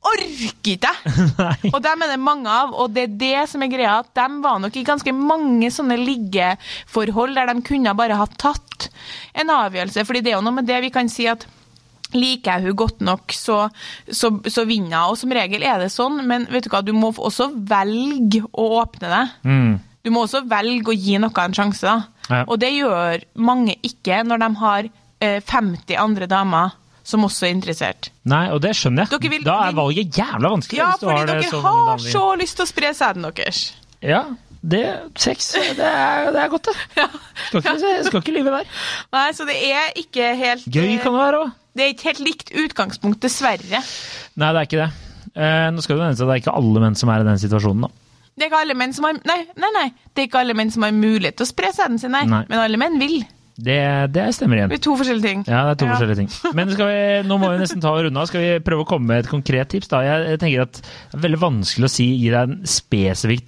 orker 0.00 0.46
ikke 0.48 0.76
jeg! 0.80 1.70
Og 1.74 1.78
dem 1.84 2.04
er 2.04 2.12
det 2.14 2.20
mange 2.22 2.50
av, 2.50 2.72
og 2.72 2.92
det 2.94 3.04
er 3.04 3.16
det 3.20 3.44
som 3.52 3.62
er 3.64 3.72
greia, 3.72 3.98
at 4.00 4.10
de 4.16 4.40
var 4.42 4.60
nok 4.62 4.76
i 4.76 4.84
ganske 4.86 5.12
mange 5.16 5.70
sånne 5.74 5.98
liggeforhold 6.00 7.36
der 7.36 7.50
de 7.52 7.64
kunne 7.66 7.96
bare 7.98 8.18
ha 8.18 8.26
tatt 8.40 8.88
en 9.36 9.52
avgjørelse. 9.52 10.06
fordi 10.08 10.22
det 10.24 10.32
er 10.32 10.38
jo 10.38 10.44
noe 10.46 10.56
med 10.60 10.68
det 10.68 10.80
vi 10.86 10.92
kan 10.94 11.10
si 11.12 11.28
at 11.30 11.46
Liker 12.10 12.58
jeg 12.58 12.66
hun 12.66 12.74
godt 12.74 13.02
nok, 13.06 13.30
så, 13.30 13.56
så, 14.10 14.32
så 14.50 14.64
vinner 14.66 14.96
jeg. 14.96 15.12
Og 15.12 15.18
som 15.20 15.30
regel 15.30 15.62
er 15.62 15.76
det 15.78 15.92
sånn, 15.94 16.16
men 16.26 16.48
vet 16.50 16.66
du 16.66 16.72
hva, 16.72 16.80
du 16.82 16.90
må 16.90 17.12
også 17.14 17.52
velge 17.54 18.40
å 18.50 18.64
åpne 18.80 19.12
deg. 19.12 19.36
Mm. 19.46 19.76
Du 20.02 20.10
må 20.10 20.24
også 20.24 20.40
velge 20.50 20.90
å 20.90 20.96
gi 20.96 21.20
noe 21.22 21.44
en 21.44 21.54
sjanse. 21.54 21.86
da. 21.86 22.26
Ja. 22.26 22.42
Og 22.48 22.58
det 22.62 22.72
gjør 22.74 23.22
mange 23.38 23.76
ikke 23.86 24.24
når 24.26 24.42
de 24.42 24.50
har 24.58 24.90
eh, 24.90 25.38
50 25.38 26.00
andre 26.02 26.26
damer 26.30 26.74
som 27.10 27.26
også 27.26 27.48
er 27.48 27.54
interessert. 27.56 28.10
Nei, 28.30 28.44
og 28.54 28.60
det 28.64 28.72
skjønner 28.78 29.10
jeg. 29.10 29.30
Vil- 29.34 29.44
da 29.46 29.56
er 29.68 29.74
valget 29.76 30.14
jævla 30.20 30.54
vanskelig. 30.54 30.78
Ja, 30.80 30.92
fordi 31.00 31.26
dere 31.32 31.50
sånn 31.50 31.66
har 31.66 31.82
vanlig. 31.90 32.12
så 32.14 32.22
lyst 32.40 32.56
til 32.60 32.66
å 32.66 32.70
spre 32.70 32.94
sæden 32.96 33.26
deres. 33.28 33.60
Ja, 34.00 34.22
det 34.60 34.82
Sex, 35.16 35.52
det 35.76 35.86
er, 35.88 36.30
det 36.34 36.40
er 36.42 36.48
godt, 36.52 36.68
det. 36.68 37.06
Skal 37.48 37.62
ikke, 37.64 37.92
skal 38.08 38.20
ikke 38.20 38.34
lyve 38.36 38.52
der. 38.58 38.66
Nei, 39.16 39.28
så 39.36 39.46
det 39.48 39.56
er 39.70 39.94
ikke 39.96 40.34
helt 40.36 40.66
Gøy 40.68 40.98
kan 41.00 41.14
det 41.16 41.22
være 41.22 41.40
òg. 41.46 41.54
Det 41.76 41.84
er 41.84 41.92
ikke 41.94 42.08
helt 42.10 42.20
likt 42.26 42.50
utgangspunkt, 42.64 43.20
dessverre. 43.22 43.80
Nei, 44.36 44.50
det 44.52 44.60
er 44.60 44.68
ikke 44.68 44.82
det. 44.82 44.90
Eh, 45.30 45.66
nå 45.72 45.82
skal 45.84 45.96
det 46.00 46.02
nevnes 46.04 46.20
at 46.20 46.26
det 46.28 46.34
er 46.34 46.42
ikke 46.42 46.54
alle 46.58 46.80
menn 46.82 46.96
som 46.98 47.12
er 47.14 47.22
i 47.22 47.28
den 47.28 47.38
situasjonen, 47.40 47.86
da. 47.86 47.90
Det 48.40 48.46
er 48.46 48.50
ikke 48.50 48.62
alle 48.64 48.74
menn 48.78 48.94
som 48.96 49.04
har 49.04 49.18
Nei, 49.28 49.38
nei, 49.60 49.70
nei. 49.76 49.86
Det 50.14 50.22
er 50.22 50.28
ikke 50.28 50.40
alle 50.42 50.54
menn 50.58 50.70
som 50.74 50.84
har 50.86 50.92
mulighet 50.96 51.36
til 51.38 51.46
å 51.46 51.50
spre 51.50 51.70
sæden 51.76 52.00
sin, 52.02 52.12
nei. 52.14 52.24
Nei. 52.28 52.42
Men 52.50 52.62
alle 52.62 52.80
menn 52.80 52.98
vil. 53.00 53.20
Det, 53.60 53.78
det 54.14 54.34
stemmer 54.36 54.56
igjen. 54.60 54.70
Det 54.72 54.78
er 54.78 54.84
to 54.86 54.94
forskjellige 54.96 55.26
ting. 55.26 55.40
Ja, 55.48 55.64
det 55.68 55.72
er 55.74 55.80
to 55.82 55.86
Ja. 55.88 55.94
forskjellige 55.96 56.20
ting. 56.22 56.30
Men 56.56 56.70
skal 56.72 56.86
vi, 56.88 57.00
nå 57.28 57.36
må 57.42 57.50
vi 57.52 57.58
nesten 57.60 57.80
ta 57.82 57.90
og 57.92 58.04
runde 58.06 58.20
av. 58.22 58.28
Skal 58.30 58.40
vi 58.44 58.52
prøve 58.64 58.84
å 58.84 58.88
komme 58.88 59.06
med 59.10 59.24
et 59.24 59.30
konkret 59.32 59.68
tips? 59.74 59.88
da? 59.92 60.00
Jeg, 60.06 60.28
jeg 60.32 60.40
tenker 60.44 60.62
at 60.64 60.78
Det 60.80 61.18
er 61.18 61.24
veldig 61.26 61.40
vanskelig 61.42 61.88
å 61.88 61.92
si, 61.92 62.06
gi 62.22 62.30
deg 62.32 62.42
en 62.48 62.60
spesifikk 62.64 63.44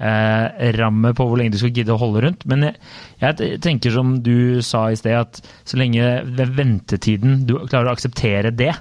tidsramme 0.00 1.10
eh, 1.12 1.16
på 1.18 1.26
hvor 1.28 1.36
lenge 1.40 1.52
du 1.54 1.58
skal 1.60 1.74
gidde 1.76 1.92
å 1.94 2.00
holde 2.00 2.22
rundt. 2.24 2.46
Men 2.48 2.68
jeg, 2.70 2.74
jeg 3.20 3.60
tenker 3.64 3.90
som 3.94 4.16
du 4.24 4.62
sa 4.64 4.86
i 4.90 4.96
sted, 4.98 5.14
at 5.20 5.42
så 5.68 5.76
lenge 5.80 6.22
ved 6.24 6.54
ventetiden 6.56 7.44
du 7.48 7.58
klarer 7.66 7.90
å 7.92 7.94
akseptere 7.98 8.54
det, 8.56 8.72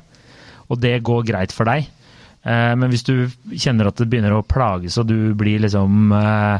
og 0.72 0.80
det 0.80 1.02
går 1.04 1.26
greit 1.28 1.52
for 1.52 1.68
deg 1.68 1.84
eh, 1.84 2.72
Men 2.80 2.88
hvis 2.90 3.04
du 3.04 3.28
kjenner 3.52 3.90
at 3.92 4.00
det 4.00 4.08
begynner 4.10 4.38
å 4.38 4.46
plages, 4.48 4.96
og 5.02 5.10
du 5.12 5.34
blir 5.38 5.60
liksom 5.66 6.14
eh, 6.16 6.60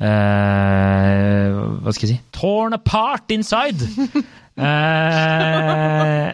hva 0.00 1.92
skal 1.92 2.06
jeg 2.08 2.14
si 2.16 2.20
torn 2.32 2.72
apart 2.76 3.30
inside 3.34 3.84
eh, 4.60 6.30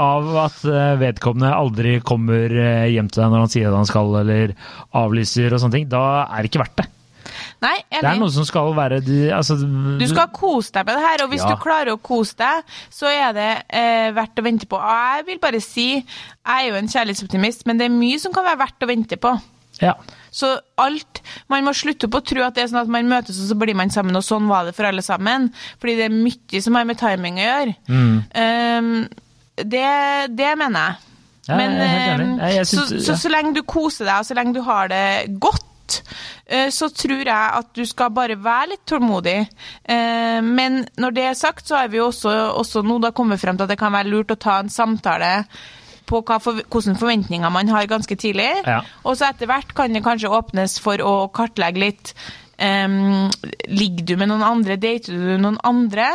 av 0.00 0.28
at 0.44 0.58
eh, 0.68 0.96
vedkommende 1.00 1.52
aldri 1.54 1.96
kommer 2.06 2.50
eh, 2.50 2.88
hjem 2.94 3.08
til 3.12 3.22
deg 3.24 3.30
når 3.32 3.44
han 3.46 3.52
sier 3.54 3.70
at 3.70 3.78
han 3.78 3.88
skal, 3.88 4.10
eller 4.22 4.54
avlyser 4.98 5.54
og 5.54 5.62
sånne 5.62 5.78
ting, 5.80 5.88
da 5.92 6.02
er 6.26 6.42
det 6.44 6.50
ikke 6.52 6.62
verdt 6.64 6.78
det. 6.82 6.88
Nei, 7.64 7.76
Det 7.88 8.04
er 8.04 8.18
noe 8.20 8.28
som 8.34 8.44
skal 8.44 8.74
være 8.76 8.98
de- 9.00 9.30
altså, 9.32 9.54
Du 9.56 10.04
skal 10.10 10.28
kose 10.36 10.74
deg 10.74 10.84
med 10.86 10.98
det 10.98 11.04
her, 11.06 11.22
og 11.24 11.30
hvis 11.32 11.40
Ja. 11.46 11.48
du 11.54 11.62
klarer 11.62 11.94
å 11.94 12.00
kose 12.04 12.36
deg, 12.36 12.56
så 12.92 13.06
er 13.08 13.32
det 13.36 13.48
eh, 13.72 14.10
verdt 14.12 14.36
å 14.42 14.44
vente 14.44 14.66
på. 14.68 14.76
Og 14.76 14.90
jeg 15.16 15.24
vil 15.30 15.38
bare 15.40 15.60
si, 15.64 15.86
jeg 15.96 16.04
er 16.44 16.68
jo 16.68 16.74
en 16.76 16.90
kjærlighetsoptimist, 16.92 17.64
men 17.66 17.78
det 17.80 17.86
er 17.88 17.94
mye 17.96 18.18
som 18.20 18.32
kan 18.36 18.44
være 18.44 18.60
verdt 18.66 18.84
å 18.84 18.90
vente 18.90 19.16
på. 19.16 19.32
Ja. 19.80 19.94
Så 20.34 20.58
alt 20.78 21.20
Man 21.50 21.64
må 21.66 21.72
slutte 21.74 22.08
på 22.10 22.18
å 22.20 22.24
tro 22.26 22.42
at 22.42 22.54
det 22.54 22.62
er 22.64 22.68
sånn 22.72 22.82
at 22.82 22.88
man 22.90 23.08
møtes 23.10 23.38
og 23.42 23.48
så 23.50 23.56
blir 23.58 23.74
man 23.78 23.90
sammen, 23.90 24.16
og 24.18 24.22
sånn 24.26 24.46
var 24.50 24.64
det 24.68 24.74
for 24.76 24.84
alle 24.88 25.02
sammen. 25.02 25.48
Fordi 25.80 25.96
det 25.96 26.04
er 26.08 26.14
mye 26.14 26.62
som 26.62 26.74
har 26.78 26.84
med 26.88 26.98
timing 26.98 27.38
å 27.38 27.44
gjøre. 27.48 27.74
Mm. 27.88 28.16
Um, 28.34 29.08
det, 29.56 29.84
det 30.34 30.52
mener 30.58 30.80
jeg. 30.88 31.10
Ja, 31.46 31.56
Men, 31.60 31.74
jeg 31.76 32.18
ehm, 32.20 32.38
Jeg- 32.40 32.54
jeg 32.56 32.66
så, 32.66 32.76
syns- 32.86 33.04
så, 33.04 33.12
ja. 33.12 33.16
så 33.20 33.30
lenge 33.30 33.54
du 33.54 33.62
koser 33.62 34.04
deg, 34.08 34.18
og 34.18 34.24
så 34.26 34.34
lenge 34.34 34.54
du 34.54 34.62
har 34.62 34.88
det 34.88 35.38
godt, 35.38 36.00
eh, 36.46 36.70
så 36.72 36.88
tror 36.88 37.20
jeg 37.20 37.50
at 37.60 37.74
du 37.76 37.84
skal 37.84 38.10
bare 38.10 38.36
være 38.40 38.70
litt 38.70 38.86
tålmodig. 38.86 39.46
Eh, 39.84 40.40
Men 40.40 40.86
når 40.96 41.14
det 41.14 41.24
er 41.28 41.34
sagt, 41.34 41.66
så 41.68 41.76
har 41.76 41.88
vi 41.88 41.98
også, 42.00 42.32
også 42.56 42.82
nå 42.82 42.98
da 43.00 43.10
kommet 43.12 43.38
frem 43.40 43.56
til 43.58 43.64
at 43.64 43.68
det 43.68 43.78
kan 43.78 43.92
være 43.92 44.08
lurt 44.08 44.30
å 44.32 44.38
ta 44.40 44.58
en 44.60 44.68
samtale 44.72 45.44
på 46.08 46.22
for, 46.26 46.60
hvilke 46.60 46.96
forventninger 47.00 47.52
man 47.52 47.70
har 47.72 47.90
ganske 47.90 48.16
tidlig. 48.20 48.50
Ja. 48.66 48.80
Og 49.04 49.18
så 49.18 49.30
etter 49.30 49.50
hvert 49.50 49.74
kan 49.76 49.94
det 49.94 50.04
kanskje 50.04 50.32
åpnes 50.32 50.78
for 50.82 51.00
å 51.00 51.14
kartlegge 51.34 51.82
litt 51.82 52.14
um, 52.58 53.30
ligger 53.68 54.06
du 54.06 54.14
med 54.20 54.30
noen 54.30 54.44
andre, 54.46 54.78
dater 54.80 55.16
du 55.16 55.36
noen 55.40 55.58
andre? 55.66 56.12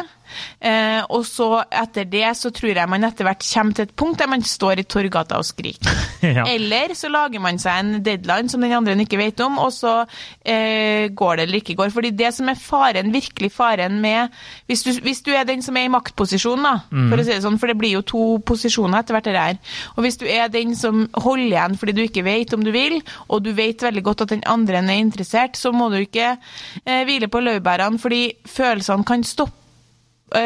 Eh, 0.59 1.01
og 1.09 1.25
så 1.27 1.63
etter 1.67 2.07
det 2.09 2.27
så 2.37 2.51
tror 2.55 2.73
jeg 2.73 2.91
man 2.91 3.07
etter 3.07 3.27
hvert 3.27 3.43
kommer 3.45 3.77
til 3.77 3.87
et 3.87 3.95
punkt 3.97 4.19
der 4.19 4.29
man 4.31 4.43
står 4.45 4.81
i 4.81 4.87
Torgata 4.89 5.39
og 5.39 5.47
skriker. 5.47 5.97
Ja. 6.19 6.43
Eller 6.51 6.91
så 6.99 7.07
lager 7.07 7.39
man 7.39 7.55
seg 7.61 7.77
en 7.79 8.01
deadline 8.03 8.51
som 8.51 8.59
den 8.59 8.73
andre 8.75 8.91
ikke 8.99 9.17
vet 9.21 9.39
om, 9.39 9.55
og 9.63 9.69
så 9.71 10.01
eh, 10.43 11.07
går 11.15 11.39
det 11.39 11.45
eller 11.45 11.59
ikke 11.61 11.77
går. 11.79 11.93
Fordi 11.95 12.11
det 12.11 12.33
som 12.35 12.49
er 12.51 12.59
faren, 12.59 13.13
virkelig 13.13 13.47
faren 13.55 14.01
med 14.03 14.27
Hvis 14.67 14.83
du, 14.83 14.91
hvis 15.05 15.21
du 15.23 15.31
er 15.31 15.47
den 15.47 15.63
som 15.63 15.77
er 15.79 15.87
i 15.87 15.91
maktposisjon, 15.93 16.65
da, 16.65 16.73
for 16.91 17.21
å 17.21 17.23
si 17.23 17.31
det 17.31 17.41
sånn, 17.45 17.57
for 17.61 17.71
det 17.71 17.77
blir 17.79 17.95
jo 17.95 18.03
to 18.03 18.23
posisjoner 18.45 18.99
etter 18.99 19.15
hvert 19.15 19.29
det 19.29 19.37
her. 19.39 19.59
Og 19.95 20.03
hvis 20.03 20.19
du 20.19 20.25
er 20.27 20.51
den 20.51 20.75
som 20.77 21.05
holder 21.15 21.45
igjen 21.45 21.77
fordi 21.79 21.95
du 21.95 22.03
ikke 22.03 22.25
vet 22.27 22.53
om 22.55 22.65
du 22.65 22.71
vil, 22.75 22.99
og 23.27 23.43
du 23.45 23.53
vet 23.55 23.87
veldig 23.87 24.03
godt 24.05 24.25
at 24.25 24.35
den 24.35 24.43
andre 24.49 24.83
er 24.83 24.99
interessert, 24.99 25.57
så 25.57 25.71
må 25.75 25.89
du 25.93 25.99
ikke 26.01 26.33
eh, 26.35 27.03
hvile 27.07 27.31
på 27.31 27.41
laurbærene, 27.43 27.99
fordi 28.01 28.23
følelsene 28.49 29.07
kan 29.07 29.23
stoppe 29.23 29.58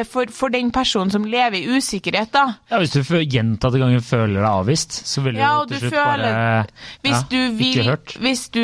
for, 0.09 0.31
for 0.33 0.53
den 0.53 0.71
personen 0.73 1.11
som 1.13 1.25
lever 1.27 1.59
i 1.59 1.77
usikkerhet, 1.77 2.31
da. 2.33 2.45
Ja, 2.71 2.79
Hvis 2.81 2.95
du 2.95 3.01
gjentatte 3.03 3.79
ganger 3.81 4.03
føler 4.03 4.39
deg 4.39 4.49
avvist, 4.49 4.95
så 5.07 5.23
vil 5.25 5.37
Ja, 5.39 5.53
du 5.67 5.73
til 5.75 5.85
slutt 5.85 5.95
føler 5.95 6.23
bare 6.23 7.11
ja, 7.13 7.21
du 7.29 7.39
vil 7.57 7.77
Ikke 7.77 7.85
hørt. 7.89 8.15
Hvis 8.23 8.47
du 8.53 8.63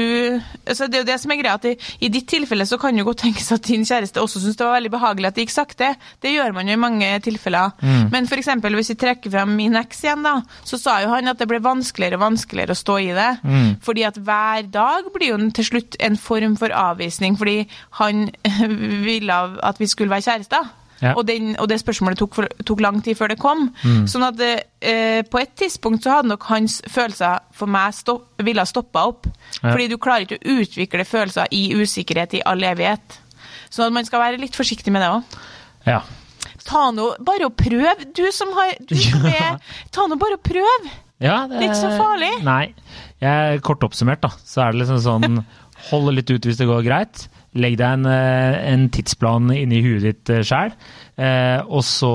altså 0.66 0.88
Det 0.88 1.00
er 1.00 1.04
jo 1.04 1.10
det 1.10 1.20
som 1.22 1.34
er 1.34 1.42
greia, 1.42 1.58
at 1.60 1.68
i, 1.70 1.76
i 2.06 2.10
ditt 2.14 2.28
tilfelle 2.30 2.66
så 2.68 2.80
kan 2.82 2.98
jo 2.98 3.06
godt 3.08 3.24
tenkes 3.26 3.52
at 3.56 3.68
din 3.68 3.86
kjæreste 3.88 4.22
også 4.22 4.42
syns 4.44 4.58
det 4.60 4.66
var 4.66 4.78
veldig 4.78 4.94
behagelig 4.94 5.30
at 5.30 5.38
det 5.38 5.46
gikk 5.46 5.56
sakte. 5.56 5.92
Det 6.22 6.34
gjør 6.34 6.56
man 6.56 6.70
jo 6.70 6.78
i 6.78 6.82
mange 6.82 7.12
tilfeller. 7.26 7.76
Mm. 7.82 8.10
Men 8.14 8.30
eksempel 8.40 8.78
hvis 8.78 8.94
vi 8.94 8.98
trekker 9.00 9.34
frem 9.34 9.54
min 9.58 9.78
eks 9.80 10.04
igjen, 10.06 10.24
da, 10.26 10.40
så 10.68 10.80
sa 10.80 11.00
jo 11.04 11.12
han 11.14 11.32
at 11.32 11.40
det 11.42 11.50
ble 11.50 11.62
vanskeligere 11.64 12.20
og 12.20 12.26
vanskeligere 12.26 12.76
å 12.76 12.80
stå 12.80 12.98
i 13.04 13.12
det. 13.18 13.30
Mm. 13.44 13.70
Fordi 13.86 14.06
at 14.08 14.20
hver 14.24 14.70
dag 14.74 15.10
blir 15.16 15.34
jo 15.34 15.40
til 15.56 15.70
slutt 15.72 16.00
en 16.00 16.18
form 16.20 16.58
for 16.60 16.74
avvisning, 16.76 17.38
fordi 17.40 17.64
han 18.00 18.30
ville 19.08 19.40
at 19.64 19.82
vi 19.82 19.90
skulle 19.90 20.14
være 20.14 20.28
kjærester. 20.30 20.76
Ja. 21.00 21.14
Og, 21.16 21.24
den, 21.28 21.54
og 21.62 21.70
det 21.72 21.80
spørsmålet 21.80 22.20
tok, 22.20 22.36
for, 22.36 22.50
tok 22.68 22.82
lang 22.84 23.00
tid 23.06 23.18
før 23.20 23.32
det 23.32 23.40
kom. 23.40 23.70
Mm. 23.86 24.04
Sånn 24.12 24.26
at 24.28 24.42
eh, 24.44 25.22
på 25.24 25.40
et 25.42 25.54
tidspunkt 25.60 26.04
så 26.04 26.18
hadde 26.18 26.32
nok 26.34 26.48
hans 26.52 26.80
følelser 26.92 27.40
for 27.56 27.72
meg 27.72 27.96
stopp, 27.96 28.28
ville 28.44 28.64
ha 28.64 28.68
stoppa 28.70 29.06
opp. 29.12 29.30
Ja. 29.62 29.70
Fordi 29.72 29.88
du 29.92 29.98
klarer 30.02 30.28
ikke 30.28 30.40
å 30.42 30.60
utvikle 30.60 31.08
følelser 31.08 31.52
i 31.56 31.70
usikkerhet 31.80 32.38
i 32.40 32.44
all 32.50 32.64
evighet. 32.68 33.20
Så 33.70 33.86
at 33.86 33.96
man 33.96 34.08
skal 34.08 34.24
være 34.24 34.42
litt 34.42 34.58
forsiktig 34.58 34.92
med 34.94 35.06
det 35.06 35.12
òg. 35.14 35.38
Ja. 35.88 36.02
Ta 36.70 36.90
nå 36.94 37.14
bare 37.26 37.48
og 37.48 37.56
prøv, 37.58 38.04
du 38.14 38.26
som 38.36 38.52
har 38.58 38.76
du 38.90 38.98
som 39.00 39.24
er, 39.32 39.58
Ta 39.96 40.06
nå 40.10 40.20
bare 40.20 40.38
og 40.38 40.44
prøv! 40.46 40.90
ja 41.20 41.42
det, 41.48 41.58
Det 41.58 41.64
er 41.64 41.70
ikke 41.72 41.82
så 41.82 41.96
farlig. 41.98 42.32
Nei. 42.46 42.64
Jeg, 43.24 43.64
kort 43.68 43.84
oppsummert, 43.84 44.22
da, 44.24 44.32
så 44.48 44.66
er 44.66 44.76
det 44.76 44.84
liksom 44.84 45.02
sånn 45.04 45.42
Hold 45.90 46.12
litt 46.12 46.32
ut 46.32 46.44
hvis 46.44 46.58
det 46.60 46.68
går 46.68 46.84
greit. 46.84 47.30
Legg 47.60 47.76
deg 47.80 47.98
en, 48.00 48.06
eh, 48.08 48.58
en 48.74 48.88
tidsplan 48.94 49.52
inni 49.56 49.82
huet 49.84 50.06
ditt 50.08 50.32
sjæl. 50.48 50.72
Eh, 51.20 51.60
og 51.68 51.82
så 51.84 52.12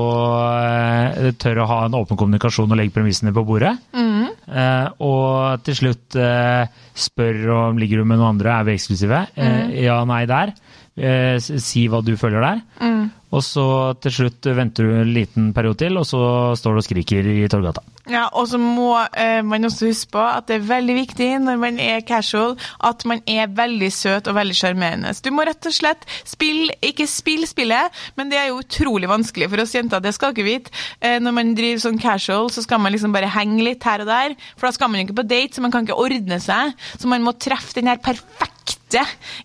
eh, 1.21 1.31
tør 1.41 1.61
å 1.65 1.67
ha 1.69 1.79
en 1.87 1.97
åpen 1.99 2.17
kommunikasjon 2.21 2.71
og 2.73 2.79
legge 2.81 2.95
premissene 2.95 3.35
på 3.37 3.45
bordet. 3.47 3.75
Mm. 3.93 4.29
Eh, 4.49 4.89
og 5.05 5.65
til 5.67 5.77
slutt 5.83 6.17
eh, 6.21 6.65
spør 6.97 7.43
om 7.59 7.81
ligger 7.81 8.01
du 8.01 8.09
med 8.09 8.19
noen 8.21 8.35
andre, 8.39 8.55
er 8.61 8.69
vi 8.71 8.79
eksklusive? 8.79 9.27
Eh, 9.37 9.53
Mm. 9.55 9.75
ja, 9.85 9.99
nei, 10.09 10.25
der. 10.27 10.55
Eh, 10.95 11.41
si 11.43 11.89
hva 11.91 11.99
du 12.07 12.15
føler 12.15 12.45
der. 12.45 12.61
Mm. 12.79 13.07
Og 13.35 13.43
så 13.43 13.65
til 13.99 14.13
slutt 14.15 14.47
venter 14.55 14.87
du 14.87 14.93
en 14.95 15.11
liten 15.11 15.49
periode 15.57 15.81
til, 15.81 15.97
og 15.99 16.05
så 16.07 16.21
står 16.55 16.77
du 16.77 16.81
og 16.81 16.87
skriker 16.87 17.27
i 17.33 17.49
Torgata. 17.51 17.83
Ja, 18.07 18.29
og 18.37 18.47
så 18.47 18.61
må 18.63 18.93
eh, 19.17 19.41
man 19.43 19.67
også 19.67 19.89
huske 19.89 20.13
på 20.15 20.23
at 20.23 20.47
det 20.47 20.61
er 20.61 20.69
veldig 20.69 20.95
viktig 21.01 21.29
når 21.43 21.59
man 21.59 21.81
er 21.83 22.05
casual, 22.07 22.55
at 22.87 23.03
man 23.11 23.25
er 23.27 23.51
veldig 23.51 23.91
søt 23.97 24.31
og 24.31 24.37
veldig 24.39 24.55
sjarmerende. 24.55 25.17
Du 25.25 25.33
må 25.35 25.49
rett 25.49 25.67
og 25.67 25.75
slett 25.75 26.07
spille, 26.23 26.77
ikke 26.85 27.09
spille 27.11 27.49
spillet, 27.51 28.05
men 28.15 28.31
det 28.31 28.39
er 28.39 28.53
jo 28.53 28.61
utrolig 28.63 29.11
vanskelig 29.11 29.51
for 29.51 29.65
oss 29.65 29.75
jenter, 29.75 30.05
det 30.05 30.15
skal 30.15 30.37
dere 30.37 30.47
vite. 30.53 30.75
Eh, 31.01 31.19
når 31.19 31.39
man 31.41 31.55
driver 31.59 31.89
sånn 31.89 32.03
casual, 32.03 32.53
så 32.55 32.63
skal 32.63 32.85
man 32.85 32.95
liksom 32.95 33.17
bare 33.17 33.35
henge 33.35 33.65
litt 33.67 33.83
her 33.89 34.07
og 34.07 34.13
der, 34.13 34.39
for 34.55 34.69
da 34.69 34.77
skal 34.79 34.93
man 34.93 35.03
jo 35.03 35.09
ikke 35.09 35.23
på 35.25 35.29
date, 35.35 35.57
så 35.57 35.65
man 35.65 35.75
kan 35.75 35.89
ikke 35.89 35.99
ordne 35.99 36.39
seg. 36.45 36.77
Så 36.95 37.11
man 37.11 37.27
må 37.27 37.35
treffe 37.35 37.81
den 37.81 37.91
her 37.91 37.99
perfekte 38.05 38.84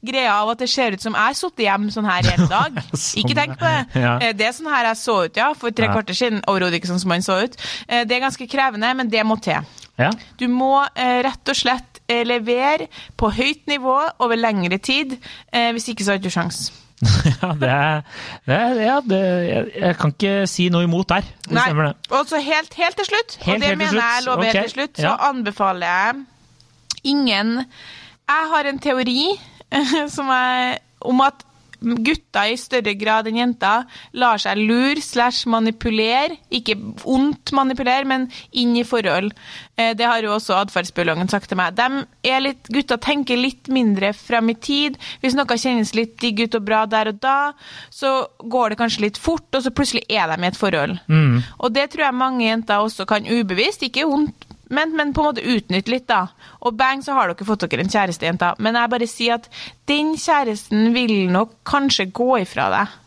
greia 0.06 0.34
av 0.41 0.50
at 0.54 0.60
det 0.64 0.70
ser 0.70 0.95
ut 0.95 1.02
som 1.02 1.14
jeg 1.18 1.22
har 1.32 1.38
sittet 1.38 1.66
hjemme 1.66 1.91
sånn 1.93 2.08
her 2.10 2.24
hele 2.30 2.47
dag. 2.58 2.80
Sånn, 2.93 3.22
Ikke 3.24 3.36
tenk 3.38 3.58
på 3.60 3.66
det. 3.66 4.02
ja. 4.04 4.14
Eh, 4.22 4.34
Det 4.38 4.47
er 4.47 4.56
sånn 4.58 4.70
her 4.72 4.86
jeg 4.91 5.00
så 5.02 5.16
ut, 5.26 5.36
ja, 5.41 5.50
for 5.58 5.72
tre 5.76 5.88
Ja. 5.89 5.93
kvarter 5.95 6.18
siden. 6.18 6.41
Overhodet 6.47 6.80
ikke 6.80 6.91
sånn 6.91 7.00
som 7.04 7.12
han 7.16 7.26
så 7.26 7.39
ut. 7.43 7.56
Eh, 7.88 8.04
Det 8.06 8.18
er 8.18 8.26
ganske 8.28 8.47
krevende, 8.50 8.91
men 8.95 9.10
det 9.10 9.24
må 9.26 9.39
til. 9.41 9.66
Ja. 10.00 10.12
Du 10.39 10.47
må 10.47 10.74
eh, 10.95 11.22
rett 11.28 11.50
og 11.52 11.56
slett 11.56 12.00
levere 12.10 12.88
på 13.20 13.28
høyt 13.30 13.68
nivå 13.70 13.95
over 14.20 14.36
lengre 14.39 14.80
tid. 14.82 15.12
Hvis 15.54 15.89
ikke 15.91 16.02
så 16.02 16.16
har 16.16 16.18
du 16.18 16.26
ikke 16.26 16.34
sjans. 16.39 16.72
ja, 17.41 17.52
det 17.54 17.70
er, 17.70 18.02
det 18.50 18.56
er 18.58 18.80
ja, 18.82 18.95
det, 19.06 19.20
jeg, 19.45 19.68
jeg 19.84 19.97
kan 20.02 20.12
ikke 20.16 20.32
si 20.50 20.66
noe 20.74 20.88
imot 20.88 21.08
der. 21.14 21.28
Det 21.45 21.54
Nei. 21.54 21.68
stemmer, 21.70 21.91
det. 21.91 22.10
Og 22.18 22.26
så 22.28 22.41
helt, 22.41 22.74
helt 22.82 22.97
til 22.97 23.08
slutt, 23.12 23.38
Helt, 23.45 23.56
og 23.56 23.62
det 23.62 23.78
mener 23.78 24.02
jeg 24.02 24.26
lover 24.26 24.41
okay. 24.50 24.58
helt 24.58 24.66
til 24.66 24.74
slutt, 24.74 24.97
så 24.97 25.06
ja. 25.06 25.14
anbefaler 25.30 25.93
jeg 25.93 26.26
ingen 27.14 27.54
Jeg 28.30 28.49
har 28.53 28.69
en 28.69 28.82
teori 28.82 29.21
som 30.15 30.30
er, 30.34 30.80
om 31.01 31.21
at 31.25 31.45
gutter 31.80 32.51
i 32.51 32.57
større 32.59 32.93
grad 32.99 33.30
enn 33.30 33.38
jenter 33.39 33.86
lar 34.19 34.39
seg 34.41 34.59
lure 34.59 34.99
slash 35.03 35.47
manipulere, 35.47 36.36
ikke 36.51 36.75
ondt 37.07 37.53
manipulere, 37.55 38.03
men 38.09 38.25
inn 38.51 38.73
i 38.75 38.84
forhold. 38.84 39.32
Eh, 39.77 39.93
Det 39.95 40.05
har 40.05 40.19
jo 40.23 40.34
også 40.36 40.57
atferdsbiologen 40.59 41.32
sagt 41.32 41.47
til 41.49 41.59
meg. 41.59 41.77
De 41.80 42.03
er 42.27 42.43
litt, 42.43 42.67
gutter 42.67 42.99
tenker 42.99 43.39
litt 43.39 43.71
mindre 43.71 44.11
frem 44.17 44.51
i 44.51 44.57
tid. 44.59 44.99
Hvis 45.23 45.38
noe 45.39 45.47
kjennes 45.55 45.95
litt 45.95 46.17
digg 46.19 46.43
ut 46.43 46.59
og 46.59 46.67
bra 46.67 46.84
der 46.86 47.13
og 47.13 47.21
da, 47.23 47.53
så 47.89 48.27
går 48.43 48.73
det 48.75 48.82
kanskje 48.84 49.05
litt 49.07 49.21
fort, 49.21 49.47
og 49.55 49.63
så 49.63 49.71
plutselig 49.71 50.03
er 50.09 50.27
de 50.34 50.43
i 50.43 50.51
et 50.51 50.59
forhold. 50.59 50.99
Mm. 51.07 51.39
Og 51.63 51.73
det 51.73 51.89
tror 51.93 52.09
jeg 52.09 52.21
mange 52.25 52.43
jenter 52.45 52.84
også 52.84 53.07
kan 53.07 53.23
ubevisst, 53.23 53.88
ikke 53.88 54.07
vondt, 54.09 54.49
men, 54.70 54.95
men 54.97 55.13
på 55.13 55.24
en 55.24 55.30
måte 55.32 55.45
utnytt 55.55 55.91
litt, 55.91 56.07
da. 56.09 56.28
Og 56.65 56.78
bang, 56.80 57.03
så 57.05 57.17
har 57.17 57.32
dere 57.32 57.47
fått 57.47 57.67
dere 57.67 57.86
en 57.86 57.91
kjæreste, 57.91 58.28
jenta. 58.28 58.53
Men 58.61 58.78
jeg 58.80 58.93
bare 58.93 59.09
sier 59.09 59.38
at 59.39 59.49
den 59.89 60.15
kjæresten 60.20 60.91
vil 60.95 61.15
nok 61.34 61.59
kanskje 61.67 62.09
gå 62.15 62.32
ifra 62.43 62.70
deg 62.74 62.97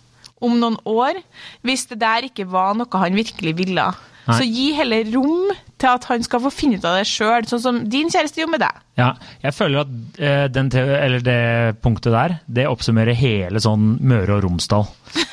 om 0.42 0.56
noen 0.58 0.78
år, 0.90 1.20
hvis 1.62 1.86
det 1.92 2.00
der 2.02 2.26
ikke 2.26 2.48
var 2.50 2.74
noe 2.74 3.02
han 3.02 3.14
virkelig 3.14 3.54
ville. 3.60 3.92
Nei. 4.22 4.36
Så 4.38 4.46
gi 4.46 4.68
heller 4.78 5.08
rom 5.14 5.50
til 5.82 5.88
at 5.90 6.04
han 6.06 6.22
skal 6.22 6.42
få 6.44 6.50
finne 6.54 6.78
ut 6.78 6.84
av 6.86 7.00
det 7.00 7.06
sjøl, 7.10 7.46
sånn 7.50 7.62
som 7.62 7.78
din 7.90 8.10
kjæreste 8.12 8.38
gjorde 8.38 8.54
med 8.54 8.62
deg. 8.62 8.82
Ja, 9.00 9.08
jeg 9.42 9.54
føler 9.56 9.82
at 9.82 10.20
eh, 10.22 10.98
eller 11.02 11.24
det 11.26 11.38
punktet 11.82 12.14
der, 12.14 12.36
det 12.46 12.68
oppsummerer 12.70 13.18
hele 13.18 13.62
sånn 13.62 13.96
Møre 13.98 14.36
og 14.36 14.44
Romsdal. 14.46 14.86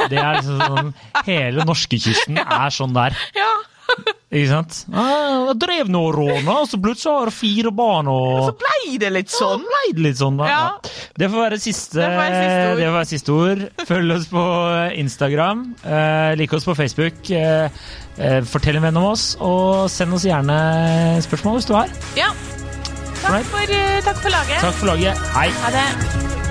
Det 0.10 0.18
er 0.18 0.40
liksom 0.40 0.64
sånn, 0.64 0.94
Hele 1.28 1.68
norskekysten 1.70 2.40
er 2.62 2.74
sånn 2.74 2.96
der. 2.98 3.18
Ja. 3.38 3.52
Ikke 4.30 4.50
sant? 4.52 4.76
Jeg 4.94 5.54
drev 5.58 5.88
nå 5.90 6.02
og 6.06 6.14
råna, 6.20 6.56
og 6.62 6.68
så 6.70 6.78
plutselig 6.82 7.14
har 7.16 7.32
jeg 7.32 7.36
fire 7.40 7.72
barn 7.74 8.10
og 8.14 8.44
Så 8.52 8.54
blei 8.62 8.98
det 9.02 9.10
litt 9.16 9.34
sånn. 9.34 9.64
Ble 9.66 9.94
det 9.98 10.04
litt 10.06 10.20
sånn, 10.20 10.38
da. 10.38 10.50
Ja. 10.52 10.60
Ja. 10.60 10.92
Det 11.18 11.30
får 11.34 11.44
være 11.48 11.60
siste, 11.64 11.98
Det 11.98 12.10
får 12.86 12.94
være 13.00 13.10
siste 13.10 13.34
ord. 13.34 13.64
Følg 13.90 14.16
oss 14.20 14.28
på 14.30 14.44
Instagram. 15.02 15.64
Eh, 15.82 16.36
lik 16.38 16.54
oss 16.54 16.70
på 16.70 16.78
Facebook. 16.78 17.32
Eh, 17.34 17.82
eh, 18.20 18.40
fortell 18.46 18.78
en 18.78 18.86
venn 18.86 19.02
om 19.02 19.10
oss, 19.10 19.32
og 19.42 19.90
send 19.90 20.14
oss 20.14 20.28
gjerne 20.30 20.60
spørsmål 21.26 21.58
hvis 21.58 21.70
du 21.72 21.74
har. 21.80 21.90
Ja. 22.20 22.30
Takk 23.24 23.50
for, 23.50 23.66
eh, 23.82 23.98
takk 24.06 24.22
for 24.22 24.30
laget. 24.30 24.62
Takk 24.62 24.78
for 24.84 24.94
laget. 24.94 25.18
Hei. 25.34 25.50
Ha 25.66 25.74
det. 25.74 26.49